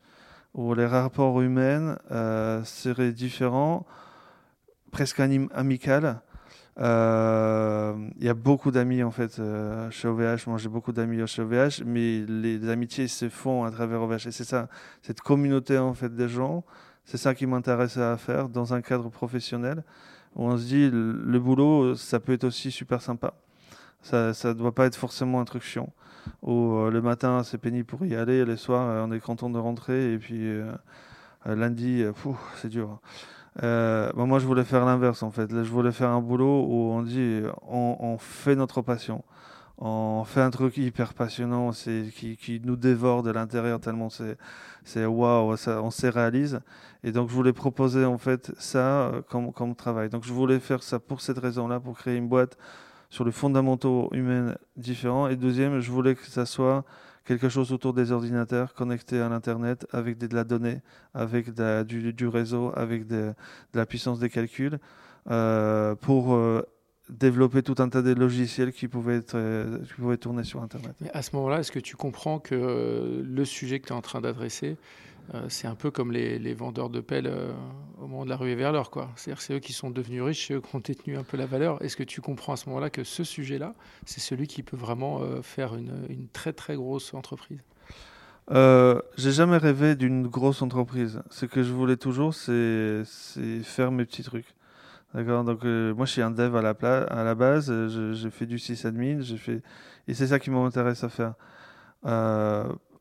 où 0.55 0.73
les 0.75 0.87
rapports 0.87 1.41
humains 1.43 1.99
euh, 2.13 2.63
seraient 2.65 3.13
différents, 3.13 3.85
presque 4.93 5.21
amicales, 6.77 6.87
euh, 6.87 8.09
il 8.19 8.25
y 8.25 8.29
a 8.29 8.35
beaucoup 8.35 8.71
d'amis 8.71 9.03
en 9.03 9.11
fait 9.11 9.39
euh, 9.39 9.91
chez 9.91 10.09
OVH. 10.09 10.47
Moi, 10.47 10.59
j'ai 10.59 10.69
beaucoup 10.69 10.93
d'amis 10.93 11.27
chez 11.27 11.43
OVH, 11.43 11.83
mais 11.85 12.25
les, 12.27 12.69
amitiés 12.69 13.09
se 13.09 13.29
font 13.29 13.65
à 13.65 13.71
travers 13.71 14.03
OVH. 14.03 14.27
Et 14.27 14.31
c'est 14.31 14.45
ça, 14.45 14.69
cette 15.03 15.21
communauté 15.21 15.79
en 15.79 15.95
fait 15.95 16.15
des 16.15 16.29
gens, 16.29 16.65
c'est 17.05 17.19
ça 17.19 17.35
qui 17.35 17.47
m'intéresse 17.47 17.97
à 17.97 18.17
faire 18.17 18.49
dans 18.49 18.75
un 18.75 18.81
cadre 18.83 19.09
professionnel 19.11 19.85
où 20.35 20.45
on 20.45 20.59
se 20.59 20.65
dit 20.65 20.91
le, 20.91 21.39
boulot, 21.39 21.95
ça 21.95 22.21
peut 22.21 22.33
être 22.33 22.45
aussi 22.45 22.71
super 22.71 23.01
sympa. 23.01 23.35
Ça, 24.03 24.35
ça 24.35 24.55
doit 24.55 24.75
pas 24.75 24.87
être 24.87 24.97
forcément 24.97 25.41
un 25.41 25.45
truc 25.45 25.63
chiant. 25.63 25.93
Ou 26.43 26.75
euh, 26.75 26.91
le 26.91 27.01
matin, 27.01 27.43
c'est 27.43 27.59
pénible 27.59 27.87
pour 27.87 28.05
y 28.05 28.15
aller, 28.15 28.45
les 28.45 28.57
soirs, 28.57 29.07
on 29.07 29.13
est 29.13 29.21
content 29.21 29.49
de 29.49 29.59
rentrer, 29.59 30.13
et 30.13 30.19
puis 30.19 30.61
lundi, 31.47 32.05
c'est 32.57 32.69
dur. 32.69 33.01
Euh, 33.63 34.11
bah, 34.15 34.25
moi, 34.27 34.39
je 34.39 34.47
voulais 34.47 34.65
faire 34.65 34.85
l'inverse, 34.85 35.23
en 35.23 35.31
fait. 35.31 35.51
je 35.51 35.71
voulais 35.71 35.93
faire 35.93 36.11
un 36.11 36.21
boulot 36.21 36.65
où 36.69 36.93
on 36.93 37.03
dit, 37.03 37.43
on, 37.69 38.17
fait 38.19 38.55
notre 38.55 38.83
passion. 38.83 39.25
On 39.79 40.25
fait 40.25 40.41
un 40.41 40.51
truc 40.51 40.77
hyper 40.79 41.15
passionnant, 41.15 41.71
qui, 41.71 42.37
qui 42.37 42.61
nous 42.65 42.77
dévore 42.77 43.23
de 43.23 43.31
l'intérieur 43.31 43.79
tellement 43.79 44.09
c'est 44.09 44.39
c'est 44.85 45.05
waouh, 45.05 45.53
on 45.53 45.91
se 45.91 46.07
réalise. 46.07 46.61
Et 47.05 47.13
donc, 47.13 47.29
je 47.29 47.35
voulais 47.35 47.53
proposer 47.53 48.05
en 48.05 48.19
fait 48.19 48.53
ça 48.59 48.79
euh, 48.79 49.23
comme 49.29 49.53
comme 49.53 49.75
travail. 49.75 50.09
Donc, 50.09 50.25
je 50.25 50.33
voulais 50.33 50.61
faire 50.61 50.83
ça 50.83 50.99
pour 50.99 51.21
cette 51.21 51.39
raison-là, 51.39 51.81
pour 51.81 51.99
créer 51.99 52.17
une 52.17 52.29
boîte 52.29 52.57
sur 53.11 53.25
les 53.25 53.33
fondamentaux 53.33 54.09
humains 54.13 54.55
différents. 54.77 55.29
Et 55.29 55.37
deuxième, 55.37 55.81
je 55.81 55.91
voulais 55.91 56.15
que 56.15 56.27
ça 56.27 56.47
soit 56.47 56.85
quelque 57.27 57.49
chose 57.49 57.73
autour 57.73 57.93
des 57.93 58.13
ordinateurs, 58.13 58.73
connecté 58.73 59.21
à 59.21 59.29
l'Internet, 59.29 59.87
avec 59.93 60.17
de 60.17 60.35
la 60.35 60.45
donnée, 60.45 60.81
avec 61.13 61.51
du, 61.51 62.29
réseau, 62.29 62.73
avec 62.75 63.07
de, 63.07 63.35
la 63.75 63.85
puissance 63.85 64.19
des 64.19 64.31
calculs, 64.31 64.79
euh, 65.29 65.95
pour 65.97 66.35
euh, 66.35 66.63
développer 67.11 67.63
tout 67.63 67.75
un 67.79 67.89
tas 67.89 68.03
de 68.03 68.15
logiciels 68.15 68.73
qui 68.73 68.89
pouvaient, 68.89 69.17
être, 69.17 69.39
qui 69.87 69.95
pouvaient 69.95 70.17
tourner 70.17 70.45
sur 70.45 70.63
Internet. 70.63 70.95
à 71.13 71.23
ce 71.23 71.35
moment-là, 71.37 71.61
est-ce 71.61 71.73
que 71.73 71.81
tu 71.81 71.97
comprends 71.97 72.39
que 72.39 73.23
le 73.25 73.45
sujet 73.45 73.81
que 73.81 73.89
tu 73.89 73.93
es 73.93 73.97
en 73.97 74.03
train 74.03 74.21
d'adresser, 74.21 74.77
euh, 75.35 75.47
c'est 75.49 75.67
un 75.67 75.75
peu 75.75 75.91
comme 75.91 76.13
les, 76.13 76.55
vendeurs 76.55 76.91
de 76.91 77.01
pelles 77.01 77.27
euh, 77.27 77.53
au 77.99 78.07
moment 78.07 78.25
de 78.25 78.31
la 78.31 78.37
ruée 78.37 78.55
vers 78.55 78.73
l'or. 78.73 78.91
C'est-à-dire 79.17 79.41
c'est 79.41 79.55
eux 79.55 79.59
qui 79.59 79.73
sont 79.73 79.91
devenus 79.91 80.23
riches, 80.23 80.47
c'est 80.49 80.55
eux 80.55 80.61
qui 80.61 80.75
ont 80.75 80.81
détenu 80.81 81.17
un 81.17 81.25
peu 81.25 81.37
la 81.37 81.47
valeur. 81.47 81.83
Est-ce 81.83 81.97
que 81.97 82.03
tu 82.03 82.21
comprends 82.21 82.53
à 82.53 82.57
ce 82.57 82.69
moment-là 82.69 82.91
que 82.91 83.05
ce 83.05 83.25
sujet-là, 83.25 83.75
c'est 84.05 84.21
celui 84.21 84.47
qui 84.47 84.63
peut 84.63 84.77
vraiment 84.77 85.21
euh, 85.23 85.43
faire 85.43 85.75
une, 85.75 86.29
très 86.33 86.53
très 86.53 86.77
grosse 86.77 87.15
entreprise? 87.15 87.61
J'ai 88.49 89.33
jamais 89.33 89.57
rêvé 89.57 89.97
d'une 89.97 90.29
grosse 90.29 90.63
entreprise. 90.63 91.21
Ce 91.31 91.47
que 91.47 91.65
je 91.65 91.73
voulais 91.73 91.97
toujours, 91.97 92.33
c'est 92.33 93.03
faire 93.65 93.91
mes 93.91 94.05
petits 94.05 94.23
trucs. 94.23 94.55
D'accord? 95.15 95.43
Donc, 95.43 95.65
moi, 95.65 96.07
je 96.07 96.13
suis 96.13 96.23
un 96.23 96.31
dev 96.31 96.55
à 96.55 96.63
la, 96.63 96.71
à 96.71 97.25
la 97.25 97.35
base. 97.35 97.73
J'ai 98.13 98.31
fait 98.31 98.47
du 98.47 98.61
sysadmin. 98.61 99.21
Fait... 99.37 99.63
Et 100.07 100.15
c'est 100.15 100.29
ça 100.29 100.39
qui 100.39 100.51
m'intéresse 100.51 101.03
à 101.03 101.09
faire 101.09 101.35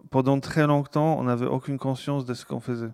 pendant 0.10 0.39
très 0.39 0.68
longtemps, 0.68 1.18
on 1.20 1.24
n'avait 1.24 1.45
aucune 1.45 1.78
conscience 1.78 2.26
de 2.26 2.34
ce 2.34 2.45
qu'on 2.45 2.60
faisait. 2.60 2.91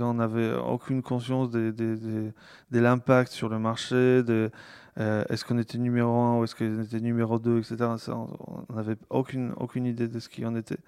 On 0.00 0.14
n'avait 0.14 0.54
aucune 0.54 1.02
conscience 1.02 1.50
de, 1.50 2.32
l'impact 2.70 3.32
sur 3.32 3.48
le 3.48 3.58
marché, 3.58 4.22
de 4.22 4.50
euh, 4.98 5.24
est-ce 5.28 5.44
qu'on 5.44 5.58
était 5.58 5.78
numéro 5.78 6.10
1 6.10 6.38
ou 6.38 6.44
est-ce 6.44 6.54
qu'on 6.54 6.82
était 6.82 7.00
numéro 7.00 7.38
2, 7.38 7.58
etc. 7.58 7.76
on 8.08 8.74
n'avait 8.74 8.96
aucune, 9.08 9.54
idée 9.86 10.08
de 10.08 10.18
ce 10.18 10.28
qui 10.28 10.44
en 10.44 10.54
était. 10.56 10.78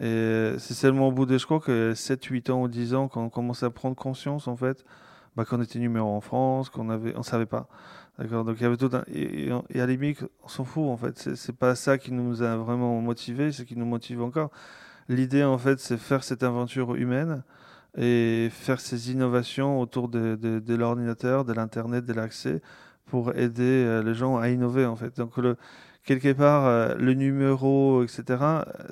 Et 0.00 0.54
c'est 0.58 0.74
seulement 0.74 1.08
au 1.08 1.12
bout 1.12 1.26
de, 1.26 1.36
je 1.36 1.44
crois, 1.44 1.60
que 1.60 1.92
7, 1.94 2.24
8 2.24 2.50
ans 2.50 2.62
ou 2.62 2.68
10 2.68 2.94
ans 2.94 3.08
qu'on 3.08 3.28
commençait 3.28 3.66
à 3.66 3.70
prendre 3.70 3.96
conscience, 3.96 4.48
en 4.48 4.56
fait, 4.56 4.84
bah, 5.36 5.44
qu'on 5.44 5.60
était 5.62 5.78
numéro 5.78 6.08
en 6.08 6.20
France, 6.20 6.70
qu'on 6.70 6.90
avait, 6.90 7.14
on 7.16 7.22
savait 7.22 7.46
pas. 7.46 7.68
D'accord. 8.18 8.44
Donc 8.44 8.56
il 8.58 8.62
y 8.62 8.66
avait 8.66 8.76
tout 8.76 8.90
un, 8.92 9.02
et, 9.12 9.48
et 9.70 9.80
à 9.80 9.86
on 10.44 10.48
s'en 10.48 10.64
fout 10.64 10.84
en 10.84 10.96
fait. 10.96 11.18
C'est 11.36 11.56
pas 11.56 11.74
ça 11.74 11.98
qui 11.98 12.12
nous 12.12 12.42
a 12.42 12.56
vraiment 12.56 13.00
motivés, 13.00 13.52
c'est 13.52 13.64
qui 13.64 13.76
nous 13.76 13.86
motive 13.86 14.22
encore. 14.22 14.50
L'idée, 15.10 15.42
en 15.42 15.58
fait, 15.58 15.80
c'est 15.80 15.96
faire 15.96 16.22
cette 16.22 16.44
aventure 16.44 16.94
humaine 16.94 17.42
et 17.98 18.48
faire 18.52 18.78
ces 18.80 19.10
innovations 19.10 19.80
autour 19.80 20.08
de, 20.08 20.62
l'ordinateur, 20.68 21.44
de 21.44 21.52
l'Internet, 21.52 22.04
de 22.04 22.12
l'accès 22.12 22.62
pour 23.06 23.34
aider 23.34 23.64
euh, 23.64 24.04
les 24.04 24.14
gens 24.14 24.38
à 24.38 24.50
innover, 24.50 24.86
en 24.86 24.94
fait. 24.94 25.16
Donc, 25.16 25.32
quelque 26.04 26.32
part, 26.32 26.64
euh, 26.66 26.94
le 26.94 27.14
numéro, 27.14 28.04
etc., 28.04 28.22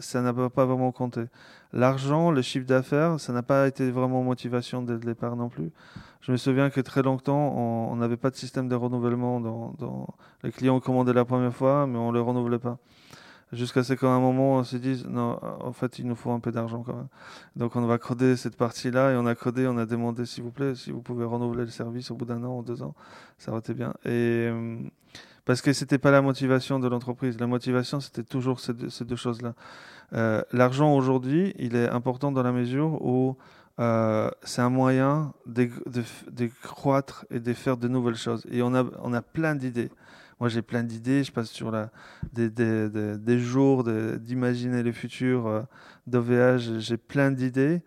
ça 0.01 0.21
n'a 0.21 0.33
pas 0.33 0.65
vraiment 0.65 0.91
compté. 0.91 1.27
L'argent, 1.73 2.33
le 2.33 2.43
chiffre 2.43 2.67
d'affaires, 2.67 3.21
ça 3.21 3.33
n'a 3.33 3.45
pas 3.45 3.69
été 3.69 3.89
vraiment 3.93 4.25
motivation 4.25 4.83
dès 4.83 4.95
le 4.95 4.99
départ 4.99 5.37
non 5.37 5.49
plus. 5.49 5.71
Je 6.21 6.33
me 6.33 6.37
souviens 6.37 6.71
que 6.71 6.81
très 6.81 7.03
longtemps, 7.03 7.55
on 7.57 7.97
n'avait 7.97 8.17
pas 8.17 8.31
de 8.31 8.37
système 8.37 8.69
de 8.69 8.75
renouvellement. 8.75 9.73
Les 10.43 10.51
clients 10.51 10.81
commandaient 10.81 11.13
la 11.13 11.25
première 11.25 11.55
fois, 11.55 11.87
mais 11.87 11.99
on 11.99 12.09
ne 12.09 12.15
le 12.15 12.21
renouvelait 12.21 12.59
pas. 12.59 12.79
Jusqu'à 13.53 13.83
ce 13.83 13.95
qu'à 13.95 14.09
un 14.09 14.21
moment, 14.21 14.57
on 14.57 14.65
se 14.65 14.77
dise, 14.77 15.07
non, 15.07 15.39
en 15.43 15.73
fait, 15.73 15.99
il 15.99 16.07
nous 16.07 16.17
faut 16.17 16.31
un 16.31 16.41
peu 16.41 16.53
d'argent 16.53 16.83
quand 16.83 16.95
même. 16.95 17.09
Donc, 17.57 17.77
on 17.77 17.87
va 17.87 17.97
coder 17.97 18.37
cette 18.37 18.57
partie-là 18.57 19.13
et 19.13 19.17
on 19.17 19.25
a 19.25 19.35
codé, 19.35 19.67
on 19.67 19.79
a 19.79 19.87
demandé, 19.87 20.27
s'il 20.27 20.43
vous 20.43 20.51
plaît, 20.51 20.75
si 20.75 20.91
vous 20.91 21.01
pouvez 21.01 21.25
renouveler 21.25 21.63
le 21.63 21.71
service 21.71 22.11
au 22.11 22.15
bout 22.15 22.27
d'un 22.27 22.45
an 22.45 22.59
ou 22.59 22.63
deux 22.63 22.83
ans, 22.83 22.95
ça 23.39 23.51
aurait 23.51 23.61
été 23.61 23.73
bien. 23.73 23.95
Et 24.05 24.49
euh, 24.51 24.77
parce 25.47 25.63
que 25.63 25.73
c'était 25.73 25.97
pas 25.97 26.11
la 26.11 26.21
motivation 26.21 26.79
de 26.79 26.89
l'entreprise. 26.89 27.41
La 27.41 27.47
motivation, 27.47 28.01
c'était 28.01 28.23
toujours 28.23 28.61
ces 28.61 28.75
deux, 28.75 29.17
choses-là. 29.17 29.55
Euh, 30.13 30.43
l'argent 30.53 30.95
aujourd'hui, 30.95 31.55
il 31.59 31.75
est 31.75 31.89
important 31.89 32.31
dans 32.31 32.43
la 32.43 32.53
mesure 32.53 33.01
où 33.01 33.39
euh, 33.79 34.31
c'est 34.43 34.63
un 34.63 34.71
moyen 34.71 35.33
de, 35.47 35.69
croître 36.63 37.27
et 37.31 37.39
de 37.39 37.53
faire 37.53 37.77
de 37.77 37.89
nouvelles 37.89 38.17
choses. 38.17 38.45
Et 38.51 38.63
on 38.63 38.75
a, 38.75 38.85
on 39.03 39.13
a 39.13 39.23
plein 39.23 39.55
d'idées. 39.55 39.91
Moi, 40.41 40.49
j'ai 40.49 40.63
plein 40.63 40.83
d'idées. 40.83 41.25
Je 41.25 41.33
passe 41.33 41.51
sur 41.51 41.73
des, 42.33 42.51
des, 42.51 42.89
des, 43.19 43.39
jours 43.39 43.85
d'imaginer 43.85 44.83
le 44.83 44.93
futur 44.93 45.47
euh, 45.47 45.63
d'OVH. 46.07 46.79
J'ai 46.79 46.97
plein 46.97 47.31
d'idées 47.31 47.83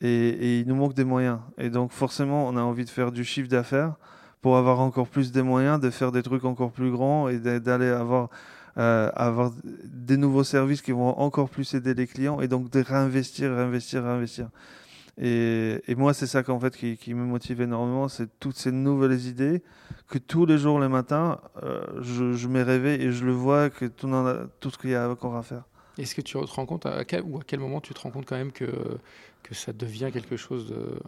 et, 0.00 0.60
il 0.60 0.66
nous 0.66 0.74
manque 0.74 0.94
des 0.94 1.04
moyens. 1.04 1.38
Et 1.58 1.70
donc, 1.70 1.92
forcément, 1.92 2.46
on 2.48 2.56
a 2.56 2.62
envie 2.62 2.84
de 2.84 2.90
faire 2.90 3.12
du 3.12 3.24
chiffre 3.24 3.48
d'affaires 3.48 3.94
pour 4.40 4.56
avoir 4.56 4.80
encore 4.80 5.08
plus 5.08 5.32
de 5.32 5.40
moyens, 5.40 5.80
de 5.80 5.90
faire 5.90 6.12
des 6.12 6.22
trucs 6.22 6.44
encore 6.44 6.70
plus 6.70 6.90
grands 6.90 7.28
et 7.28 7.38
d'aller 7.38 7.88
avoir, 7.88 8.28
euh, 8.76 9.10
avoir 9.14 9.52
des 9.84 10.18
nouveaux 10.18 10.44
services 10.44 10.82
qui 10.82 10.92
vont 10.92 11.18
encore 11.18 11.48
plus 11.48 11.72
aider 11.74 11.94
les 11.94 12.06
clients 12.06 12.40
et 12.40 12.48
donc 12.48 12.70
de 12.70 12.80
réinvestir, 12.80 13.54
réinvestir, 13.54 14.04
réinvestir. 14.04 14.48
Et, 15.16 15.80
et, 15.86 15.94
moi, 15.94 16.12
c'est 16.12 16.26
ça 16.26 16.42
qu'en 16.42 16.58
fait 16.58 16.76
qui, 16.76 16.96
qui, 16.96 17.14
me 17.14 17.24
motive 17.24 17.60
énormément, 17.60 18.08
c'est 18.08 18.28
toutes 18.40 18.56
ces 18.56 18.72
nouvelles 18.72 19.26
idées 19.26 19.62
que 20.08 20.18
tous 20.18 20.44
les 20.44 20.58
jours, 20.58 20.80
les 20.80 20.88
matins, 20.88 21.40
euh, 21.62 21.84
je, 22.00 22.32
je 22.32 22.48
m'ai 22.48 22.62
rêvé 22.62 23.00
et 23.00 23.12
je 23.12 23.24
le 23.24 23.32
vois 23.32 23.70
que 23.70 23.84
tout, 23.84 24.08
tout 24.58 24.70
ce 24.70 24.78
qu'il 24.78 24.90
y 24.90 24.94
a 24.94 25.08
encore 25.08 25.36
à 25.36 25.42
faire. 25.42 25.64
Est-ce 25.98 26.16
que 26.16 26.20
tu 26.20 26.32
te 26.34 26.38
rends 26.38 26.66
compte, 26.66 26.86
à 26.86 27.04
quel, 27.04 27.22
ou 27.22 27.38
à 27.38 27.42
quel 27.46 27.60
moment 27.60 27.80
tu 27.80 27.94
te 27.94 28.00
rends 28.00 28.10
compte 28.10 28.26
quand 28.26 28.36
même 28.36 28.50
que, 28.50 28.98
que 29.44 29.54
ça 29.54 29.72
devient 29.72 30.10
quelque 30.12 30.36
chose 30.36 30.68
de, 30.68 30.98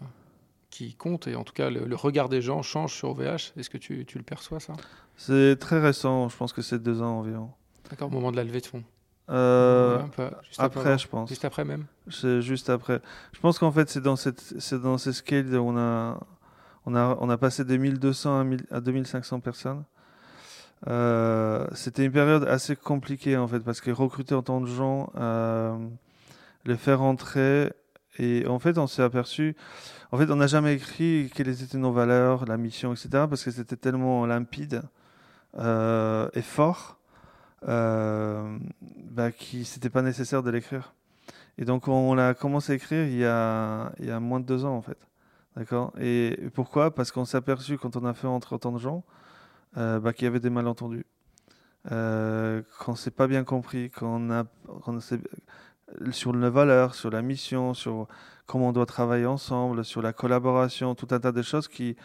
qui 0.70 0.94
compte 0.94 1.26
et 1.26 1.34
en 1.34 1.42
tout 1.42 1.52
cas 1.52 1.70
le, 1.70 1.86
le 1.86 1.96
regard 1.96 2.28
des 2.28 2.42
gens 2.42 2.62
change 2.62 2.94
sur 2.94 3.11
OVH 3.11 3.52
Est-ce 3.57 3.70
que 3.70 3.78
tu, 3.78 4.04
tu, 4.04 4.18
le 4.18 4.24
perçois 4.24 4.61
ça? 4.61 4.74
C'est 5.16 5.57
très 5.59 5.80
récent, 5.80 6.28
je 6.28 6.36
pense 6.36 6.52
que 6.52 6.62
c'est 6.62 6.80
deux 6.80 7.02
ans 7.02 7.18
environ. 7.18 7.50
D'accord, 7.90 8.09
au 8.09 8.12
moment 8.12 8.30
de 8.30 8.36
la 8.36 8.44
levée 8.44 8.61
de 8.61 8.66
fonds 8.66 8.84
euh, 9.28 9.98
après, 10.58 10.98
je 10.98 11.08
pense. 11.08 11.28
Juste 11.28 11.44
après 11.44 11.64
même 11.64 11.84
C'est 12.08 12.40
juste 12.42 12.70
après. 12.70 13.00
Je 13.32 13.40
pense 13.40 13.58
qu'en 13.58 13.72
fait, 13.72 13.88
c'est 13.90 14.00
dans, 14.00 14.16
cette, 14.16 14.40
c'est 14.40 14.80
dans 14.80 14.98
ces 14.98 15.12
scales 15.12 15.54
où 15.56 15.68
on 15.68 15.76
a, 15.76 16.20
on 16.86 16.94
a, 16.94 17.16
on 17.20 17.28
a 17.28 17.36
passé 17.36 17.64
de 17.64 17.76
1200 17.76 18.46
à, 18.70 18.80
2500 18.80 19.40
personnes. 19.40 19.84
Euh, 20.88 21.66
c'était 21.72 22.04
une 22.04 22.12
période 22.12 22.44
assez 22.44 22.76
compliquée 22.76 23.36
en 23.36 23.48
fait, 23.48 23.60
parce 23.60 23.80
que 23.80 23.90
recruter 23.90 24.34
autant 24.34 24.60
de 24.60 24.66
gens, 24.66 25.10
euh, 25.16 25.76
les 26.64 26.76
faire 26.76 27.02
entrer, 27.02 27.72
et 28.18 28.46
en 28.46 28.58
fait, 28.58 28.78
on 28.78 28.86
s'est 28.86 29.02
aperçu. 29.02 29.56
En 30.12 30.18
fait, 30.18 30.30
on 30.30 30.36
n'a 30.36 30.46
jamais 30.46 30.74
écrit 30.74 31.30
quelles 31.34 31.62
étaient 31.62 31.78
nos 31.78 31.92
valeurs, 31.92 32.46
la 32.46 32.56
mission, 32.56 32.92
etc., 32.92 33.08
parce 33.28 33.42
que 33.42 33.50
c'était 33.50 33.76
tellement 33.76 34.24
limpide 34.24 34.82
euh, 35.58 36.28
et 36.34 36.42
fort 36.42 36.98
euh, 37.68 38.59
bah, 39.11 39.32
qui 39.32 39.64
c'était 39.64 39.90
pas 39.90 40.02
nécessaire 40.02 40.42
de 40.42 40.50
l'écrire. 40.50 40.94
Et 41.59 41.64
donc 41.64 41.88
on 41.88 42.14
l'a 42.14 42.34
commencé 42.34 42.72
à 42.72 42.74
écrire 42.76 43.04
il 43.04 43.16
y 43.16 43.24
a, 43.24 43.92
il 43.98 44.07
y 44.07 44.11
a 44.11 44.20
moins 44.20 44.40
de 44.40 44.46
deux 44.46 44.64
ans 44.64 44.76
en 44.76 44.82
fait. 44.82 44.98
D'accord? 45.57 45.92
Et 45.98 46.36
pourquoi? 46.54 46.94
Parce 46.94 47.11
qu'on 47.11 47.24
s'est 47.24 47.38
aperçu 47.38 47.78
quand 47.78 47.96
on 47.96 48.04
a 48.04 48.12
fait 48.12 48.26
entre 48.26 48.54
autant 48.54 48.72
de 48.72 48.78
gens 48.78 49.04
euh, 49.78 49.98
bah, 50.00 50.12
qu'il 50.12 50.24
y 50.24 50.28
avait 50.28 50.40
des 50.40 50.50
malentendus. 50.50 51.07
Euh, 51.92 52.62
qu'on 52.80 52.96
s'est 52.96 53.11
pas 53.12 53.26
bien 53.26 53.44
compris, 53.44 53.90
qu'on 53.90 54.30
a, 54.30 54.44
sur 56.11 56.32
les 56.34 56.50
valeurs, 56.50 56.94
sur 56.94 57.11
la 57.11 57.22
mission, 57.22 57.74
sur 57.74 58.09
comment 58.46 58.68
on 58.68 58.72
doit 58.72 58.86
travailler 58.86 59.26
ensemble, 59.26 59.84
sur 59.84 60.02
la 60.02 60.12
collaboration, 60.12 60.94
tout 60.94 61.09
un 61.12 61.20
tas 61.20 61.32
de 61.32 61.42
choses 61.42 61.68
qui, 61.68 61.96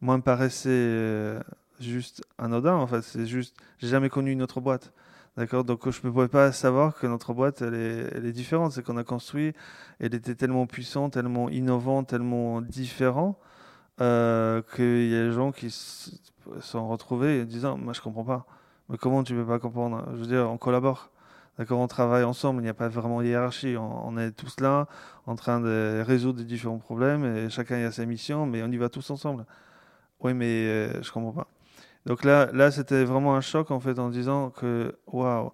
moi, 0.00 0.16
me 0.16 0.22
paraissaient 0.22 0.68
euh, 0.70 1.40
juste 1.80 2.22
anodin. 2.38 2.74
En 2.74 2.86
fait, 2.86 3.02
c'est 3.02 3.26
juste, 3.26 3.56
j'ai 3.78 3.88
jamais 3.88 4.08
connu 4.08 4.32
une 4.32 4.42
autre 4.42 4.60
boîte. 4.60 4.92
D'accord? 5.36 5.64
Donc 5.64 5.88
je 5.88 6.00
ne 6.04 6.10
pouvais 6.12 6.28
pas 6.28 6.52
savoir 6.52 6.94
que 6.96 7.06
notre 7.06 7.32
boîte, 7.32 7.62
elle 7.62 7.74
est, 7.74 8.08
elle 8.14 8.26
est 8.26 8.32
différente. 8.32 8.72
C'est 8.72 8.82
qu'on 8.82 8.96
a 8.96 9.04
construit, 9.04 9.54
elle 10.00 10.14
était 10.14 10.34
tellement 10.34 10.66
puissante, 10.66 11.12
tellement 11.12 11.48
innovante, 11.48 12.08
tellement 12.08 12.60
différente, 12.60 13.38
euh, 14.00 14.62
qu'il 14.74 15.08
y 15.08 15.16
a 15.16 15.24
des 15.24 15.32
gens 15.32 15.52
qui 15.52 15.70
se 15.70 16.10
sont 16.60 16.88
retrouvés 16.88 17.42
en 17.42 17.44
disant 17.44 17.78
Moi, 17.78 17.92
je 17.92 18.00
comprends 18.00 18.24
pas. 18.24 18.46
Mais 18.88 18.98
comment 18.98 19.22
tu 19.24 19.34
peux 19.34 19.46
pas 19.46 19.58
comprendre? 19.58 20.04
Je 20.14 20.18
veux 20.18 20.26
dire, 20.26 20.50
on 20.50 20.58
collabore. 20.58 21.10
D'accord? 21.58 21.78
On 21.80 21.86
travaille 21.86 22.24
ensemble, 22.24 22.60
il 22.60 22.64
n'y 22.64 22.70
a 22.70 22.74
pas 22.74 22.88
vraiment 22.88 23.22
hiérarchie. 23.22 23.76
On, 23.78 24.16
est 24.18 24.32
tous 24.32 24.60
là, 24.60 24.88
en 25.26 25.36
train 25.36 25.60
de 25.60 26.02
résoudre 26.06 26.38
des 26.38 26.44
différents 26.44 26.78
problèmes, 26.78 27.24
et 27.24 27.50
chacun 27.50 27.76
a 27.84 27.92
sa 27.92 28.06
mission, 28.06 28.46
mais 28.46 28.62
on 28.62 28.68
y 28.68 28.76
va 28.78 28.88
tous 28.88 29.10
ensemble. 29.10 29.44
Oui, 30.20 30.34
mais 30.34 30.46
euh, 30.46 31.02
je 31.02 31.12
comprends 31.12 31.32
pas. 31.32 31.48
Donc 32.06 32.24
là, 32.24 32.50
là 32.52 32.70
c'était 32.70 33.04
vraiment 33.04 33.34
un 33.36 33.40
choc 33.40 33.70
en 33.70 33.80
fait 33.80 33.98
en 33.98 34.08
disant 34.08 34.50
que 34.50 34.94
waouh. 35.06 35.52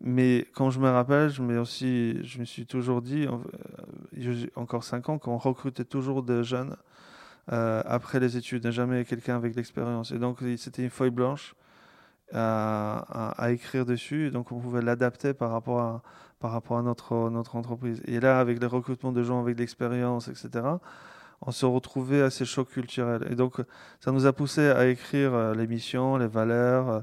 Mais 0.00 0.46
quand 0.54 0.70
je 0.70 0.78
me 0.78 0.90
rappelle, 0.90 1.30
je, 1.30 1.42
aussi, 1.58 2.22
je 2.22 2.38
me 2.38 2.44
suis 2.44 2.66
toujours 2.66 3.00
dit, 3.00 3.26
euh, 3.26 4.46
encore 4.54 4.84
cinq 4.84 5.08
ans, 5.08 5.18
qu'on 5.18 5.38
recrutait 5.38 5.84
toujours 5.84 6.22
des 6.22 6.44
jeunes 6.44 6.76
euh, 7.52 7.82
après 7.86 8.20
les 8.20 8.36
études, 8.36 8.70
jamais 8.70 9.04
quelqu'un 9.06 9.36
avec 9.36 9.56
l'expérience. 9.56 10.12
Et 10.12 10.18
donc 10.18 10.40
c'était 10.58 10.82
une 10.82 10.90
feuille 10.90 11.10
blanche 11.10 11.54
à, 12.32 13.32
à, 13.38 13.50
écrire 13.52 13.86
dessus, 13.86 14.30
donc 14.30 14.52
on 14.52 14.58
pouvait 14.60 14.82
l'adapter 14.82 15.32
par 15.34 15.50
rapport 15.52 15.80
à 15.80 16.02
par 16.40 16.52
rapport 16.52 16.78
à 16.78 16.82
notre 16.82 17.30
notre 17.30 17.56
entreprise. 17.56 18.02
Et 18.06 18.20
là, 18.20 18.40
avec 18.40 18.60
le 18.60 18.66
recrutement 18.66 19.12
de 19.12 19.22
gens 19.22 19.40
avec 19.40 19.58
l'expérience, 19.58 20.28
etc 20.28 20.76
on 21.42 21.50
se 21.50 21.66
retrouvait 21.66 22.22
à 22.22 22.30
ces 22.30 22.44
chocs 22.44 22.68
culturels. 22.68 23.26
Et 23.30 23.34
donc, 23.34 23.60
ça 24.00 24.12
nous 24.12 24.26
a 24.26 24.32
poussé 24.32 24.68
à 24.68 24.86
écrire 24.86 25.34
euh, 25.34 25.54
les 25.54 25.66
missions, 25.66 26.16
les 26.16 26.26
valeurs, 26.26 26.88
euh, 26.88 27.00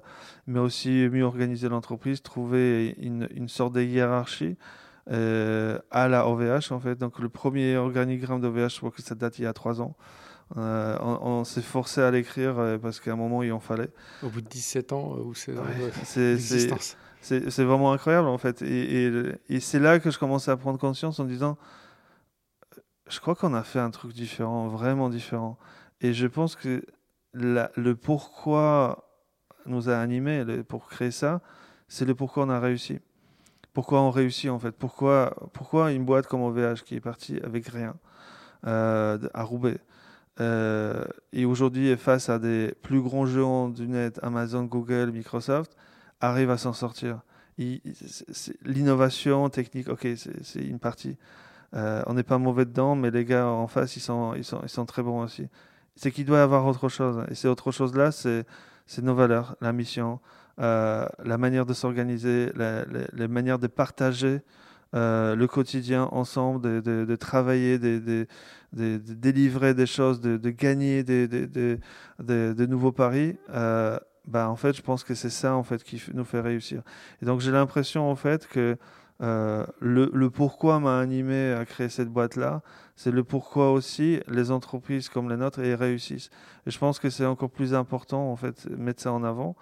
mais 0.47 0.59
aussi 0.59 1.07
mieux 1.11 1.23
organiser 1.23 1.69
l'entreprise, 1.69 2.21
trouver 2.21 2.95
une, 2.99 3.47
sorte 3.47 3.73
de 3.73 3.81
hiérarchie 3.81 4.57
euh, 5.11 5.77
à 5.91 6.07
la 6.07 6.27
OVH 6.27 6.71
en 6.71 6.79
fait. 6.79 6.95
Donc 6.95 7.19
le 7.19 7.29
premier 7.29 7.77
organigramme 7.77 8.41
d'OVH, 8.41 8.69
je 8.69 8.77
crois 8.77 8.91
que 8.91 9.01
ça 9.01 9.15
date 9.15 9.37
il 9.39 9.43
y 9.43 9.47
a 9.47 9.53
trois 9.53 9.81
ans. 9.81 9.95
Euh, 10.57 10.97
on, 10.99 11.43
s'est 11.45 11.61
forcé 11.61 12.01
à 12.01 12.11
l'écrire 12.11 12.77
parce 12.81 12.99
qu'à 12.99 13.13
un 13.13 13.15
moment 13.15 13.43
il 13.43 13.51
en 13.53 13.59
fallait. 13.59 13.89
Au 14.21 14.29
bout 14.29 14.41
de 14.41 14.47
17 14.47 14.93
ans 14.93 15.15
où 15.17 15.33
c'est 15.33 15.53
c'est 17.21 17.63
vraiment 17.63 17.93
incroyable 17.93 18.27
en 18.27 18.37
fait. 18.37 18.61
Et, 18.61 19.31
et, 19.49 19.59
c'est 19.61 19.79
là 19.79 19.99
que 19.99 20.11
je 20.11 20.19
commençais 20.19 20.51
à 20.51 20.57
prendre 20.57 20.77
conscience 20.77 21.19
en 21.19 21.23
disant 21.23 21.57
je 23.09 23.19
crois 23.19 23.35
qu'on 23.35 23.53
a 23.53 23.63
fait 23.63 23.79
un 23.79 23.91
truc 23.91 24.13
différent, 24.13 24.67
vraiment 24.67 25.09
différent. 25.09 25.57
Et 26.01 26.13
je 26.13 26.27
pense 26.27 26.55
que 26.55 26.83
le 27.33 27.93
pourquoi 27.93 29.09
nous 29.65 29.89
a 29.89 29.97
animés 29.97 30.45
pour 30.67 30.87
créer 30.87 31.11
ça, 31.11 31.41
c'est 31.87 32.05
le 32.05 32.15
pourquoi 32.15 32.43
on 32.43 32.49
a 32.49 32.59
réussi. 32.59 32.99
Pourquoi 33.73 34.01
on 34.01 34.11
réussit 34.11 34.49
en 34.49 34.59
fait 34.59 34.71
pourquoi, 34.71 35.35
pourquoi 35.53 35.91
une 35.91 36.05
boîte 36.05 36.27
comme 36.27 36.43
OVH 36.43 36.83
qui 36.85 36.95
est 36.95 37.01
partie 37.01 37.39
avec 37.43 37.67
rien 37.67 37.95
euh, 38.67 39.17
à 39.33 39.43
Roubaix 39.43 39.79
euh, 40.39 41.03
et 41.31 41.45
aujourd'hui 41.45 41.95
face 41.95 42.29
à 42.29 42.39
des 42.39 42.73
plus 42.81 43.01
grands 43.01 43.25
géants 43.25 43.69
du 43.69 43.87
net, 43.87 44.19
Amazon, 44.23 44.63
Google, 44.63 45.11
Microsoft, 45.11 45.75
arrive 46.21 46.49
à 46.49 46.57
s'en 46.57 46.73
sortir. 46.73 47.21
L'innovation 48.63 49.49
technique, 49.49 49.89
ok, 49.89 50.07
c'est 50.15 50.63
une 50.63 50.79
partie. 50.79 51.17
Euh, 51.75 52.03
on 52.05 52.13
n'est 52.13 52.23
pas 52.23 52.37
mauvais 52.37 52.65
dedans, 52.65 52.95
mais 52.95 53.11
les 53.11 53.25
gars 53.25 53.47
en 53.47 53.67
face, 53.67 53.95
ils 53.95 54.01
sont, 54.01 54.85
très 54.85 55.03
bons 55.03 55.23
aussi. 55.23 55.47
C'est 55.95 56.11
qu'il 56.11 56.25
doit 56.25 56.37
y 56.37 56.41
avoir 56.41 56.65
autre 56.67 56.89
chose. 56.89 57.23
Et 57.29 57.35
c'est 57.35 57.47
autre 57.47 57.71
chose 57.71 57.95
là, 57.95 58.11
c'est 58.11 58.45
nos 59.01 59.15
valeurs, 59.15 59.55
la 59.61 59.73
mission, 59.73 60.19
euh, 60.59 61.07
la 61.23 61.37
manière 61.37 61.65
de 61.65 61.73
s'organiser, 61.73 62.51
les 63.13 63.27
manières 63.27 63.59
de 63.59 63.67
partager 63.67 64.41
euh, 64.95 65.35
le 65.35 65.47
quotidien 65.47 66.09
ensemble, 66.11 66.61
de, 66.61 67.15
travailler, 67.15 67.79
de, 67.79 68.27
délivrer 68.71 69.73
des 69.73 69.87
choses, 69.87 70.21
de, 70.21 70.49
gagner 70.49 71.03
des, 71.03 72.67
nouveaux 72.67 72.91
paris. 72.91 73.37
Bah, 74.25 74.49
en 74.49 74.55
fait, 74.55 74.73
je 74.73 74.81
pense 74.81 75.03
que 75.03 75.15
c'est 75.15 75.29
ça 75.29 75.55
en 75.55 75.63
fait 75.63 75.83
qui 75.83 76.01
nous 76.13 76.23
fait 76.23 76.39
réussir. 76.39 76.81
Et 77.21 77.25
donc 77.25 77.41
j'ai 77.41 77.51
l'impression 77.51 78.09
en 78.09 78.15
fait 78.15 78.47
que 78.47 78.77
euh, 79.21 79.65
le, 79.79 80.29
pourquoi 80.29 80.79
m'a 80.79 80.99
animé 80.99 81.53
à 81.53 81.65
créer 81.65 81.89
cette 81.89 82.09
boîte-là, 82.09 82.61
c'est 82.95 83.11
le 83.11 83.23
pourquoi 83.23 83.71
aussi 83.71 84.19
les 84.27 84.51
entreprises 84.51 85.09
comme 85.09 85.29
les 85.29 85.37
nôtres 85.37 85.59
y 85.59 85.73
réussissent. 85.73 86.29
Et 86.65 86.71
je 86.71 86.79
pense 86.79 86.99
que 86.99 87.09
c'est 87.09 87.25
encore 87.25 87.49
plus 87.49 87.73
important 87.73 88.31
en 88.31 88.35
fait 88.35 88.65
mettre 88.77 89.01
ça 89.03 89.13
en 89.13 89.23
avant 89.23 89.55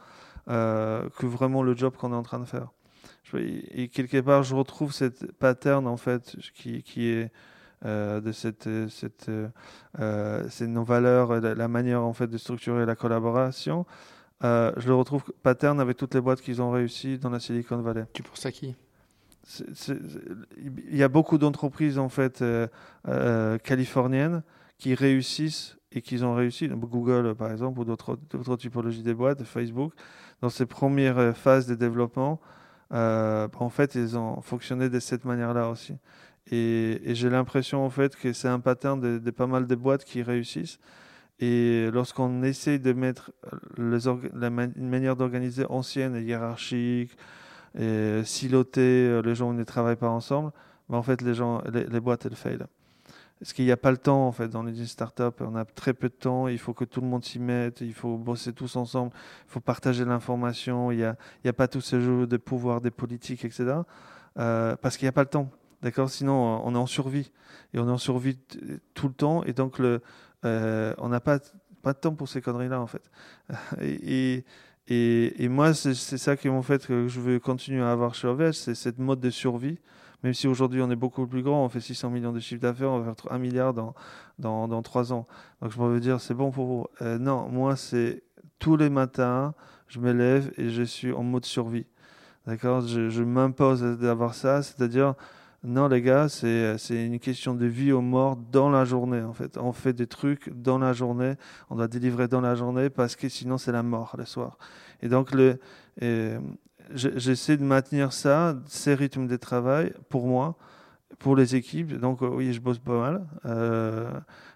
euh, 0.49 1.07
que 1.17 1.25
vraiment 1.25 1.63
le 1.63 1.75
job 1.75 1.95
qu'on 1.95 2.13
est 2.13 2.15
en 2.15 2.23
train 2.23 2.39
de 2.39 2.45
faire. 2.45 2.69
Et 3.33 3.87
quelque 3.87 4.19
part, 4.19 4.43
je 4.43 4.55
retrouve 4.55 4.91
cette 4.91 5.31
pattern 5.33 5.87
en 5.87 5.95
fait 5.95 6.35
qui, 6.53 7.07
est 7.07 7.31
euh, 7.85 8.19
de 8.19 8.33
cette, 8.33 8.67
cette, 8.89 9.31
c'est 10.49 10.67
nos 10.67 10.83
valeurs, 10.83 11.39
la, 11.39 11.55
la, 11.55 11.67
manière 11.69 12.03
en 12.03 12.11
fait 12.11 12.27
de 12.27 12.37
structurer 12.37 12.85
la 12.85 12.95
collaboration. 12.95 13.85
Je 14.41 14.87
le 14.87 14.95
retrouve 14.95 15.23
pattern 15.43 15.79
avec 15.79 15.95
toutes 15.95 16.13
les 16.13 16.21
boîtes 16.21 16.41
qu'ils 16.41 16.61
ont 16.61 16.71
réussi 16.71 17.19
dans 17.19 17.29
la 17.29 17.39
Silicon 17.39 17.77
Valley. 17.77 18.05
Tu 18.11 18.23
penses 18.23 18.45
à 18.45 18.51
qui? 18.51 18.75
Il 20.57 20.95
y 20.95 21.03
a 21.03 21.07
beaucoup 21.07 21.37
d'entreprises 21.37 21.97
en 21.97 22.09
fait 22.09 22.43
californiennes 23.63 24.43
qui 24.77 24.93
réussissent 24.95 25.77
et 25.91 26.01
qui 26.01 26.23
ont 26.23 26.35
réussi, 26.35 26.67
Google 26.67 27.35
par 27.35 27.51
exemple, 27.51 27.79
ou 27.79 27.85
d'autres 27.85 28.17
typologies 28.57 29.03
de 29.03 29.13
boîtes, 29.13 29.43
Facebook, 29.43 29.93
dans 30.41 30.49
ces 30.49 30.65
premières 30.65 31.35
phases 31.35 31.67
de 31.67 31.75
développement, 31.75 32.39
euh, 32.93 33.47
en 33.57 33.69
fait, 33.69 33.95
ils 33.95 34.17
ont 34.17 34.41
fonctionné 34.41 34.89
de 34.89 34.99
cette 34.99 35.25
manière-là 35.25 35.69
aussi. 35.69 35.95
Et, 36.51 37.01
j'ai 37.05 37.29
l'impression 37.29 37.85
en 37.85 37.89
fait 37.89 38.15
que 38.15 38.33
c'est 38.33 38.47
un 38.47 38.59
pattern 38.59 38.99
de, 38.99 39.31
pas 39.31 39.47
mal 39.47 39.67
de 39.67 39.75
boîtes 39.75 40.03
qui 40.03 40.21
réussissent. 40.21 40.79
Et 41.39 41.89
lorsqu'on 41.91 42.43
essaye 42.43 42.79
de 42.79 42.93
mettre 42.93 43.31
une 43.77 44.89
manière 44.89 45.15
d'organiser 45.15 45.65
ancienne 45.69 46.15
et 46.15 46.21
hiérarchique, 46.21 47.17
et 47.77 48.21
silotée, 48.25 48.81
euh, 48.81 49.21
les 49.21 49.35
gens 49.35 49.53
ne 49.53 49.63
travaillent 49.63 49.95
pas 49.95 50.09
ensemble, 50.09 50.51
mais 50.89 50.97
en 50.97 51.03
fait 51.03 51.21
les 51.21 51.33
gens, 51.33 51.61
les, 51.71 51.99
boîtes 51.99 52.25
elles 52.25 52.35
faillent. 52.35 52.59
Parce 53.39 53.53
qu'il 53.53 53.65
n'y 53.65 53.71
a 53.71 53.77
pas 53.77 53.89
le 53.89 53.97
temps, 53.97 54.27
en 54.27 54.31
fait, 54.31 54.49
dans 54.49 54.61
les 54.61 54.85
startups. 54.85 55.23
On 55.39 55.55
a 55.55 55.65
très 55.65 55.95
peu 55.95 56.09
de 56.09 56.13
temps. 56.13 56.47
Il 56.47 56.59
faut 56.59 56.75
que 56.75 56.85
tout 56.85 57.01
le 57.01 57.07
monde 57.07 57.25
s'y 57.25 57.39
mette. 57.39 57.81
Il 57.81 57.95
faut 57.95 58.15
bosser 58.17 58.53
tous 58.53 58.75
ensemble. 58.75 59.11
Il 59.47 59.51
faut 59.51 59.59
partager 59.59 60.05
l'information. 60.05 60.91
Il 60.91 60.97
n'y 60.97 61.03
a, 61.05 61.15
a 61.43 61.53
pas 61.53 61.67
tous 61.67 61.81
ces 61.81 62.01
jeux 62.01 62.27
de 62.27 62.37
pouvoir, 62.37 62.81
des 62.81 62.91
politiques, 62.91 63.43
etc. 63.43 63.77
Euh, 64.37 64.75
parce 64.79 64.95
qu'il 64.95 65.07
n'y 65.07 65.09
a 65.09 65.13
pas 65.13 65.23
le 65.23 65.29
temps. 65.29 65.49
D'accord? 65.81 66.11
Sinon, 66.11 66.61
on 66.63 66.75
est 66.75 66.77
en 66.77 66.85
survie. 66.85 67.31
Et 67.73 67.79
on 67.79 67.87
est 67.87 67.91
en 67.91 67.97
survie 67.97 68.37
tout 68.93 69.07
le 69.07 69.13
temps. 69.15 69.43
Et 69.45 69.53
donc, 69.53 69.79
le, 69.79 70.03
euh, 70.45 70.93
on 70.99 71.09
n'a 71.09 71.19
pas, 71.19 71.39
pas 71.81 71.93
de 71.93 71.97
temps 71.97 72.13
pour 72.13 72.29
ces 72.29 72.43
conneries-là, 72.43 72.79
en 72.79 72.85
fait. 72.85 73.09
et 74.93 75.47
moi, 75.47 75.73
c'est 75.73 75.93
ça 75.93 76.35
qui 76.35 76.49
m'en 76.49 76.61
fait 76.61 76.85
que 76.85 77.07
je 77.07 77.19
veux 77.19 77.39
continuer 77.39 77.81
à 77.81 77.91
avoir 77.91 78.15
chez 78.15 78.27
OVH, 78.27 78.53
c'est 78.53 78.75
cette 78.75 78.99
mode 78.99 79.19
de 79.19 79.29
survie. 79.29 79.77
Même 80.23 80.33
si 80.33 80.47
aujourd'hui 80.47 80.81
on 80.81 80.91
est 80.91 80.95
beaucoup 80.95 81.25
plus 81.25 81.41
grand, 81.41 81.65
on 81.65 81.69
fait 81.69 81.79
600 81.79 82.11
millions 82.11 82.31
de 82.31 82.39
chiffre 82.39 82.61
d'affaires, 82.61 82.91
on 82.91 82.99
va 82.99 83.15
faire 83.15 83.31
1 83.31 83.39
milliard 83.39 83.73
dans, 83.73 83.95
dans, 84.37 84.67
dans 84.67 84.81
3 84.81 85.13
ans. 85.13 85.25
Donc 85.61 85.71
je 85.71 85.79
me 85.79 85.87
veux 85.87 85.99
dire, 85.99 86.21
c'est 86.21 86.35
bon 86.35 86.51
pour 86.51 86.65
vous. 86.65 86.85
Euh, 87.01 87.17
non, 87.17 87.49
moi 87.49 87.75
c'est 87.75 88.21
tous 88.59 88.77
les 88.77 88.89
matins, 88.89 89.55
je 89.87 89.99
me 89.99 90.11
lève 90.13 90.51
et 90.57 90.69
je 90.69 90.83
suis 90.83 91.11
en 91.11 91.23
mode 91.23 91.45
survie. 91.45 91.87
D'accord? 92.45 92.81
Je, 92.81 93.09
je 93.09 93.23
m'impose 93.23 93.81
d'avoir 93.81 94.35
ça, 94.35 94.61
c'est-à-dire, 94.61 95.15
non 95.63 95.87
les 95.87 96.01
gars, 96.01 96.27
c'est 96.27 97.05
une 97.05 97.19
question 97.19 97.53
de 97.53 97.65
vie 97.65 97.91
ou 97.91 98.01
mort 98.01 98.35
dans 98.35 98.69
la 98.69 98.83
journée 98.83 99.21
en 99.21 99.33
fait. 99.33 99.57
On 99.57 99.71
fait 99.71 99.93
des 99.93 100.07
trucs 100.07 100.49
dans 100.49 100.79
la 100.79 100.93
journée, 100.93 101.35
on 101.69 101.75
doit 101.75 101.87
délivrer 101.87 102.27
dans 102.27 102.41
la 102.41 102.55
journée 102.55 102.89
parce 102.89 103.15
que 103.15 103.29
sinon 103.29 103.57
c'est 103.57 103.71
la 103.71 103.83
mort 103.83 104.15
le 104.17 104.25
soir. 104.25 104.57
Et 105.01 105.09
donc 105.09 105.31
le, 105.31 105.59
j'essaie 106.93 107.57
de 107.57 107.63
maintenir 107.63 108.13
ça, 108.13 108.55
ces 108.67 108.95
rythmes 108.95 109.27
de 109.27 109.37
travail 109.37 109.93
pour 110.09 110.27
moi, 110.27 110.55
pour 111.19 111.35
les 111.35 111.55
équipes. 111.55 111.99
Donc 111.99 112.21
oui, 112.21 112.53
je 112.53 112.59
bosse 112.59 112.79
pas 112.79 112.99
mal. 112.99 113.27
Euh, 113.45 114.11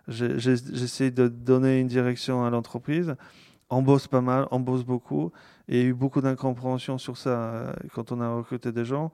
j'essaie 0.08 1.12
de 1.12 1.28
donner 1.28 1.80
une 1.80 1.88
direction 1.88 2.46
à 2.46 2.50
l'entreprise. 2.50 3.16
On 3.70 3.82
bosse 3.82 4.08
pas 4.08 4.22
mal, 4.22 4.48
on 4.52 4.60
bosse 4.60 4.84
beaucoup. 4.84 5.32
Et 5.68 5.80
il 5.80 5.84
y 5.84 5.86
a 5.86 5.90
eu 5.90 5.94
beaucoup 5.94 6.22
d'incompréhension 6.22 6.98
sur 6.98 7.18
ça 7.18 7.30
euh, 7.30 7.74
quand 7.94 8.12
on 8.12 8.22
a 8.22 8.30
recruté 8.30 8.72
des 8.72 8.86
gens. 8.86 9.12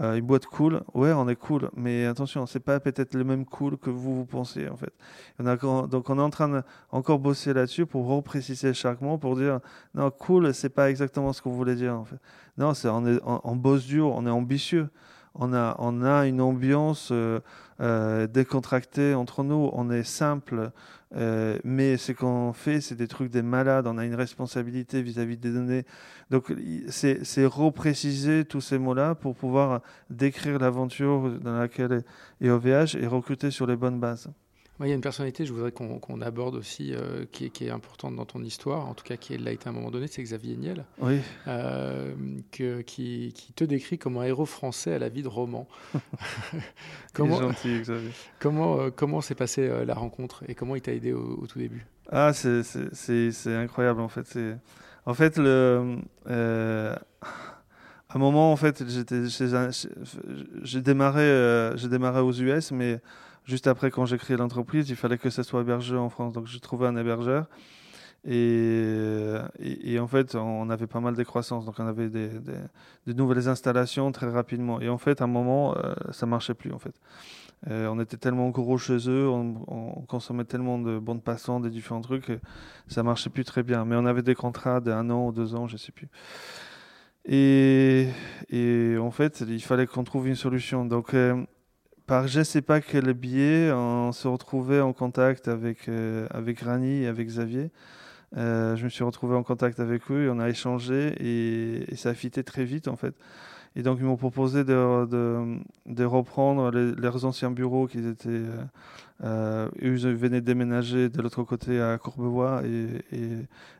Euh, 0.00 0.16
une 0.16 0.26
boîte 0.26 0.44
cool, 0.46 0.82
ouais, 0.92 1.12
on 1.12 1.26
est 1.26 1.36
cool, 1.36 1.70
mais 1.74 2.04
attention, 2.04 2.44
c'est 2.44 2.60
pas 2.60 2.80
peut-être 2.80 3.14
le 3.14 3.24
même 3.24 3.46
cool 3.46 3.78
que 3.78 3.88
vous 3.88 4.14
vous 4.14 4.26
pensez 4.26 4.68
en 4.68 4.76
fait. 4.76 4.92
Donc 5.38 6.10
on 6.10 6.18
est 6.18 6.22
en 6.22 6.30
train 6.30 6.48
de 6.48 6.62
encore 6.90 7.18
bosser 7.18 7.54
là-dessus 7.54 7.86
pour 7.86 8.06
repréciser 8.06 8.74
chaque 8.74 9.00
mot, 9.00 9.16
pour 9.16 9.36
dire 9.36 9.60
non, 9.94 10.10
cool, 10.10 10.52
c'est 10.52 10.68
pas 10.68 10.90
exactement 10.90 11.32
ce 11.32 11.40
qu'on 11.40 11.52
voulait 11.52 11.76
dire 11.76 11.94
en 11.94 12.04
fait. 12.04 12.18
Non, 12.58 12.74
c'est 12.74 12.88
on 12.90 13.56
bosse 13.56 13.86
dur, 13.86 14.08
on 14.08 14.26
est 14.26 14.30
ambitieux, 14.30 14.90
on 15.34 15.54
a 15.54 15.76
on 15.78 16.02
a 16.02 16.26
une 16.26 16.42
ambiance 16.42 17.08
euh, 17.10 17.40
euh, 17.80 18.26
décontractée 18.26 19.14
entre 19.14 19.42
nous, 19.44 19.70
on 19.72 19.90
est 19.90 20.02
simple, 20.04 20.72
euh, 21.16 21.58
mais 21.64 21.96
ce 21.96 22.12
qu'on 22.12 22.52
fait, 22.52 22.80
c'est 22.80 22.94
des 22.94 23.08
trucs 23.08 23.30
des 23.30 23.42
malades. 23.42 23.86
On 23.86 23.98
a 23.98 24.04
une 24.04 24.14
responsabilité 24.14 25.02
vis-à-vis 25.02 25.36
des 25.36 25.52
données. 25.52 25.84
Donc, 26.30 26.52
c'est 26.88 27.46
repréciser 27.46 28.44
tous 28.44 28.60
ces 28.60 28.78
mots-là 28.78 29.14
pour 29.14 29.34
pouvoir 29.34 29.80
décrire 30.10 30.58
l'aventure 30.58 31.38
dans 31.40 31.58
laquelle 31.58 32.04
est 32.40 32.50
OVH 32.50 32.96
et 33.00 33.06
recruter 33.06 33.50
sur 33.50 33.66
les 33.66 33.76
bonnes 33.76 34.00
bases 34.00 34.30
il 34.84 34.88
y 34.88 34.92
a 34.92 34.94
une 34.94 35.00
personnalité, 35.00 35.46
je 35.46 35.52
voudrais 35.54 35.72
qu'on 35.72 36.20
aborde 36.20 36.54
aussi, 36.54 36.92
euh, 36.92 37.24
qui, 37.32 37.46
est, 37.46 37.50
qui, 37.50 37.66
est, 37.66 37.70
importante 37.70 38.14
dans 38.14 38.26
ton 38.26 38.42
histoire, 38.42 38.86
en 38.86 38.94
tout 38.94 39.04
cas 39.04 39.16
qui 39.16 39.36
l'a 39.38 39.52
été 39.52 39.68
à 39.68 39.70
un 39.70 39.72
moment 39.72 39.90
donné, 39.90 40.06
c'est 40.06 40.22
Xavier 40.22 40.56
Niel, 40.56 40.84
oui. 41.00 41.20
euh, 41.46 42.14
que, 42.52 42.82
qui, 42.82 43.32
qui, 43.34 43.52
te 43.54 43.64
décrit 43.64 43.96
comme 43.96 44.18
un 44.18 44.24
héros 44.24 44.44
français 44.44 44.92
à 44.92 44.98
la 44.98 45.08
vie 45.08 45.22
de 45.22 45.28
roman. 45.28 45.66
comment, 47.14 47.40
gentil, 47.40 47.80
Xavier. 47.80 48.10
Comment 48.38 48.80
euh, 48.80 48.90
comment 48.94 49.22
s'est 49.22 49.34
passée 49.34 49.70
la 49.86 49.94
rencontre 49.94 50.44
et 50.48 50.54
comment 50.54 50.76
il 50.76 50.82
t'a 50.82 50.92
aidé 50.92 51.12
au, 51.12 51.46
tout 51.46 51.58
début? 51.58 51.86
Ah, 52.12 52.32
c'est 52.34 53.54
incroyable 53.54 54.00
en 54.00 54.08
fait. 54.08 54.38
En 55.06 55.14
fait, 55.14 55.38
le, 55.38 55.96
à 56.26 56.98
un 58.10 58.18
moment, 58.18 58.52
en 58.52 58.56
fait, 58.56 58.84
j'ai 58.88 60.80
démarré, 60.82 61.72
j'ai 61.76 61.88
démarré 61.88 62.20
aux 62.20 62.32
US, 62.32 62.72
mais 62.72 63.00
juste 63.46 63.66
après, 63.66 63.90
quand 63.90 64.04
j'ai 64.04 64.18
créé 64.18 64.36
l'entreprise, 64.36 64.90
il 64.90 64.96
fallait 64.96 65.18
que 65.18 65.30
ça 65.30 65.42
soit 65.42 65.62
hébergé 65.62 65.96
en 65.96 66.10
France. 66.10 66.32
Donc, 66.32 66.46
j'ai 66.46 66.60
trouvé 66.60 66.86
un 66.86 66.96
hébergeur. 66.96 67.46
Et, 68.28 69.38
et, 69.60 70.00
en 70.00 70.08
fait, 70.08 70.34
on 70.34 70.68
avait 70.68 70.88
pas 70.88 71.00
mal 71.00 71.14
de 71.14 71.22
croissance. 71.22 71.64
Donc, 71.64 71.76
on 71.78 71.86
avait 71.86 72.08
des, 72.08 72.28
des, 73.06 73.14
nouvelles 73.14 73.48
installations 73.48 74.10
très 74.10 74.28
rapidement. 74.28 74.80
Et 74.80 74.88
en 74.88 74.98
fait, 74.98 75.20
à 75.20 75.24
un 75.24 75.28
moment, 75.28 75.76
euh, 75.76 75.94
ça 76.10 76.26
marchait 76.26 76.54
plus, 76.54 76.72
en 76.72 76.78
fait. 76.78 76.94
Euh, 77.68 77.88
on 77.88 78.00
était 78.00 78.16
tellement 78.16 78.50
gros 78.50 78.78
chez 78.78 79.08
eux, 79.08 79.28
on, 79.28 79.64
on, 79.68 80.02
consommait 80.02 80.44
tellement 80.44 80.78
de 80.78 80.98
bandes 80.98 81.22
passantes, 81.22 81.62
des 81.62 81.70
différents 81.70 82.02
trucs, 82.02 82.26
que 82.26 82.38
ça 82.88 83.02
marchait 83.02 83.30
plus 83.30 83.44
très 83.44 83.62
bien. 83.62 83.84
Mais 83.84 83.96
on 83.96 84.06
avait 84.06 84.22
des 84.22 84.34
contrats 84.34 84.80
d'un 84.80 85.08
an 85.10 85.28
ou 85.28 85.32
deux 85.32 85.54
ans, 85.54 85.68
je 85.68 85.76
sais 85.76 85.92
plus. 85.92 86.08
Et, 87.26 88.08
et 88.50 88.96
en 88.98 89.10
fait, 89.10 89.44
il 89.48 89.62
fallait 89.62 89.86
qu'on 89.86 90.04
trouve 90.04 90.28
une 90.28 90.36
solution. 90.36 90.84
Donc, 90.84 91.14
euh, 91.14 91.44
par 92.06 92.28
je 92.28 92.42
sais 92.42 92.62
pas 92.62 92.80
quel 92.80 93.12
biais, 93.14 93.70
on 93.72 94.12
se 94.12 94.28
retrouvait 94.28 94.80
en 94.80 94.92
contact 94.92 95.48
avec, 95.48 95.88
euh, 95.88 96.26
avec 96.30 96.60
Rani 96.60 97.02
et 97.02 97.06
avec 97.06 97.26
Xavier. 97.28 97.70
Euh, 98.36 98.76
je 98.76 98.84
me 98.84 98.88
suis 98.88 99.04
retrouvé 99.04 99.36
en 99.36 99.42
contact 99.42 99.80
avec 99.80 100.10
eux 100.10 100.24
et 100.24 100.30
on 100.30 100.38
a 100.38 100.48
échangé 100.48 101.14
et, 101.20 101.92
et 101.92 101.96
ça 101.96 102.10
a 102.10 102.14
fité 102.14 102.44
très 102.44 102.64
vite 102.64 102.88
en 102.88 102.96
fait. 102.96 103.14
Et 103.76 103.82
donc, 103.82 103.98
ils 104.00 104.06
m'ont 104.06 104.16
proposé 104.16 104.64
de, 104.64 105.04
de, 105.04 105.58
de 105.84 106.04
reprendre 106.04 106.70
leurs 106.70 107.26
anciens 107.26 107.50
bureaux 107.50 107.86
qu'ils 107.86 108.08
étaient. 108.08 108.28
Euh, 108.30 108.64
euh, 109.22 109.68
ils 109.82 109.98
venaient 110.14 110.40
déménager 110.40 111.10
de 111.10 111.20
l'autre 111.20 111.42
côté 111.42 111.78
à 111.78 111.98
Courbevoie 111.98 112.62
et, 112.64 113.16
et, 113.16 113.28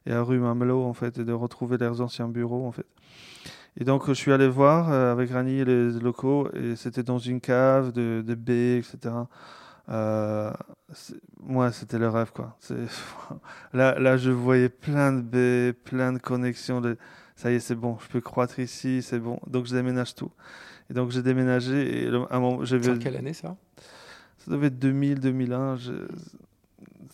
et, 0.04 0.12
à 0.12 0.22
rue 0.22 0.38
Mamelot, 0.38 0.84
en 0.84 0.92
fait, 0.92 1.18
et 1.18 1.24
de 1.24 1.32
retrouver 1.32 1.78
leurs 1.78 2.02
anciens 2.02 2.28
bureaux, 2.28 2.66
en 2.66 2.72
fait. 2.72 2.86
Et 3.78 3.84
donc, 3.84 4.06
je 4.08 4.14
suis 4.14 4.32
allé 4.32 4.48
voir 4.48 4.90
euh, 4.90 5.12
avec 5.12 5.30
Rani 5.30 5.64
les 5.64 5.92
locaux, 5.92 6.48
et 6.54 6.76
c'était 6.76 7.02
dans 7.02 7.18
une 7.18 7.40
cave 7.40 7.92
de, 7.92 8.22
de 8.26 8.34
baies, 8.34 8.78
etc. 8.78 9.14
Euh, 9.88 10.52
moi, 11.40 11.72
c'était 11.72 11.98
le 11.98 12.08
rêve, 12.08 12.32
quoi. 12.32 12.56
là, 13.72 13.98
là, 13.98 14.16
je 14.16 14.30
voyais 14.30 14.68
plein 14.68 15.12
de 15.12 15.20
baies, 15.20 15.72
plein 15.72 16.12
de 16.12 16.18
connexions. 16.18 16.80
De 16.80 16.96
ça 17.36 17.52
y 17.52 17.56
est, 17.56 17.60
c'est 17.60 17.74
bon, 17.74 17.98
je 18.02 18.08
peux 18.08 18.22
croître 18.22 18.58
ici, 18.58 19.02
c'est 19.02 19.18
bon. 19.18 19.38
Donc 19.46 19.66
je 19.66 19.74
déménage 19.74 20.14
tout. 20.14 20.30
Et 20.88 20.94
donc 20.94 21.10
j'ai 21.10 21.22
déménagé. 21.22 22.04
Et 22.04 22.08
à 22.08 22.26
un 22.30 22.40
moment, 22.40 22.64
quelle 22.64 23.16
année 23.16 23.34
ça? 23.34 23.56
Ça 24.38 24.50
devait 24.50 24.68
être 24.68 24.78
2000, 24.78 25.20
2001. 25.20 25.76
Je... 25.76 25.92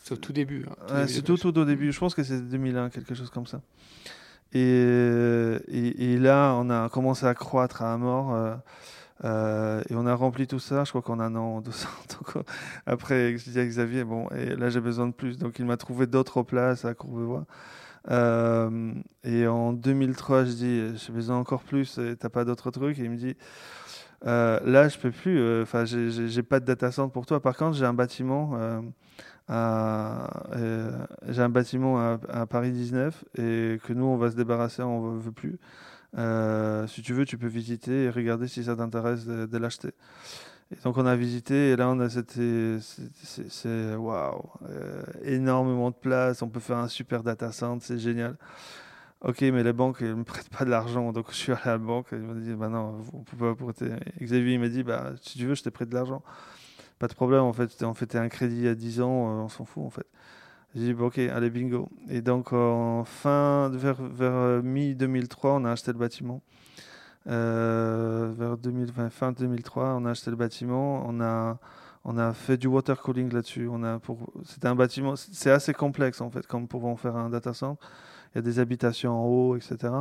C'est 0.05 0.15
au 0.15 0.17
tout 0.17 0.33
début. 0.33 0.65
Hein, 0.69 0.75
tout 0.87 0.95
ouais, 0.95 1.09
c'est 1.09 1.23
tout, 1.23 1.37
tout 1.37 1.59
au 1.59 1.65
début. 1.65 1.91
Je 1.91 1.99
pense 1.99 2.15
que 2.15 2.23
c'est 2.23 2.41
2001, 2.41 2.91
quelque 2.91 3.15
chose 3.15 3.31
comme 3.31 3.47
ça. 3.47 3.61
Et, 4.55 6.19
là, 6.19 6.55
on 6.59 6.71
a 6.71 6.89
commencé 6.89 7.27
à 7.27 7.35
croître 7.35 7.83
à 7.83 7.97
mort. 7.97 8.35
Euh, 8.35 8.55
euh, 9.25 9.83
et 9.89 9.95
on 9.95 10.07
a 10.07 10.15
rempli 10.15 10.47
tout 10.47 10.59
ça, 10.59 10.85
je 10.85 10.91
crois 10.91 11.03
qu'en 11.03 11.21
un 11.21 11.35
an, 11.37 11.61
deux 11.63 11.71
ans. 11.71 12.17
Donc, 12.35 12.45
après, 12.87 13.37
je 13.39 13.51
dis 13.51 13.59
à 13.59 13.65
Xavier, 13.65 14.05
bon, 14.05 14.29
et 14.31 14.57
là 14.57 14.69
j'ai 14.69 14.81
besoin 14.81 15.07
de 15.07 15.13
plus. 15.13 15.39
Donc 15.39 15.59
il 15.59 15.65
m'a 15.65 15.77
trouvé 15.77 16.07
d'autres 16.07 16.43
places 16.43 16.85
à 16.85 16.95
Courbevoie. 16.95 17.47
Euh, 18.11 18.93
et 19.23 19.47
en 19.47 19.73
2003, 19.73 20.45
je 20.45 20.53
dis, 20.53 20.99
j'ai 20.99 21.13
besoin 21.13 21.37
encore 21.39 21.63
plus, 21.63 22.01
t'as 22.19 22.29
pas 22.29 22.45
d'autres 22.45 22.73
trucs? 22.73 22.99
Et 22.99 23.05
il 23.05 23.11
me 23.11 23.17
dit, 23.17 23.37
là, 24.25 24.89
je 24.89 24.99
peux 24.99 25.13
plus, 25.13 25.63
enfin, 25.63 25.85
j'ai 25.85 26.43
pas 26.43 26.59
de 26.59 26.65
data 26.65 26.91
center 26.91 27.13
pour 27.13 27.27
toi. 27.27 27.41
Par 27.41 27.57
contre, 27.57 27.77
j'ai 27.77 27.87
un 27.87 27.95
bâtiment. 27.95 28.83
J'ai 31.29 31.43
un 31.43 31.49
bâtiment 31.49 31.99
à, 32.29 32.47
Paris 32.47 32.73
19 32.73 33.25
et 33.39 33.79
que 33.85 33.93
nous 33.93 34.05
on 34.05 34.17
va 34.17 34.31
se 34.31 34.37
débarrasser, 34.37 34.83
on 34.83 35.01
veut, 35.01 35.19
veut 35.19 35.33
plus. 35.33 35.59
si 36.89 37.03
tu 37.03 37.13
veux, 37.13 37.25
tu 37.25 37.39
peux 37.39 37.49
visiter 37.49 38.05
et 38.05 38.11
regarder 38.11 38.49
si 38.49 38.65
ça 38.65 38.77
t'intéresse 38.77 39.27
de, 39.27 39.59
l'acheter. 39.59 39.91
Et 40.73 40.81
donc 40.85 40.97
on 40.97 41.05
a 41.05 41.17
visité 41.17 41.71
et 41.71 41.77
là 41.77 41.89
on 41.89 42.01
a 42.01 42.09
c'était 42.09 42.79
waouh 43.97 44.43
euh, 44.69 45.03
énormément 45.23 45.91
de 45.91 45.97
place, 45.97 46.41
on 46.43 46.49
peut 46.49 46.61
faire 46.61 46.79
un 46.79 46.89
super 46.89 47.23
data 47.23 47.53
center, 47.53 47.85
c'est 47.85 47.99
génial. 47.99 48.37
Ok, 49.21 49.43
mais 49.43 49.63
les 49.63 49.73
banques 49.73 50.01
ne 50.01 50.15
me 50.15 50.25
prêtent 50.25 50.49
pas 50.49 50.65
de 50.65 50.71
l'argent, 50.71 51.13
donc 51.13 51.27
je 51.31 51.37
suis 51.37 51.53
allé 51.53 51.61
à 51.65 51.71
la 51.73 51.79
banque 51.79 52.13
et 52.13 52.17
ils 52.17 52.23
m'ont 52.23 52.35
dit 52.35 52.55
bah 52.55 52.69
non, 52.69 53.01
on 53.13 53.19
peut 53.19 53.37
pas 53.37 53.55
prêter. 53.55 53.93
Xavier 54.21 54.59
m'a 54.59 54.69
dit 54.69 54.83
bah 54.83 55.13
si 55.21 55.39
tu 55.39 55.47
veux 55.47 55.55
je 55.55 55.63
te 55.63 55.69
prête 55.69 55.91
de 55.91 55.95
l'argent, 55.95 56.23
pas 57.03 57.09
de 57.09 57.15
problème 57.15 57.43
en 57.43 57.53
fait, 57.53 57.83
on 57.83 57.95
fait 57.95 58.15
un 58.15 58.29
crédit 58.29 58.69
à 58.69 58.77
10 58.77 59.01
ans, 59.01 59.09
euh, 59.09 59.43
on 59.43 59.49
s'en 59.49 59.65
fout 59.65 59.83
en 59.85 59.91
fait. 59.91 60.07
J'ai 60.77 60.95
dit 60.95 61.03
ok 61.03 61.19
allez 61.19 61.51
bingo. 61.51 61.89
Et 62.09 62.23
donc 62.23 62.53
en 62.53 63.03
fin 63.03 63.69
vers 63.71 63.97
euh, 64.21 64.63
mi 64.63 64.95
2003 64.95 65.55
on 65.55 65.65
a 65.65 65.73
acheté 65.73 65.91
le 65.91 65.99
bâtiment. 65.99 66.43
Euh, 67.27 68.33
vers 68.39 68.57
2020, 68.57 69.11
fin 69.11 69.33
2003, 69.33 69.97
on 69.99 70.05
a 70.05 70.11
acheté 70.11 70.31
le 70.31 70.37
bâtiment, 70.37 71.05
on 71.09 71.21
a, 71.21 71.59
on 72.05 72.19
a 72.19 72.33
fait 72.35 72.57
du 72.57 72.69
water 72.69 73.01
cooling 73.01 73.33
là-dessus. 73.33 73.69
On 73.69 73.83
c'était 74.45 74.69
un 74.69 74.77
bâtiment, 74.77 75.17
c'est 75.17 75.51
assez 75.51 75.75
complexe 75.75 76.21
en 76.21 76.31
fait, 76.31 76.47
comme 76.47 76.69
pour 76.69 76.85
en 76.85 76.95
faire 76.95 77.17
un 77.17 77.31
data 77.31 77.53
center. 77.53 77.85
Il 78.33 78.37
y 78.37 78.39
a 78.39 78.43
des 78.43 78.61
habitations 78.61 79.13
en 79.13 79.27
haut, 79.27 79.57
etc. 79.57 79.93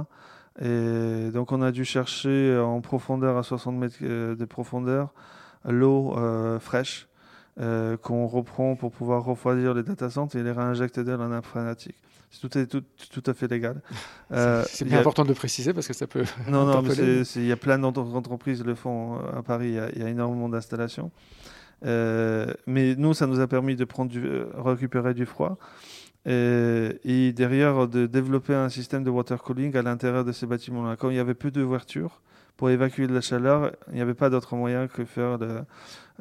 Et 0.61 1.31
donc 1.31 1.51
on 1.51 1.63
a 1.63 1.71
dû 1.71 1.83
chercher 1.83 2.59
en 2.59 2.79
profondeur 2.81 3.37
à 3.37 3.43
60 3.43 3.75
mètres 3.75 4.03
de 4.03 4.45
profondeur 4.45 5.11
l'eau 5.65 6.17
euh, 6.17 6.59
fraîche 6.59 7.07
euh, 7.59 7.97
qu'on 7.97 8.27
reprend 8.27 8.75
pour 8.75 8.91
pouvoir 8.91 9.23
refroidir 9.23 9.73
les 9.73 9.83
data 9.83 10.09
centers 10.09 10.39
et 10.39 10.43
les 10.43 10.51
réinjecter 10.51 11.03
dans 11.03 11.17
la 11.17 11.27
nappe 11.27 11.45
phréatique. 11.45 11.97
Tout 12.39 12.57
est 12.57 12.65
tout, 12.65 12.83
tout, 13.11 13.23
à 13.25 13.33
fait 13.33 13.47
légal. 13.47 13.81
Euh, 14.31 14.63
c'est 14.65 14.85
bien 14.85 14.97
a... 14.97 15.01
important 15.01 15.23
de 15.23 15.27
le 15.27 15.35
préciser 15.35 15.73
parce 15.73 15.89
que 15.89 15.93
ça 15.93 16.07
peut. 16.07 16.23
Non, 16.47 16.65
non, 16.65 16.81
mais 16.81 16.93
il 16.93 17.45
y 17.45 17.51
a 17.51 17.57
plein 17.57 17.77
d'entreprises 17.77 18.63
le 18.63 18.75
font 18.75 19.15
euh, 19.15 19.39
à 19.39 19.43
Paris. 19.43 19.75
Il 19.93 19.97
y, 19.97 19.99
y, 19.99 20.03
a 20.05 20.09
énormément 20.09 20.47
d'installations. 20.47 21.11
Euh, 21.85 22.53
mais 22.65 22.95
nous, 22.95 23.13
ça 23.13 23.27
nous 23.27 23.41
a 23.41 23.47
permis 23.47 23.75
de 23.75 23.83
prendre 23.83 24.09
du, 24.09 24.25
récupérer 24.55 25.13
du 25.13 25.25
froid 25.25 25.57
et, 26.25 26.97
et, 27.03 27.33
derrière 27.33 27.89
de 27.89 28.05
développer 28.05 28.53
un 28.53 28.69
système 28.69 29.03
de 29.03 29.09
water 29.09 29.43
cooling 29.43 29.75
à 29.75 29.81
l'intérieur 29.81 30.23
de 30.23 30.31
ces 30.31 30.45
bâtiments-là. 30.45 30.95
Quand 30.95 31.09
il 31.09 31.17
y 31.17 31.19
avait 31.19 31.33
peu 31.33 31.51
d'ouverture 31.51 32.21
pour 32.61 32.69
évacuer 32.69 33.07
de 33.07 33.13
la 33.15 33.21
chaleur, 33.21 33.71
il 33.87 33.95
n'y 33.95 34.01
avait 34.01 34.13
pas 34.13 34.29
d'autre 34.29 34.55
moyen 34.55 34.87
que 34.87 35.03
faire 35.03 35.39
de, 35.39 35.61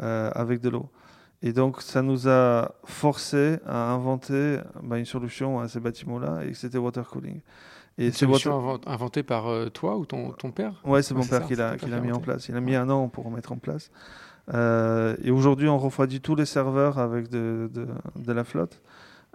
euh, 0.02 0.30
avec 0.34 0.62
de 0.62 0.70
l'eau. 0.70 0.88
Et 1.42 1.52
donc, 1.52 1.82
ça 1.82 2.00
nous 2.00 2.30
a 2.30 2.76
forcé 2.84 3.58
à 3.66 3.90
inventer 3.90 4.58
bah, 4.82 4.96
une 4.96 5.04
solution 5.04 5.60
à 5.60 5.68
ces 5.68 5.80
bâtiments-là, 5.80 6.46
et 6.46 6.54
c'était 6.54 6.78
water 6.78 7.06
cooling. 7.06 7.42
Et 7.98 8.06
une 8.06 8.12
solution 8.14 8.58
water... 8.66 8.90
inventée 8.90 9.22
par 9.22 9.48
euh, 9.48 9.68
toi 9.68 9.98
ou 9.98 10.06
ton, 10.06 10.30
ton 10.30 10.50
père? 10.50 10.80
Ouais, 10.86 11.02
c'est 11.02 11.12
mon 11.12 11.26
père 11.26 11.46
qui 11.46 11.56
l'a 11.56 11.76
mis 12.00 12.10
en 12.10 12.20
place. 12.20 12.48
Il 12.48 12.56
a 12.56 12.60
mis 12.62 12.74
un 12.74 12.88
an 12.88 13.08
pour 13.08 13.30
mettre 13.30 13.52
en 13.52 13.58
place. 13.58 13.90
Euh, 14.54 15.16
et 15.22 15.30
aujourd'hui, 15.30 15.68
on 15.68 15.76
refroidit 15.76 16.22
tous 16.22 16.36
les 16.36 16.46
serveurs 16.46 16.98
avec 16.98 17.28
de, 17.28 17.68
de, 17.70 17.86
de 18.16 18.32
la 18.32 18.44
flotte. 18.44 18.80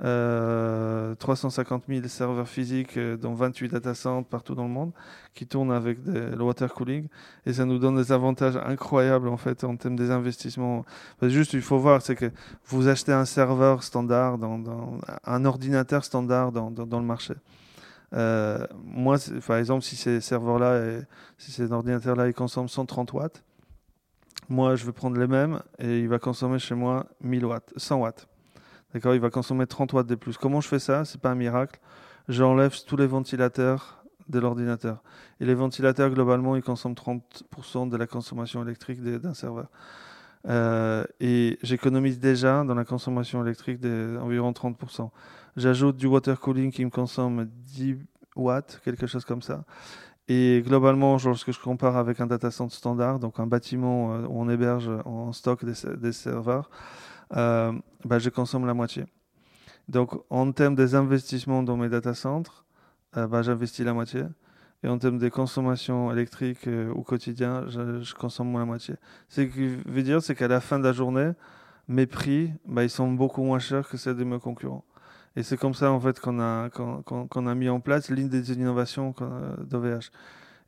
Euh, 0.03 1.15
350 1.15 1.83
000 1.87 2.07
serveurs 2.07 2.49
physiques, 2.49 2.97
euh, 2.97 3.15
dont 3.15 3.33
28 3.33 3.69
data 3.69 3.93
centers 3.93 4.27
partout 4.27 4.53
dans 4.53 4.65
le 4.65 4.69
monde, 4.69 4.91
qui 5.33 5.47
tournent 5.47 5.71
avec 5.71 5.99
le 6.05 6.43
water 6.43 6.73
cooling. 6.73 7.07
Et 7.45 7.53
ça 7.53 7.63
nous 7.63 7.79
donne 7.79 7.95
des 7.95 8.11
avantages 8.11 8.57
incroyables 8.57 9.29
en 9.29 9.37
fait 9.37 9.63
en 9.63 9.77
termes 9.77 9.95
des 9.95 10.11
investissements. 10.11 10.85
juste, 11.21 11.53
il 11.53 11.61
faut 11.61 11.77
voir, 11.77 12.01
c'est 12.01 12.15
que 12.15 12.29
vous 12.65 12.89
achetez 12.89 13.13
un 13.13 13.23
serveur 13.25 13.83
standard, 13.83 14.37
dans, 14.37 14.59
dans 14.59 14.99
un 15.23 15.45
ordinateur 15.45 16.03
standard 16.03 16.51
dans, 16.51 16.71
dans, 16.71 16.85
dans 16.85 16.99
le 16.99 17.05
marché. 17.05 17.35
Euh, 18.13 18.67
moi, 18.83 19.17
par 19.47 19.57
exemple, 19.57 19.83
si 19.83 19.95
ces 19.95 20.19
serveurs-là, 20.19 21.01
si 21.37 21.51
ces 21.51 21.71
ordinateurs-là, 21.71 22.27
ils 22.27 22.33
consomment 22.33 22.67
130 22.67 23.13
watts, 23.13 23.43
moi, 24.49 24.75
je 24.75 24.85
vais 24.85 24.91
prendre 24.91 25.17
les 25.17 25.27
mêmes 25.27 25.61
et 25.79 25.99
il 25.99 26.09
va 26.09 26.19
consommer 26.19 26.59
chez 26.59 26.75
moi 26.75 27.07
1000 27.21 27.45
watts, 27.45 27.73
100 27.77 27.95
watts. 27.95 28.27
D'accord 28.95 29.13
Il 29.13 29.19
va 29.19 29.29
consommer 29.29 29.67
30 29.67 29.91
watts 29.91 30.07
de 30.07 30.15
plus. 30.15 30.37
Comment 30.37 30.61
je 30.61 30.69
fais 30.69 30.79
ça? 30.79 31.03
C'est 31.03 31.19
pas 31.19 31.29
un 31.29 31.35
miracle. 31.35 31.81
J'enlève 32.29 32.73
tous 32.85 32.95
les 32.95 33.07
ventilateurs 33.07 34.05
de 34.29 34.39
l'ordinateur. 34.39 35.03
Et 35.41 35.45
les 35.45 35.53
ventilateurs, 35.53 36.09
globalement, 36.11 36.55
ils 36.55 36.63
consomment 36.63 36.93
30% 36.93 37.89
de 37.89 37.97
la 37.97 38.07
consommation 38.07 38.63
électrique 38.63 39.03
d'un 39.03 39.33
serveur. 39.33 39.67
Euh, 40.47 41.03
et 41.19 41.59
j'économise 41.61 42.19
déjà 42.19 42.63
dans 42.63 42.73
la 42.73 42.85
consommation 42.85 43.43
électrique 43.43 43.81
d'environ 43.81 44.53
30%. 44.53 45.09
J'ajoute 45.57 45.97
du 45.97 46.07
water 46.07 46.39
cooling 46.39 46.71
qui 46.71 46.85
me 46.85 46.89
consomme 46.89 47.49
10 47.75 47.97
watts, 48.37 48.79
quelque 48.85 49.07
chose 49.07 49.25
comme 49.25 49.41
ça. 49.41 49.65
Et 50.29 50.63
globalement, 50.65 51.17
lorsque 51.21 51.51
je 51.51 51.59
compare 51.59 51.97
avec 51.97 52.21
un 52.21 52.27
data 52.27 52.49
center 52.49 52.73
standard, 52.73 53.19
donc 53.19 53.41
un 53.41 53.45
bâtiment 53.45 54.13
euh, 54.13 54.21
où 54.21 54.39
on 54.39 54.47
héberge 54.47 54.89
en 55.03 55.33
stock 55.33 55.65
des, 55.65 56.13
serveurs, 56.13 56.69
bah, 57.31 58.19
je 58.19 58.29
consomme 58.29 58.65
la 58.65 58.73
moitié. 58.73 59.05
Donc, 59.87 60.19
en 60.29 60.51
termes 60.51 60.75
des 60.75 60.95
investissements 60.95 61.63
dans 61.63 61.77
mes 61.77 61.89
data 61.89 62.13
centers, 62.13 62.65
euh, 63.17 63.27
bah, 63.27 63.41
j'investis 63.41 63.85
la 63.85 63.93
moitié. 63.93 64.23
Et 64.83 64.87
en 64.87 64.97
termes 64.97 65.17
de 65.17 65.29
consommation 65.29 66.11
électrique 66.11 66.67
euh, 66.67 66.91
au 66.91 67.01
quotidien, 67.01 67.65
je, 67.67 68.13
consomme 68.13 68.49
moins 68.49 68.61
la 68.61 68.65
moitié. 68.65 68.95
Ce 69.29 69.41
qui 69.41 69.75
veut 69.85 70.03
dire, 70.03 70.21
c'est 70.21 70.35
qu'à 70.35 70.47
la 70.47 70.59
fin 70.59 70.79
de 70.79 70.83
la 70.83 70.91
journée, 70.91 71.31
mes 71.87 72.07
prix, 72.07 72.51
bah, 72.65 72.83
ils 72.83 72.89
sont 72.89 73.11
beaucoup 73.11 73.43
moins 73.43 73.59
chers 73.59 73.87
que 73.87 73.97
ceux 73.97 74.15
de 74.15 74.23
mes 74.23 74.39
concurrents. 74.39 74.83
Et 75.35 75.43
c'est 75.43 75.57
comme 75.57 75.73
ça, 75.73 75.91
en 75.91 75.99
fait, 75.99 76.19
qu'on 76.19 76.39
a, 76.39 76.69
qu'on 76.69 77.47
a 77.47 77.55
mis 77.55 77.67
en 77.67 77.81
place 77.81 78.09
l'une 78.09 78.29
des 78.29 78.53
innovations 78.53 79.13
d'OVH. 79.59 80.09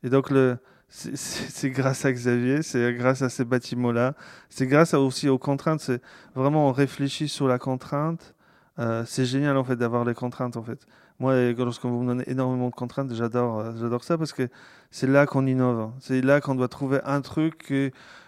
Et 0.02 0.10
donc, 0.10 0.30
le, 0.30 0.58
c'est 0.88 1.70
grâce 1.70 2.04
à 2.04 2.12
Xavier, 2.12 2.62
c'est 2.62 2.94
grâce 2.94 3.22
à 3.22 3.28
ces 3.28 3.44
bâtiments-là, 3.44 4.14
c'est 4.48 4.66
grâce 4.66 4.94
aussi 4.94 5.28
aux 5.28 5.38
contraintes. 5.38 5.80
C'est 5.80 6.00
vraiment 6.34 6.68
on 6.68 6.72
réfléchit 6.72 7.28
sur 7.28 7.46
la 7.46 7.58
contrainte. 7.58 8.34
Euh, 8.78 9.04
c'est 9.06 9.24
génial 9.24 9.56
en 9.56 9.64
fait 9.64 9.76
d'avoir 9.76 10.04
les 10.04 10.14
contraintes 10.14 10.56
en 10.56 10.62
fait. 10.62 10.86
Moi, 11.20 11.52
lorsque 11.52 11.84
vous 11.84 12.00
me 12.02 12.06
donnez 12.06 12.30
énormément 12.30 12.68
de 12.68 12.74
contraintes, 12.74 13.12
j'adore, 13.12 13.58
euh, 13.58 13.72
j'adore 13.78 14.04
ça 14.04 14.16
parce 14.16 14.32
que 14.32 14.48
c'est 14.90 15.08
là 15.08 15.26
qu'on 15.26 15.46
innove. 15.46 15.90
C'est 16.00 16.20
là 16.22 16.40
qu'on 16.40 16.54
doit 16.54 16.68
trouver 16.68 17.00
un 17.04 17.20
truc. 17.20 17.72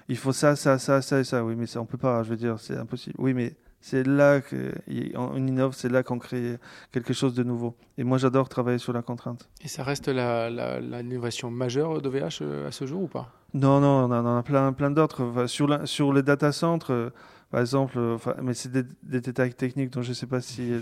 Il 0.08 0.16
faut 0.16 0.32
ça, 0.32 0.56
ça, 0.56 0.78
ça, 0.78 1.00
ça 1.02 1.20
et 1.20 1.24
ça. 1.24 1.44
Oui, 1.44 1.54
mais 1.56 1.66
ça, 1.66 1.80
on 1.80 1.86
peut 1.86 1.98
pas. 1.98 2.22
Je 2.24 2.30
veux 2.30 2.36
dire, 2.36 2.58
c'est 2.58 2.76
impossible. 2.76 3.14
Oui, 3.18 3.32
mais 3.32 3.54
C'est 3.80 4.06
là 4.06 4.40
qu'on 4.40 5.36
innove, 5.36 5.74
c'est 5.74 5.88
là 5.88 6.02
qu'on 6.02 6.18
crée 6.18 6.58
quelque 6.92 7.14
chose 7.14 7.34
de 7.34 7.42
nouveau. 7.42 7.74
Et 7.96 8.04
moi, 8.04 8.18
j'adore 8.18 8.48
travailler 8.48 8.78
sur 8.78 8.92
la 8.92 9.02
contrainte. 9.02 9.48
Et 9.62 9.68
ça 9.68 9.82
reste 9.82 10.08
l'innovation 10.08 11.50
majeure 11.50 12.02
d'OVH 12.02 12.42
à 12.66 12.70
ce 12.72 12.86
jour 12.86 13.02
ou 13.02 13.08
pas? 13.08 13.32
Non, 13.54 13.80
non, 13.80 14.04
on 14.04 14.12
en 14.12 14.36
a 14.36 14.42
plein, 14.42 14.72
plein 14.72 14.90
d'autres. 14.90 15.46
sur, 15.46 15.88
sur 15.88 16.12
les 16.12 16.22
data 16.22 16.52
centers, 16.52 17.10
par 17.50 17.60
exemple, 17.60 17.98
euh, 17.98 18.16
mais 18.42 18.54
c'est 18.54 18.70
des, 18.70 18.84
détails 19.02 19.54
techniques 19.54 19.90
dont 19.90 20.02
je 20.02 20.10
ne 20.10 20.14
sais 20.14 20.26
pas 20.26 20.40
si, 20.40 20.72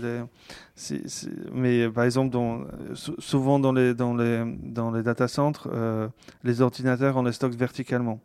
mais 1.51 1.89
par 1.89 2.03
exemple, 2.03 2.29
dans, 2.29 2.63
souvent 2.93 3.57
dans 3.57 3.73
les 3.73 3.95
dans 3.95 4.13
les 4.13 4.43
dans 4.61 4.91
les 4.91 5.01
data 5.01 5.27
centers, 5.27 5.67
euh, 5.73 6.07
les 6.43 6.61
ordinateurs 6.61 7.17
on 7.17 7.23
les 7.23 7.31
stocke 7.31 7.55
verticalement. 7.55 8.19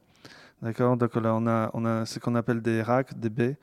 D'accord? 0.61 0.99
Donc 0.99 1.15
là, 1.17 1.35
on 1.35 1.47
a 1.47 1.71
on 1.73 1.87
a 1.87 2.05
ce 2.05 2.19
qu'on 2.19 2.35
appelle 2.35 2.61
des 2.61 2.83
racks, 2.83 3.19
des 3.19 3.31
baies, 3.31 3.57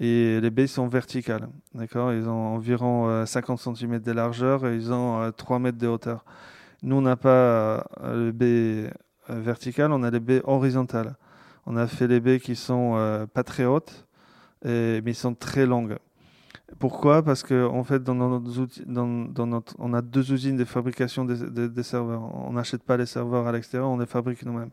et 0.00 0.40
les 0.40 0.50
baies 0.50 0.66
sont 0.66 0.88
verticales. 0.88 1.48
D'accord? 1.74 2.12
Ils 2.12 2.28
ont 2.28 2.54
environ 2.54 3.24
50 3.26 3.66
euh, 3.66 3.74
cm 3.74 3.98
de 4.00 4.12
largeur 4.12 4.66
et 4.66 4.76
ils 4.76 4.92
ont 4.92 5.32
3 5.36 5.58
mètres 5.58 5.78
de 5.78 5.86
hauteur. 5.86 6.24
Nous, 6.82 6.96
on 6.96 7.02
n'a 7.02 7.16
pas 7.16 7.86
les 8.14 8.32
baies 8.32 8.90
verticales, 9.28 9.92
on 9.92 10.02
a 10.02 10.10
les 10.10 10.20
baies 10.20 10.42
horizontales. 10.44 11.16
On 11.64 11.76
a 11.76 11.86
fait 11.86 12.06
les 12.06 12.20
baies 12.20 12.38
qui 12.38 12.54
sont 12.54 13.26
pas 13.32 13.42
très 13.42 13.64
hautes 13.64 14.06
mais 14.64 15.02
ils 15.04 15.14
sont 15.14 15.34
très 15.34 15.66
longues. 15.66 15.96
Pourquoi? 16.78 17.22
Parce 17.22 17.42
qu'en 17.42 17.76
en 17.76 17.84
fait, 17.84 18.02
dans 18.02 18.14
notre 18.14 19.74
on 19.78 19.94
a 19.94 20.02
deux 20.02 20.32
usines 20.32 20.56
de 20.56 20.64
fabrication 20.64 21.24
des, 21.24 21.82
serveurs. 21.82 22.22
On 22.34 22.52
n'achète 22.52 22.82
pas 22.82 22.96
les 22.96 23.06
serveurs 23.06 23.46
à 23.46 23.52
l'extérieur, 23.52 23.88
on 23.88 23.98
les 23.98 24.06
fabrique 24.06 24.44
nous-mêmes. 24.44 24.70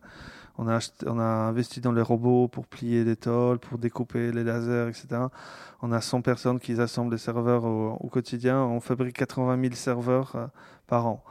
On 0.57 0.67
a, 0.67 1.23
investi 1.23 1.81
dans 1.81 1.91
les 1.91 2.01
robots 2.01 2.47
pour 2.47 2.67
plier 2.67 3.03
les 3.03 3.15
tôles, 3.15 3.57
pour 3.57 3.79
découper 3.79 4.31
les 4.31 4.43
lasers, 4.43 4.87
etc. 4.89 5.23
On 5.81 5.91
a 5.91 5.99
100 5.99 6.21
personnes 6.21 6.59
qui 6.59 6.79
assemblent 6.79 7.11
les 7.11 7.17
serveurs 7.17 7.65
au, 7.65 8.09
quotidien. 8.11 8.59
On 8.59 8.79
fabrique 8.79 9.17
80 9.17 9.59
000 9.61 9.73
serveurs 9.73 10.35
euh, 10.35 10.47
par 10.85 11.07
an. 11.07 11.23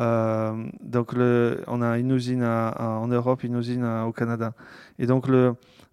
Euh, 0.00 0.64
donc, 0.82 1.12
on 1.14 1.82
a 1.82 1.98
une 1.98 2.12
usine 2.12 2.44
en 2.44 3.08
Europe, 3.08 3.44
une 3.44 3.58
usine 3.58 3.84
au 3.84 4.12
Canada. 4.12 4.54
Et 4.98 5.06
donc, 5.06 5.28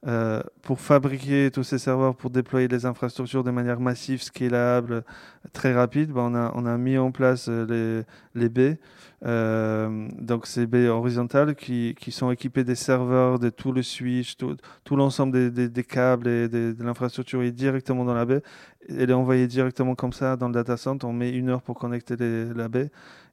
euh, 0.07 0.41
pour 0.61 0.79
fabriquer 0.79 1.51
tous 1.51 1.63
ces 1.63 1.77
serveurs, 1.77 2.15
pour 2.15 2.29
déployer 2.29 2.67
les 2.69 2.85
infrastructures 2.85 3.43
de 3.43 3.51
manière 3.51 3.79
massive, 3.81 4.21
scalable, 4.21 5.03
très 5.51 5.73
rapide, 5.73 6.11
ben 6.11 6.51
on, 6.55 6.65
a, 6.65 6.77
mis 6.77 6.97
en 6.97 7.11
place 7.11 7.47
euh, 7.49 8.05
les, 8.33 8.41
les 8.41 8.49
baies. 8.49 8.79
Donc 9.21 10.47
ces 10.47 10.65
baies 10.65 10.87
horizontales 10.87 11.53
qui, 11.55 11.95
sont 12.11 12.31
équipées 12.31 12.63
des 12.63 12.75
serveurs, 12.75 13.37
de 13.39 13.49
tout 13.49 13.73
le 13.73 13.83
switch, 13.83 14.37
tout, 14.37 14.55
l'ensemble 14.95 15.51
des, 15.51 15.67
des, 15.67 15.83
câbles 15.83 16.29
et 16.29 16.47
de 16.47 16.75
l'infrastructure 16.81 17.41
est 17.41 17.51
directement 17.51 18.05
dans 18.05 18.13
la 18.13 18.23
baie. 18.23 18.41
Elle 18.87 19.09
est 19.09 19.13
envoyée 19.13 19.47
directement 19.47 19.95
comme 19.95 20.13
ça 20.13 20.37
dans 20.37 20.47
le 20.47 20.53
data 20.53 20.77
center. 20.77 21.05
On 21.05 21.11
met 21.11 21.31
une 21.31 21.49
heure 21.49 21.61
pour 21.61 21.77
connecter 21.77 22.15
la 22.55 22.69
baie 22.69 22.89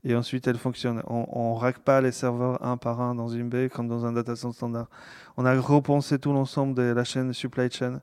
et 0.06 0.14
ensuite 0.14 0.46
elle 0.46 0.56
fonctionne. 0.56 1.02
On 1.08 1.54
ne 1.54 1.58
rack 1.58 1.80
pas 1.80 2.00
les 2.00 2.12
serveurs 2.12 2.64
un 2.64 2.76
par 2.76 3.00
un 3.00 3.14
dans 3.14 3.28
une 3.28 3.48
baie 3.48 3.68
comme 3.68 3.88
dans 3.88 4.06
un 4.06 4.12
data 4.12 4.36
center 4.36 4.56
standard. 4.56 4.86
On 5.36 5.44
a 5.44 5.60
repensé 5.60 6.18
tout 6.18 6.32
l'ensemble 6.32 6.74
de 6.74 6.82
la 6.82 7.04
chaîne 7.04 7.32
supply 7.32 7.70
chain 7.70 8.00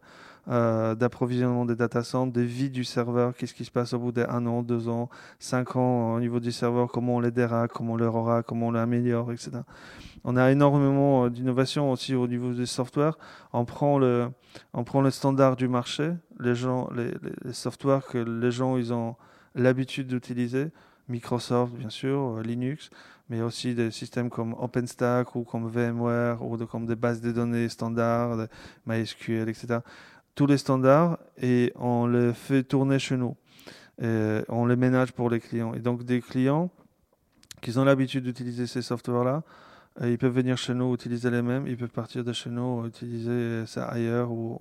euh, 0.50 0.96
d'approvisionnement 0.96 1.66
des 1.66 1.78
data 1.78 2.04
centers, 2.04 2.34
des 2.34 2.46
vies 2.46 2.70
du 2.70 2.84
serveur, 2.84 3.34
qu'est-ce 3.34 3.54
qui 3.54 3.64
se 3.64 3.72
passe 3.72 3.94
au 3.94 4.00
bout 4.00 4.12
d'un 4.12 4.46
an, 4.46 4.62
deux 4.62 4.90
ans, 4.90 5.10
cinq 5.40 5.78
ans 5.78 6.16
au 6.16 6.20
niveau 6.20 6.42
du 6.42 6.52
serveur, 6.52 6.92
comment 6.92 7.16
on 7.16 7.20
les 7.22 7.32
déraque, 7.32 7.72
comment 7.72 7.94
on 7.94 7.98
les 7.98 8.06
aura, 8.06 8.44
comment 8.44 8.68
on 8.68 8.72
l'améliore, 8.72 9.32
etc. 9.32 9.52
On 10.26 10.36
a 10.36 10.52
énormément 10.52 11.26
euh, 11.26 11.30
d'innovation 11.30 11.90
aussi 11.90 12.16
au 12.16 12.28
niveau 12.28 12.52
des 12.52 12.66
softwares. 12.66 13.18
On 13.54 13.64
prend 13.64 13.98
le, 13.98 14.28
on 14.74 14.84
prend 14.84 15.00
le 15.00 15.12
standard 15.12 15.56
du 15.56 15.70
marché, 15.70 16.12
les 16.42 16.56
gens, 16.56 16.90
les 16.94 17.54
softwares 17.54 18.06
que 18.08 18.18
les 18.18 18.52
gens 18.52 18.76
ils 18.76 18.92
ont 18.92 19.16
l'habitude 19.56 20.08
d'utiliser 20.08 20.72
Microsoft, 21.08 21.74
bien 21.74 21.90
sûr, 21.90 22.38
euh, 22.38 22.42
Linux, 22.44 22.90
mais 23.30 23.42
aussi 23.42 23.74
des 23.76 23.92
systèmes 23.92 24.30
comme 24.30 24.54
OpenStack 24.54 25.36
ou 25.36 25.44
comme 25.44 25.70
VMware 25.70 26.42
ou 26.42 26.58
comme 26.66 26.86
des 26.86 26.96
bases 26.96 27.22
de 27.22 27.32
données 27.32 27.70
standards, 27.70 28.48
MySQL, 28.86 29.50
etc. 29.50 29.80
Tous 30.36 30.46
les 30.46 30.58
standards 30.58 31.20
et 31.42 31.72
on 31.76 32.08
les 32.08 32.34
fait 32.34 32.64
tourner 32.64 33.00
chez 33.00 33.18
nous. 33.18 33.36
On 34.02 34.66
les 34.66 34.76
ménage 34.76 35.14
pour 35.14 35.30
les 35.30 35.40
clients. 35.40 35.74
Et 35.74 35.80
donc 35.80 36.04
des 36.04 36.20
clients 36.20 36.70
qui 37.62 37.78
ont 37.78 37.86
l'habitude 37.86 38.26
d'utiliser 38.26 38.68
ces 38.68 38.82
softwares-là, 38.82 39.44
euh, 40.02 40.10
ils 40.10 40.18
peuvent 40.18 40.34
venir 40.34 40.58
chez 40.58 40.74
nous 40.74 40.94
utiliser 40.94 41.30
les 41.30 41.42
mêmes, 41.42 41.68
ils 41.68 41.78
peuvent 41.78 41.90
partir 41.90 42.24
de 42.24 42.34
chez 42.34 42.50
nous 42.50 42.86
utiliser 42.86 43.66
ça 43.68 43.86
ailleurs 43.86 44.32
ou, 44.32 44.58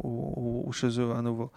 ou 0.66 0.72
chez 0.72 1.00
eux 1.00 1.12
à 1.12 1.22
nouveau. 1.22 1.50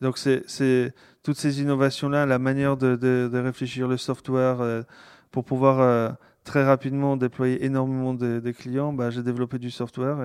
Donc 0.00 0.18
c'est 0.18 0.94
toutes 1.22 1.36
ces 1.36 1.60
innovations-là, 1.60 2.26
la 2.26 2.38
manière 2.38 2.76
de, 2.76 2.96
de, 2.96 3.28
de, 3.32 3.38
réfléchir 3.38 3.88
le 3.88 3.96
software 3.96 4.60
euh, 4.60 4.82
pour 5.30 5.44
pouvoir 5.44 5.80
euh, 5.80 6.10
très 6.44 6.64
rapidement 6.64 7.16
déployer 7.16 7.64
énormément 7.64 8.14
de, 8.14 8.40
de 8.40 8.50
clients, 8.52 8.92
bah, 8.92 9.10
j'ai 9.10 9.22
développé 9.22 9.58
du 9.58 9.70
software 9.70 10.18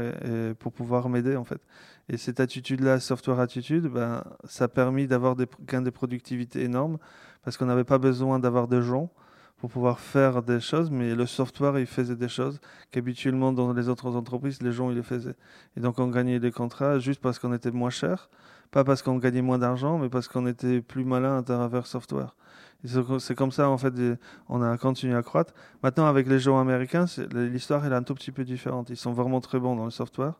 pour 0.60 0.72
pouvoir 0.72 1.10
m'aider 1.10 1.36
en 1.36 1.44
fait. 1.44 1.62
Et 2.10 2.18
cette 2.18 2.40
attitude-là, 2.40 3.00
software 3.00 3.40
attitude, 3.40 3.88
bah, 3.88 4.38
ça 4.46 4.66
a 4.66 4.68
permis 4.68 5.08
d'avoir 5.08 5.36
des 5.36 5.48
gains 5.68 5.82
de 5.82 5.90
productivité 5.90 6.62
énormes 6.64 6.98
parce 7.44 7.58
qu'on 7.58 7.66
n'avait 7.66 7.84
pas 7.84 7.98
besoin 7.98 8.38
d'avoir 8.38 8.68
des 8.68 8.82
gens 8.82 9.10
pour 9.58 9.70
pouvoir 9.70 10.00
faire 10.00 10.42
des 10.42 10.60
choses, 10.60 10.90
mais 10.90 11.14
le 11.14 11.28
software, 11.28 11.78
il 11.78 11.86
faisait 11.86 12.16
des 12.16 12.28
choses 12.28 12.60
qu'habituellement 12.90 13.54
dans 13.54 13.74
les 13.74 13.90
autres 13.90 14.16
entreprises, 14.16 14.62
les 14.64 14.72
gens, 14.72 14.90
ils 14.90 14.98
les 14.98 15.04
faisaient. 15.04 15.36
Et 15.78 15.80
donc 15.80 16.00
on 16.00 16.08
gagnait 16.08 16.40
des 16.40 16.52
contrats 16.52 16.98
juste 16.98 17.22
parce 17.22 17.38
qu'on 17.38 17.54
était 17.54 17.70
moins 17.70 17.92
cher 17.92 18.30
pas 18.72 18.84
parce 18.84 19.02
qu'on 19.02 19.18
gagnait 19.18 19.42
moins 19.42 19.60
d'argent, 19.60 19.98
mais 19.98 20.10
parce 20.10 20.28
qu'on 20.28 20.48
était 20.48 20.82
plus 20.82 21.06
malin 21.06 21.38
à 21.38 21.44
travers 21.44 21.86
software. 21.86 22.36
C'est 23.20 23.36
comme 23.36 23.52
ça, 23.52 23.70
en 23.70 23.78
fait, 23.78 23.94
on 24.50 24.62
a 24.62 24.76
continué 24.78 25.16
à 25.16 25.22
croître. 25.22 25.54
Maintenant, 25.84 26.08
avec 26.08 26.28
les 26.28 26.40
gens 26.40 26.60
américains, 26.60 27.06
l'histoire 27.32 27.86
est 27.86 27.94
un 27.94 28.02
tout 28.02 28.16
petit 28.16 28.32
peu 28.32 28.44
différente. 28.44 28.90
Ils 28.90 28.98
sont 28.98 29.14
vraiment 29.14 29.40
très 29.40 29.60
bons 29.60 29.76
dans 29.76 29.86
le 29.86 29.92
software. 29.92 30.34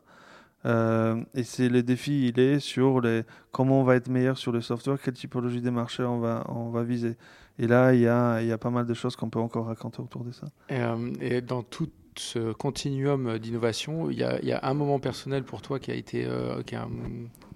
Euh, 0.64 1.22
et 1.34 1.42
c'est 1.42 1.68
le 1.68 1.82
défi, 1.82 2.28
il 2.28 2.38
est 2.38 2.60
sur 2.60 3.00
les, 3.00 3.24
comment 3.50 3.80
on 3.80 3.84
va 3.84 3.96
être 3.96 4.08
meilleur 4.08 4.38
sur 4.38 4.52
le 4.52 4.60
software, 4.60 5.00
quelle 5.00 5.14
typologie 5.14 5.60
des 5.60 5.72
marchés 5.72 6.04
on 6.04 6.20
va, 6.20 6.44
on 6.48 6.70
va 6.70 6.84
viser. 6.84 7.16
Et 7.58 7.66
là, 7.66 7.92
il 7.94 8.00
y 8.00 8.06
a, 8.06 8.40
y 8.42 8.52
a 8.52 8.58
pas 8.58 8.70
mal 8.70 8.86
de 8.86 8.94
choses 8.94 9.16
qu'on 9.16 9.28
peut 9.28 9.40
encore 9.40 9.66
raconter 9.66 10.00
autour 10.00 10.24
de 10.24 10.30
ça. 10.30 10.46
Et, 10.68 10.80
euh, 10.80 11.40
dans 11.40 11.62
tout 11.62 11.88
ce 12.18 12.52
continuum 12.52 13.38
d'innovation, 13.38 14.10
il, 14.10 14.16
il, 14.42 14.48
y 14.48 14.52
a 14.52 14.60
un 14.62 14.74
moment 14.74 14.98
personnel 14.98 15.44
pour 15.44 15.62
toi 15.62 15.78
qui 15.78 15.90
a 15.90 15.94
été 15.94 16.24
euh, 16.26 16.62
qui, 16.62 16.74
a, 16.74 16.86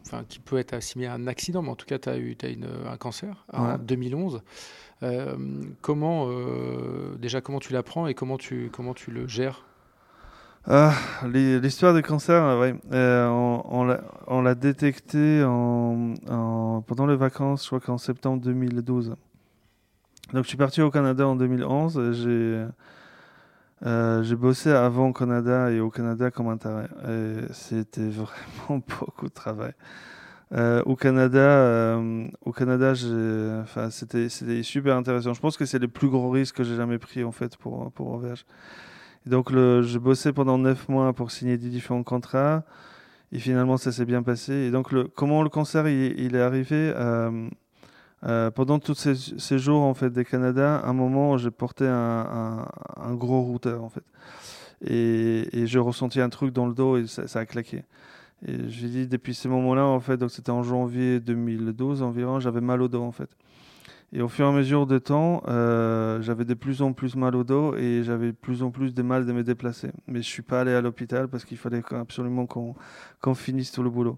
enfin, 0.06 0.24
qui 0.28 0.38
peut 0.38 0.58
être 0.58 0.72
assimilé 0.72 1.08
à 1.08 1.14
un 1.14 1.26
accident, 1.26 1.62
mais 1.62 1.70
en 1.70 1.76
tout 1.76 1.86
cas, 1.86 1.98
tu 1.98 2.08
as 2.08 2.16
eu 2.16 2.36
as 2.42 2.48
une, 2.48 2.68
un 2.90 2.96
cancer 2.96 3.44
en 3.52 3.78
2011. 3.78 4.42
Euh, 5.02 5.36
comment, 5.82 6.28
euh, 6.28 7.16
déjà, 7.18 7.40
comment 7.40 7.60
tu 7.60 7.72
l'apprends 7.72 8.06
et 8.06 8.14
comment 8.14 8.38
tu, 8.38 8.70
comment 8.72 8.94
tu 8.94 9.10
le 9.10 9.28
gères? 9.28 9.64
Ah, 10.68 10.94
L'histoire 11.26 11.94
du 11.94 12.02
cancer, 12.02 12.58
ouais. 12.58 12.74
on, 12.90 14.42
l'a 14.42 14.54
détecté 14.54 15.44
en, 15.44 16.82
pendant 16.86 17.06
les 17.06 17.14
vacances, 17.14 17.62
je 17.62 17.68
crois 17.68 17.80
qu'en 17.80 17.98
septembre 17.98 18.42
2012. 18.42 19.14
Donc 20.32 20.42
je 20.42 20.48
suis 20.48 20.56
parti 20.56 20.82
au 20.82 20.90
Canada 20.90 21.28
en 21.28 21.36
2011. 21.36 22.12
J'ai 22.14 22.66
euh, 23.84 24.22
j'ai 24.22 24.36
bossé 24.36 24.70
avant 24.70 25.08
au 25.08 25.12
Canada 25.12 25.70
et 25.70 25.80
au 25.80 25.90
Canada 25.90 26.30
comme 26.30 26.48
intérêt. 26.48 26.88
C'était 27.52 28.08
vraiment 28.08 28.82
beaucoup 29.00 29.26
de 29.26 29.34
travail. 29.34 29.72
Euh, 30.52 30.80
au 30.86 30.94
Canada, 30.94 31.38
euh, 31.38 32.28
au 32.44 32.52
Canada, 32.52 32.92
enfin, 33.62 33.90
c'était, 33.90 34.28
super 34.62 34.96
intéressant. 34.96 35.34
Je 35.34 35.40
pense 35.40 35.56
que 35.56 35.64
c'est 35.64 35.80
le 35.80 35.88
plus 35.88 36.08
gros 36.08 36.30
risque 36.30 36.56
que 36.56 36.64
j'ai 36.64 36.76
jamais 36.76 36.98
pris 36.98 37.24
en 37.24 37.32
fait 37.32 37.56
pour 37.56 37.90
pour 37.92 38.12
OVH. 38.12 38.44
Et 39.26 39.30
donc, 39.30 39.50
le, 39.50 39.82
j'ai 39.82 39.98
bossé 39.98 40.32
pendant 40.32 40.56
neuf 40.56 40.88
mois 40.88 41.12
pour 41.12 41.32
signer 41.32 41.58
des 41.58 41.68
différents 41.68 42.04
contrats. 42.04 42.64
Et 43.32 43.40
finalement, 43.40 43.76
ça 43.76 43.90
s'est 43.92 44.04
bien 44.04 44.22
passé. 44.22 44.52
Et 44.52 44.70
donc, 44.70 44.92
le, 44.92 45.04
comment 45.08 45.42
le 45.42 45.48
concert 45.48 45.88
il, 45.88 46.18
il 46.20 46.36
est 46.36 46.40
arrivé 46.40 46.92
euh, 48.24 48.50
pendant 48.50 48.78
tous 48.78 48.94
ces, 48.94 49.58
jours 49.58 49.82
en 49.82 49.94
fait 49.94 50.10
des 50.10 50.24
Canada, 50.24 50.76
à 50.76 50.88
un 50.88 50.92
moment, 50.92 51.36
j'ai 51.36 51.50
porté 51.50 51.86
un, 51.86 52.66
gros 53.10 53.42
routeur 53.42 53.84
en 53.84 53.90
fait, 53.90 54.04
et, 54.84 55.66
j'ai 55.66 55.78
ressenti 55.78 56.20
un 56.20 56.28
truc 56.28 56.52
dans 56.52 56.66
le 56.66 56.74
dos 56.74 56.96
et 56.96 57.06
ça, 57.06 57.38
a 57.38 57.46
claqué. 57.46 57.84
Et 58.46 58.68
j'ai 58.68 58.88
dit 58.88 59.06
depuis 59.06 59.34
ces 59.34 59.48
moments-là 59.48 59.84
en 59.84 60.00
fait, 60.00 60.16
donc 60.16 60.30
c'était 60.30 60.50
en 60.50 60.62
janvier 60.62 61.20
2012 61.20 62.02
environ, 62.02 62.40
j'avais 62.40 62.60
mal 62.60 62.82
au 62.82 62.88
dos 62.88 63.02
en 63.02 63.12
fait. 63.12 63.30
Et 64.12 64.22
au 64.22 64.28
fur 64.28 64.46
et 64.46 64.48
à 64.48 64.52
mesure 64.52 64.86
de 64.86 64.98
temps, 64.98 65.42
euh, 65.48 66.22
j'avais 66.22 66.44
de 66.44 66.54
plus 66.54 66.80
en 66.80 66.92
plus 66.92 67.16
mal 67.16 67.34
au 67.34 67.44
dos 67.44 67.74
et 67.76 68.02
j'avais 68.04 68.28
de 68.28 68.36
plus 68.36 68.62
en 68.62 68.70
plus 68.70 68.94
de 68.94 69.02
mal 69.02 69.26
de 69.26 69.32
me 69.32 69.42
déplacer. 69.42 69.90
Mais 70.06 70.22
je 70.22 70.28
suis 70.28 70.42
pas 70.42 70.60
allé 70.60 70.72
à 70.72 70.80
l'hôpital 70.80 71.28
parce 71.28 71.44
qu'il 71.44 71.58
fallait 71.58 71.82
absolument 71.90 72.46
qu'on 72.46 73.34
finisse 73.34 73.72
tout 73.72 73.82
le 73.82 73.90
boulot. 73.90 74.16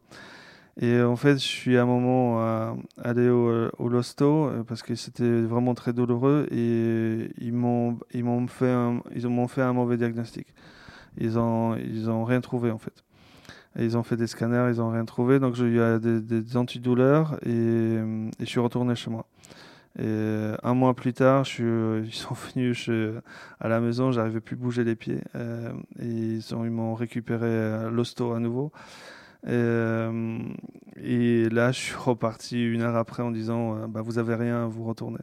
Et 0.80 1.02
en 1.02 1.16
fait, 1.16 1.34
je 1.34 1.46
suis 1.46 1.76
à 1.76 1.82
un 1.82 1.86
moment 1.86 2.40
euh, 2.40 2.72
allé 3.02 3.28
au, 3.28 3.48
euh, 3.48 3.70
au 3.78 3.88
Losto 3.88 4.46
euh, 4.46 4.62
parce 4.62 4.82
que 4.82 4.94
c'était 4.94 5.40
vraiment 5.42 5.74
très 5.74 5.92
douloureux 5.92 6.46
et 6.52 7.32
ils 7.40 7.52
m'ont 7.52 7.98
ils 8.14 8.24
fait 8.48 8.70
un, 8.70 9.02
ils 9.14 9.48
fait 9.48 9.62
un 9.62 9.72
mauvais 9.72 9.96
diagnostic. 9.96 10.46
Ils 11.18 11.36
ont 11.38 11.76
ils 11.76 12.08
ont 12.10 12.24
rien 12.24 12.40
trouvé 12.40 12.70
en 12.70 12.78
fait. 12.78 13.04
Ils 13.78 13.96
ont 13.96 14.04
fait 14.04 14.16
des 14.16 14.28
scanners, 14.28 14.70
ils 14.72 14.78
n'ont 14.78 14.90
rien 14.90 15.04
trouvé. 15.04 15.40
Donc 15.40 15.54
j'ai 15.56 15.64
eu 15.64 15.80
des, 16.00 16.20
des, 16.20 16.56
antidouleurs 16.56 17.38
et, 17.44 17.98
je 18.40 18.44
suis 18.44 18.60
retourné 18.60 18.94
chez 18.94 19.10
moi. 19.10 19.26
Et 19.98 20.52
un 20.62 20.74
mois 20.74 20.94
plus 20.94 21.12
tard, 21.12 21.44
ils 21.58 22.12
sont 22.12 22.34
venus 22.54 22.88
à 23.60 23.68
la 23.68 23.80
maison, 23.80 24.12
j'arrivais 24.12 24.40
plus 24.40 24.54
à 24.54 24.58
bouger 24.58 24.84
les 24.84 24.94
pieds. 24.94 25.20
et 26.00 26.38
ils 26.64 26.70
m'ont 26.70 26.94
récupéré 26.94 27.90
l'hosto 27.90 28.32
à 28.32 28.38
nouveau. 28.38 28.72
Euh, 29.46 30.38
et 30.96 31.48
là, 31.48 31.72
je 31.72 31.78
suis 31.78 31.94
reparti 31.94 32.64
une 32.64 32.82
heure 32.82 32.96
après 32.96 33.22
en 33.22 33.30
disant 33.30 33.76
euh, 33.76 33.86
bah, 33.86 34.02
Vous 34.02 34.18
avez 34.18 34.34
rien, 34.34 34.66
vous 34.66 34.84
retournez. 34.84 35.20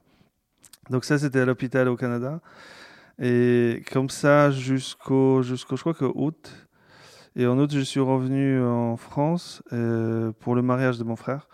Donc, 0.89 1.05
ça, 1.05 1.17
c'était 1.17 1.39
à 1.39 1.45
l'hôpital 1.45 1.87
au 1.87 1.95
Canada. 1.95 2.39
Et 3.19 3.83
comme 3.91 4.09
ça, 4.09 4.51
jusqu'au, 4.51 5.41
jusqu'au 5.41 5.75
je 5.75 5.81
crois 5.81 5.93
que 5.93 6.05
août. 6.05 6.67
Et 7.35 7.47
en 7.47 7.57
août, 7.57 7.71
je 7.73 7.81
suis 7.81 7.99
revenu 7.99 8.61
en 8.61 8.95
France 8.97 9.61
euh, 9.73 10.31
pour 10.39 10.55
le 10.55 10.61
mariage 10.61 10.97
de 10.97 11.03
mon 11.03 11.15
frère. 11.15 11.47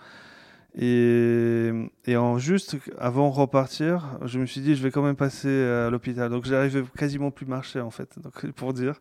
Et, 0.78 1.72
en 2.16 2.38
juste 2.38 2.78
avant 2.98 3.30
de 3.30 3.36
repartir, 3.36 4.20
je 4.24 4.40
me 4.40 4.46
suis 4.46 4.62
dit, 4.62 4.76
je 4.76 4.84
vais 4.84 4.92
quand 4.92 5.02
même 5.02 5.16
passer 5.16 5.50
à 5.50 5.90
l'hôpital. 5.90 6.30
Donc 6.30 6.46
j'arrivais 6.46 6.84
quasiment 6.98 7.32
plus 7.32 7.46
marcher 7.46 7.82
en 7.82 7.90
fait, 7.90 8.16
pour 8.56 8.74
dire. 8.74 9.00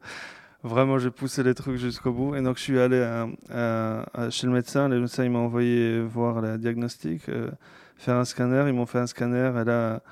Vraiment, 0.62 0.98
j'ai 0.98 1.10
poussé 1.10 1.42
les 1.42 1.54
trucs 1.54 1.76
jusqu'au 1.76 2.12
bout. 2.12 2.34
Et 2.34 2.42
donc, 2.42 2.58
je 2.58 2.62
suis 2.62 2.78
allé 2.78 2.98
chez 4.30 4.46
le 4.46 4.52
médecin. 4.52 4.88
Le 4.88 5.00
médecin, 5.00 5.24
il 5.24 5.30
m'a 5.30 5.38
envoyé 5.38 6.00
voir 6.02 6.42
la 6.42 6.58
diagnostic, 6.58 7.28
euh, 7.28 7.50
faire 7.96 8.16
un 8.16 8.24
scanner. 8.24 8.64
Ils 8.68 8.74
m'ont 8.74 8.86
fait 8.86 8.98
un 8.98 9.06
scanner. 9.06 9.52
Et 9.60 9.64
là, 9.64 10.02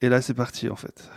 et 0.00 0.08
là 0.08 0.22
c'est 0.22 0.34
parti, 0.34 0.70
en 0.70 0.76
fait. 0.76 1.10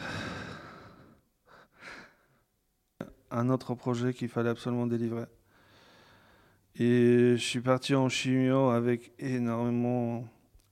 Un 3.32 3.49
autre 3.49 3.76
projet 3.76 4.14
qu'il 4.14 4.28
fallait 4.28 4.49
absolument 4.49 4.88
délivrer. 4.88 5.26
Et 6.76 7.36
je 7.38 7.43
suis 7.43 7.62
parti 7.62 7.95
en 7.95 8.09
chimio 8.09 8.70
avec 8.70 9.14
énormément 9.20 10.26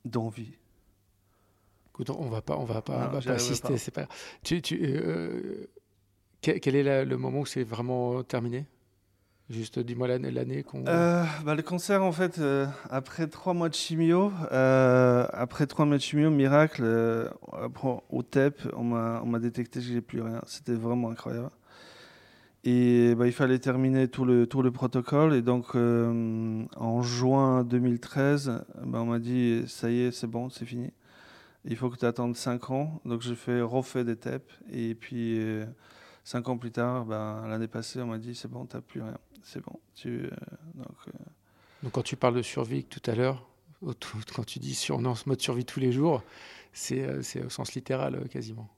d'envie. 0.03 0.57
Écoute, 1.89 2.09
on 2.09 2.29
va 2.29 2.41
pas, 2.41 2.57
on 2.57 2.65
va 2.65 2.81
pas, 2.81 3.09
on 3.11 3.13
va 3.15 3.21
pas 3.21 3.31
assister. 3.31 3.77
C'est 3.77 3.91
pas. 3.91 4.07
Tu, 4.43 4.61
tu, 4.61 4.79
euh, 4.81 5.67
quel 6.41 6.75
est 6.75 7.05
le 7.05 7.17
moment 7.17 7.41
où 7.41 7.45
c'est 7.45 7.63
vraiment 7.63 8.23
terminé? 8.23 8.65
Juste 9.49 9.79
dis-moi 9.79 10.07
l'année 10.07 10.61
qu'on. 10.61 10.85
Euh, 10.87 11.23
bah, 11.43 11.55
le 11.55 11.63
cancer, 11.63 12.03
en 12.03 12.11
fait, 12.11 12.37
euh, 12.37 12.67
après 12.91 13.25
trois 13.25 13.55
mois 13.55 13.67
de 13.67 13.73
chimio, 13.73 14.31
euh, 14.51 15.25
après 15.33 15.65
trois 15.65 15.85
mois 15.85 15.97
de 15.97 16.01
chimio, 16.03 16.29
miracle, 16.29 16.83
au 18.11 18.23
TEP, 18.23 18.61
on 18.75 18.83
m'a 18.83 19.39
détecté 19.39 19.79
que 19.79 19.85
j'ai 19.85 20.01
plus 20.01 20.21
rien. 20.21 20.41
C'était 20.45 20.75
vraiment 20.75 21.09
incroyable. 21.09 21.49
Et 22.63 23.15
bah, 23.15 23.25
il 23.25 23.31
fallait 23.31 23.57
terminer 23.57 24.07
tout 24.07 24.23
le, 24.23 24.45
tout 24.45 24.61
le 24.61 24.69
protocole. 24.69 25.33
Et 25.33 25.41
donc, 25.41 25.73
en 25.73 27.01
juin 27.01 27.63
2013, 27.63 28.65
bah, 28.85 28.99
on 29.01 29.05
m'a 29.05 29.19
dit 29.19 29.63
ça 29.67 29.89
y 29.89 30.01
est, 30.01 30.11
c'est 30.11 30.27
bon, 30.27 30.51
c'est 30.51 30.65
fini. 30.65 30.91
Il 31.65 31.75
faut 31.75 31.89
que 31.89 31.97
tu 31.97 32.05
attendes 32.05 32.35
cinq 32.35 32.69
ans. 32.69 33.01
Donc, 33.03 33.21
j'ai 33.21 33.33
fait 33.33 33.61
refait 33.61 34.03
des 34.03 34.15
TEP. 34.15 34.43
Et 34.71 34.93
puis. 34.93 35.39
Cinq 36.29 36.47
ans 36.47 36.59
plus 36.59 36.69
tard, 36.69 37.05
ben, 37.05 37.47
l'année 37.47 37.67
passée, 37.67 37.99
on 38.03 38.05
m'a 38.05 38.19
dit 38.19 38.35
c'est 38.35 38.47
bon, 38.47 38.67
tu 38.67 38.75
n'as 38.75 38.83
plus 38.83 39.01
rien. 39.01 39.17
C'est 39.41 39.65
bon. 39.65 39.79
Tu, 39.95 40.25
euh, 40.25 40.29
donc, 40.75 40.97
euh, 41.07 41.11
donc, 41.81 41.91
quand 41.91 42.03
tu 42.03 42.17
parles 42.17 42.35
de 42.35 42.43
survie 42.43 42.83
tout 42.83 43.01
à 43.09 43.15
l'heure, 43.15 43.49
quand 44.35 44.45
tu 44.45 44.59
dis 44.59 44.75
sur, 44.75 44.99
non, 45.01 45.15
ce 45.15 45.27
mode 45.27 45.41
survie 45.41 45.65
tous 45.65 45.79
les 45.79 45.91
jours, 45.91 46.21
c'est 46.71 47.01
euh, 47.01 47.23
au 47.43 47.49
sens 47.49 47.73
littéral 47.73 48.29
quasiment. 48.29 48.69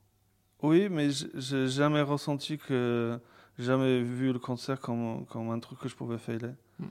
Oui, 0.61 0.87
mais 0.87 1.09
j'ai 1.09 1.67
jamais 1.67 2.01
ressenti 2.01 2.57
que. 2.57 3.19
Jamais 3.59 4.01
vu 4.01 4.31
le 4.31 4.39
cancer 4.39 4.79
comme, 4.79 5.25
comme 5.25 5.49
un 5.49 5.59
truc 5.59 5.77
que 5.79 5.89
je 5.89 5.95
pouvais 5.95 6.17
faire. 6.17 6.53
Mm. 6.79 6.85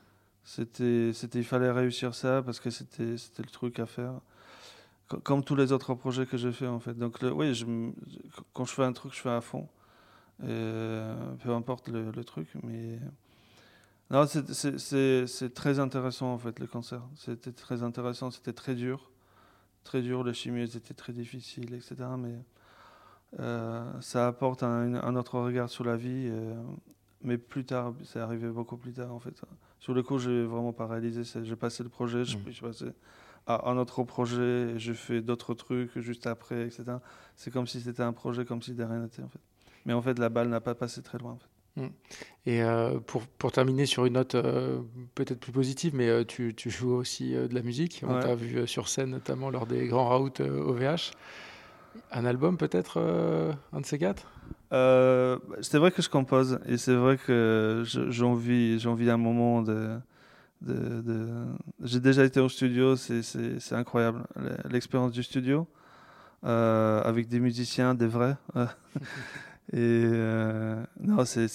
C'était, 0.44 1.12
c'était, 1.14 1.38
il 1.38 1.44
fallait 1.46 1.70
réussir 1.70 2.14
ça 2.14 2.42
parce 2.42 2.60
que 2.60 2.68
c'était, 2.68 3.16
c'était 3.16 3.42
le 3.42 3.50
truc 3.50 3.78
à 3.78 3.86
faire. 3.86 4.12
Comme 5.22 5.42
tous 5.42 5.56
les 5.56 5.72
autres 5.72 5.94
projets 5.94 6.26
que 6.26 6.36
j'ai 6.36 6.52
fait 6.52 6.66
en 6.66 6.80
fait. 6.80 6.92
Donc, 6.92 7.16
oui, 7.22 7.54
je, 7.54 7.64
quand 8.52 8.66
je 8.66 8.74
fais 8.74 8.84
un 8.84 8.92
truc, 8.92 9.14
je 9.14 9.20
fais 9.20 9.30
à 9.30 9.40
fond. 9.40 9.66
Euh, 10.42 11.34
peu 11.42 11.50
importe 11.50 11.88
le, 11.88 12.24
truc, 12.24 12.48
mais 12.62 12.98
non, 14.10 14.26
c'est 14.26 15.54
très 15.54 15.78
intéressant 15.78 16.32
en 16.32 16.38
fait 16.38 16.58
le 16.58 16.66
cancer. 16.66 17.02
C'était 17.16 17.52
très 17.52 17.82
intéressant, 17.82 18.30
c'était 18.30 18.52
très 18.52 18.74
dur, 18.74 19.10
très 19.84 20.02
dur. 20.02 20.24
Les 20.24 20.34
chimies 20.34 20.62
étaient 20.62 20.94
très 20.94 21.12
difficiles, 21.12 21.74
etc. 21.74 21.96
Mais 22.18 22.34
euh, 23.38 24.00
ça 24.00 24.28
apporte 24.28 24.62
un, 24.62 25.16
autre 25.16 25.38
regard 25.38 25.68
sur 25.68 25.84
la 25.84 25.96
vie. 25.96 26.28
Euh, 26.30 26.54
mais 27.22 27.36
plus 27.36 27.66
tard, 27.66 27.92
c'est 28.04 28.20
arrivé 28.20 28.48
beaucoup 28.48 28.78
plus 28.78 28.92
tard 28.92 29.12
en 29.12 29.20
fait. 29.20 29.40
Sur 29.78 29.92
le 29.94 30.02
coup, 30.02 30.18
j'ai 30.18 30.44
vraiment 30.44 30.72
pas 30.72 30.86
réalisé. 30.86 31.22
J'ai 31.42 31.56
passé 31.56 31.82
le 31.82 31.90
projet, 31.90 32.24
je, 32.24 32.38
mmh. 32.38 32.52
suis 32.52 32.62
passé 32.62 32.86
à 33.46 33.68
un 33.70 33.76
autre 33.78 34.02
projet, 34.04 34.78
j'ai 34.78 34.94
fait 34.94 35.20
d'autres 35.20 35.54
trucs 35.54 35.98
juste 35.98 36.26
après, 36.26 36.66
etc. 36.66 36.84
C'est 37.36 37.50
comme 37.50 37.66
si 37.66 37.80
c'était 37.80 38.02
un 38.02 38.12
projet, 38.12 38.44
comme 38.44 38.62
si 38.62 38.74
de 38.74 38.84
rien 38.84 39.00
n'était 39.00 39.22
en 39.22 39.28
fait. 39.28 39.40
Mais 39.86 39.92
en 39.92 40.02
fait, 40.02 40.18
la 40.18 40.28
balle 40.28 40.48
n'a 40.48 40.60
pas 40.60 40.74
passé 40.74 41.02
très 41.02 41.18
loin. 41.18 41.38
Hmm. 41.76 41.86
Et 42.46 42.62
euh, 42.62 42.98
pour, 42.98 43.22
pour, 43.22 43.52
terminer 43.52 43.86
sur 43.86 44.04
une 44.04 44.14
note 44.14 44.34
euh, 44.34 44.80
peut-être 45.14 45.38
plus 45.38 45.52
positive, 45.52 45.94
mais 45.94 46.08
euh, 46.08 46.24
tu, 46.24 46.54
tu, 46.54 46.68
joues 46.68 46.92
aussi 46.92 47.32
de 47.32 47.54
la 47.54 47.62
musique. 47.62 48.02
On 48.06 48.18
t'a 48.18 48.34
vu 48.34 48.66
sur 48.66 48.88
scène 48.88 49.10
notamment 49.10 49.50
lors 49.50 49.66
des 49.66 49.86
grands 49.86 50.18
routes 50.18 50.40
OVH. 50.40 51.12
Un 52.12 52.24
album 52.24 52.56
peut-être, 52.56 52.98
un 53.72 53.80
de 53.80 53.86
ces 53.86 53.98
quatre? 53.98 54.26
C'est 54.70 55.78
vrai 55.78 55.90
que 55.90 56.02
je 56.02 56.08
compose 56.08 56.60
et 56.66 56.76
c'est 56.76 56.94
vrai 56.94 57.18
que 57.18 57.84
envie, 58.22 58.82
envie 58.86 59.10
un 59.10 59.16
moment 59.16 59.62
de... 59.62 59.96
de, 60.62 61.00
de... 61.02 61.46
J'ai 61.82 62.00
déjà 62.00 62.24
été 62.24 62.40
au 62.40 62.48
studio, 62.48 62.96
c'est 62.96 63.72
incroyable 63.72 64.24
l'expérience 64.70 65.12
du 65.12 65.22
studio 65.22 65.66
avec 66.42 67.28
des 67.28 67.38
musiciens, 67.38 67.94
des 67.94 68.06
vrais. 68.06 68.36
Et 69.72 70.02
euh, 70.04 70.82
non, 70.98 71.24
c'est 71.24 71.46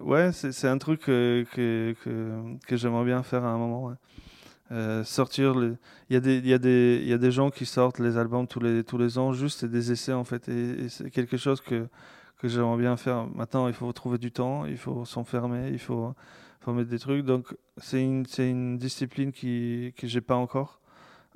ouais, 0.00 0.32
c'est 0.32 0.68
un 0.68 0.78
truc 0.78 1.00
que, 1.02 1.44
que, 1.54 1.94
que, 2.66 2.76
j'aimerais 2.76 3.04
bien 3.04 3.22
faire 3.22 3.44
à 3.44 3.48
un 3.48 3.58
moment. 3.58 3.92
Euh, 4.70 5.04
sortir, 5.04 5.54
il 6.08 6.14
y, 6.14 6.16
a 6.16 6.20
des, 6.20 6.38
y, 6.40 6.54
a 6.54 6.58
des, 6.58 7.02
y 7.04 7.12
a 7.12 7.18
des 7.18 7.30
gens 7.30 7.50
qui 7.50 7.66
sortent 7.66 7.98
les 7.98 8.16
albums 8.16 8.46
tous 8.46 8.60
les, 8.60 8.84
tous 8.84 8.98
les 8.98 9.18
ans, 9.18 9.32
juste 9.32 9.66
des 9.66 9.92
essais 9.92 10.14
en 10.14 10.24
fait. 10.24 10.48
Et, 10.48 10.88
c'est 10.88 11.10
quelque 11.10 11.36
chose 11.36 11.60
que, 11.60 11.88
que 12.38 12.48
j'aimerais 12.48 12.78
bien 12.78 12.96
faire. 12.96 13.26
Maintenant, 13.34 13.68
il 13.68 13.74
faut 13.74 13.92
trouver 13.92 14.16
du 14.16 14.32
temps, 14.32 14.64
il 14.64 14.78
faut 14.78 15.04
s'enfermer, 15.04 15.68
il 15.70 15.78
faut, 15.78 16.14
faut 16.60 16.72
mettre 16.72 16.90
des 16.90 16.98
trucs. 16.98 17.24
Donc, 17.26 17.54
c'est 17.76 18.02
une, 18.02 18.24
une 18.38 18.78
discipline 18.78 19.32
qui, 19.32 19.92
que 19.96 20.06
j'ai 20.06 20.22
pas 20.22 20.36
encore. 20.36 20.80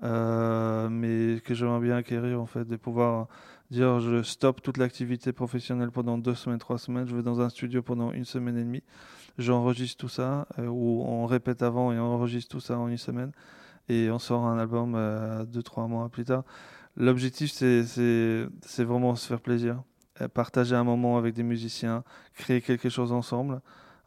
Euh, 0.04 0.88
mais 0.88 1.40
que 1.42 1.54
j'aimerais 1.54 1.78
bien 1.80 1.96
acquérir 1.96 2.40
en 2.40 2.46
fait, 2.46 2.64
de 2.64 2.74
pouvoir 2.74 3.28
dire 3.72 4.00
je 4.00 4.22
stoppe 4.22 4.62
toute 4.62 4.76
l'activité 4.76 5.32
professionnelle 5.32 5.90
pendant 5.90 6.18
deux 6.18 6.34
semaines, 6.34 6.58
trois 6.58 6.78
semaines, 6.78 7.08
je 7.08 7.16
vais 7.16 7.22
dans 7.22 7.40
un 7.40 7.48
studio 7.48 7.82
pendant 7.82 8.12
une 8.12 8.26
semaine 8.26 8.56
et 8.58 8.62
demie, 8.62 8.82
j'enregistre 9.38 9.96
tout 9.98 10.08
ça, 10.08 10.46
euh, 10.58 10.66
ou 10.66 11.02
on 11.02 11.26
répète 11.26 11.62
avant 11.62 11.92
et 11.92 11.98
on 11.98 12.04
enregistre 12.04 12.50
tout 12.50 12.60
ça 12.60 12.78
en 12.78 12.88
une 12.88 12.98
semaine, 12.98 13.32
et 13.88 14.10
on 14.10 14.18
sort 14.18 14.46
un 14.46 14.58
album 14.58 14.94
euh, 14.94 15.44
deux, 15.44 15.62
trois 15.62 15.88
mois 15.88 16.08
plus 16.10 16.24
tard. 16.24 16.44
L'objectif, 16.96 17.50
c'est 17.50 18.84
vraiment 18.84 19.16
se 19.16 19.26
faire 19.26 19.40
plaisir, 19.40 19.82
euh, 20.20 20.28
partager 20.28 20.76
un 20.76 20.84
moment 20.84 21.16
avec 21.16 21.34
des 21.34 21.42
musiciens, 21.42 22.04
créer 22.34 22.60
quelque 22.60 22.90
chose 22.90 23.10
ensemble, 23.10 23.60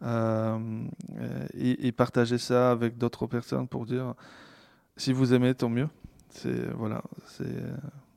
et, 0.03 1.87
et, 1.87 1.91
partager 1.91 2.37
ça 2.37 2.69
avec 2.69 2.97
d'autres 2.97 3.25
personnes 3.25 3.67
pour 3.67 3.87
dire 3.87 4.13
si 4.97 5.13
vous 5.13 5.33
aimez, 5.33 5.55
tant 5.55 5.69
mieux. 5.69 5.89
C'est 6.29 6.69
voilà, 6.73 7.01
c'est 7.25 7.63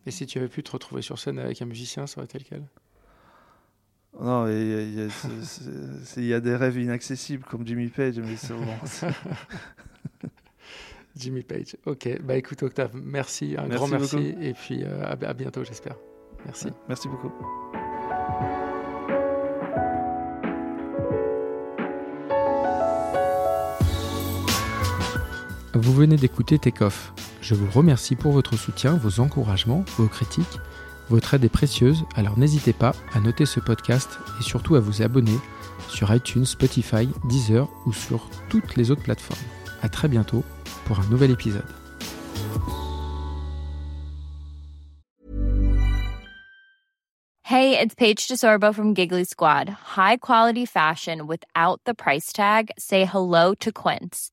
et 0.08 0.10
si 0.10 0.24
tu 0.24 0.38
avais 0.38 0.48
pu 0.48 0.62
te 0.62 0.70
retrouver 0.70 1.02
sur 1.02 1.18
scène 1.18 1.38
avec 1.38 1.60
un 1.60 1.66
musicien, 1.66 2.06
ça 2.06 2.18
aurait 2.18 2.24
été 2.24 2.38
lequel? 2.38 2.62
Non, 4.18 4.48
il 4.48 5.10
y, 6.16 6.32
a 6.32 6.40
des 6.40 6.56
rêves 6.56 6.78
inaccessibles 6.78 7.44
comme 7.44 7.66
Jimmy 7.66 7.88
Page, 7.88 8.18
mais 8.18 8.36
c'est 8.36 8.54
Jimmy 11.16 11.42
Page. 11.42 11.76
Ok, 11.84 12.08
bah 12.22 12.36
écoute 12.36 12.62
Octave, 12.62 12.92
merci, 12.94 13.54
un 13.58 13.68
grand 13.68 13.86
merci 13.86 14.34
et 14.40 14.54
puis 14.54 14.82
euh, 14.82 15.04
à, 15.04 15.34
bientôt 15.34 15.62
j'espère. 15.62 15.96
Merci. 16.46 16.68
merci 16.88 17.06
beaucoup. 17.08 17.30
Vous 25.80 25.92
venez 25.92 26.16
d'écouter 26.16 26.58
Takeoff. 26.58 27.12
Je 27.40 27.54
vous 27.54 27.70
remercie 27.70 28.16
pour 28.16 28.32
votre 28.32 28.56
soutien, 28.56 28.96
vos 28.96 29.20
encouragements, 29.20 29.84
vos 29.96 30.08
critiques. 30.08 30.58
Votre 31.08 31.34
aide 31.34 31.44
est 31.44 31.48
précieuse, 31.48 32.04
alors 32.16 32.36
n'hésitez 32.36 32.72
pas 32.72 32.96
à 33.14 33.20
noter 33.20 33.46
ce 33.46 33.60
podcast 33.60 34.18
et 34.40 34.42
surtout 34.42 34.74
à 34.74 34.80
vous 34.80 35.02
abonner 35.02 35.38
sur 35.88 36.12
iTunes, 36.12 36.46
Spotify, 36.46 37.08
Deezer 37.28 37.68
ou 37.86 37.92
sur 37.92 38.28
toutes 38.48 38.74
les 38.74 38.90
autres 38.90 39.04
plateformes. 39.04 39.38
A 39.80 39.88
très 39.88 40.08
bientôt 40.08 40.42
pour 40.84 40.98
un 40.98 41.06
nouvel 41.10 41.30
épisode. 41.30 41.62
Hey, 47.44 47.78
it's 47.78 47.94
Paige 47.94 48.26
DeSorbo 48.26 48.74
from 48.74 48.94
Giggly 48.94 49.24
Squad. 49.24 49.68
High 49.96 50.16
quality 50.16 50.66
fashion 50.66 51.28
without 51.28 51.80
the 51.84 51.94
price 51.94 52.32
tag. 52.32 52.72
Say 52.76 53.04
hello 53.04 53.54
to 53.60 53.70
Quince. 53.70 54.32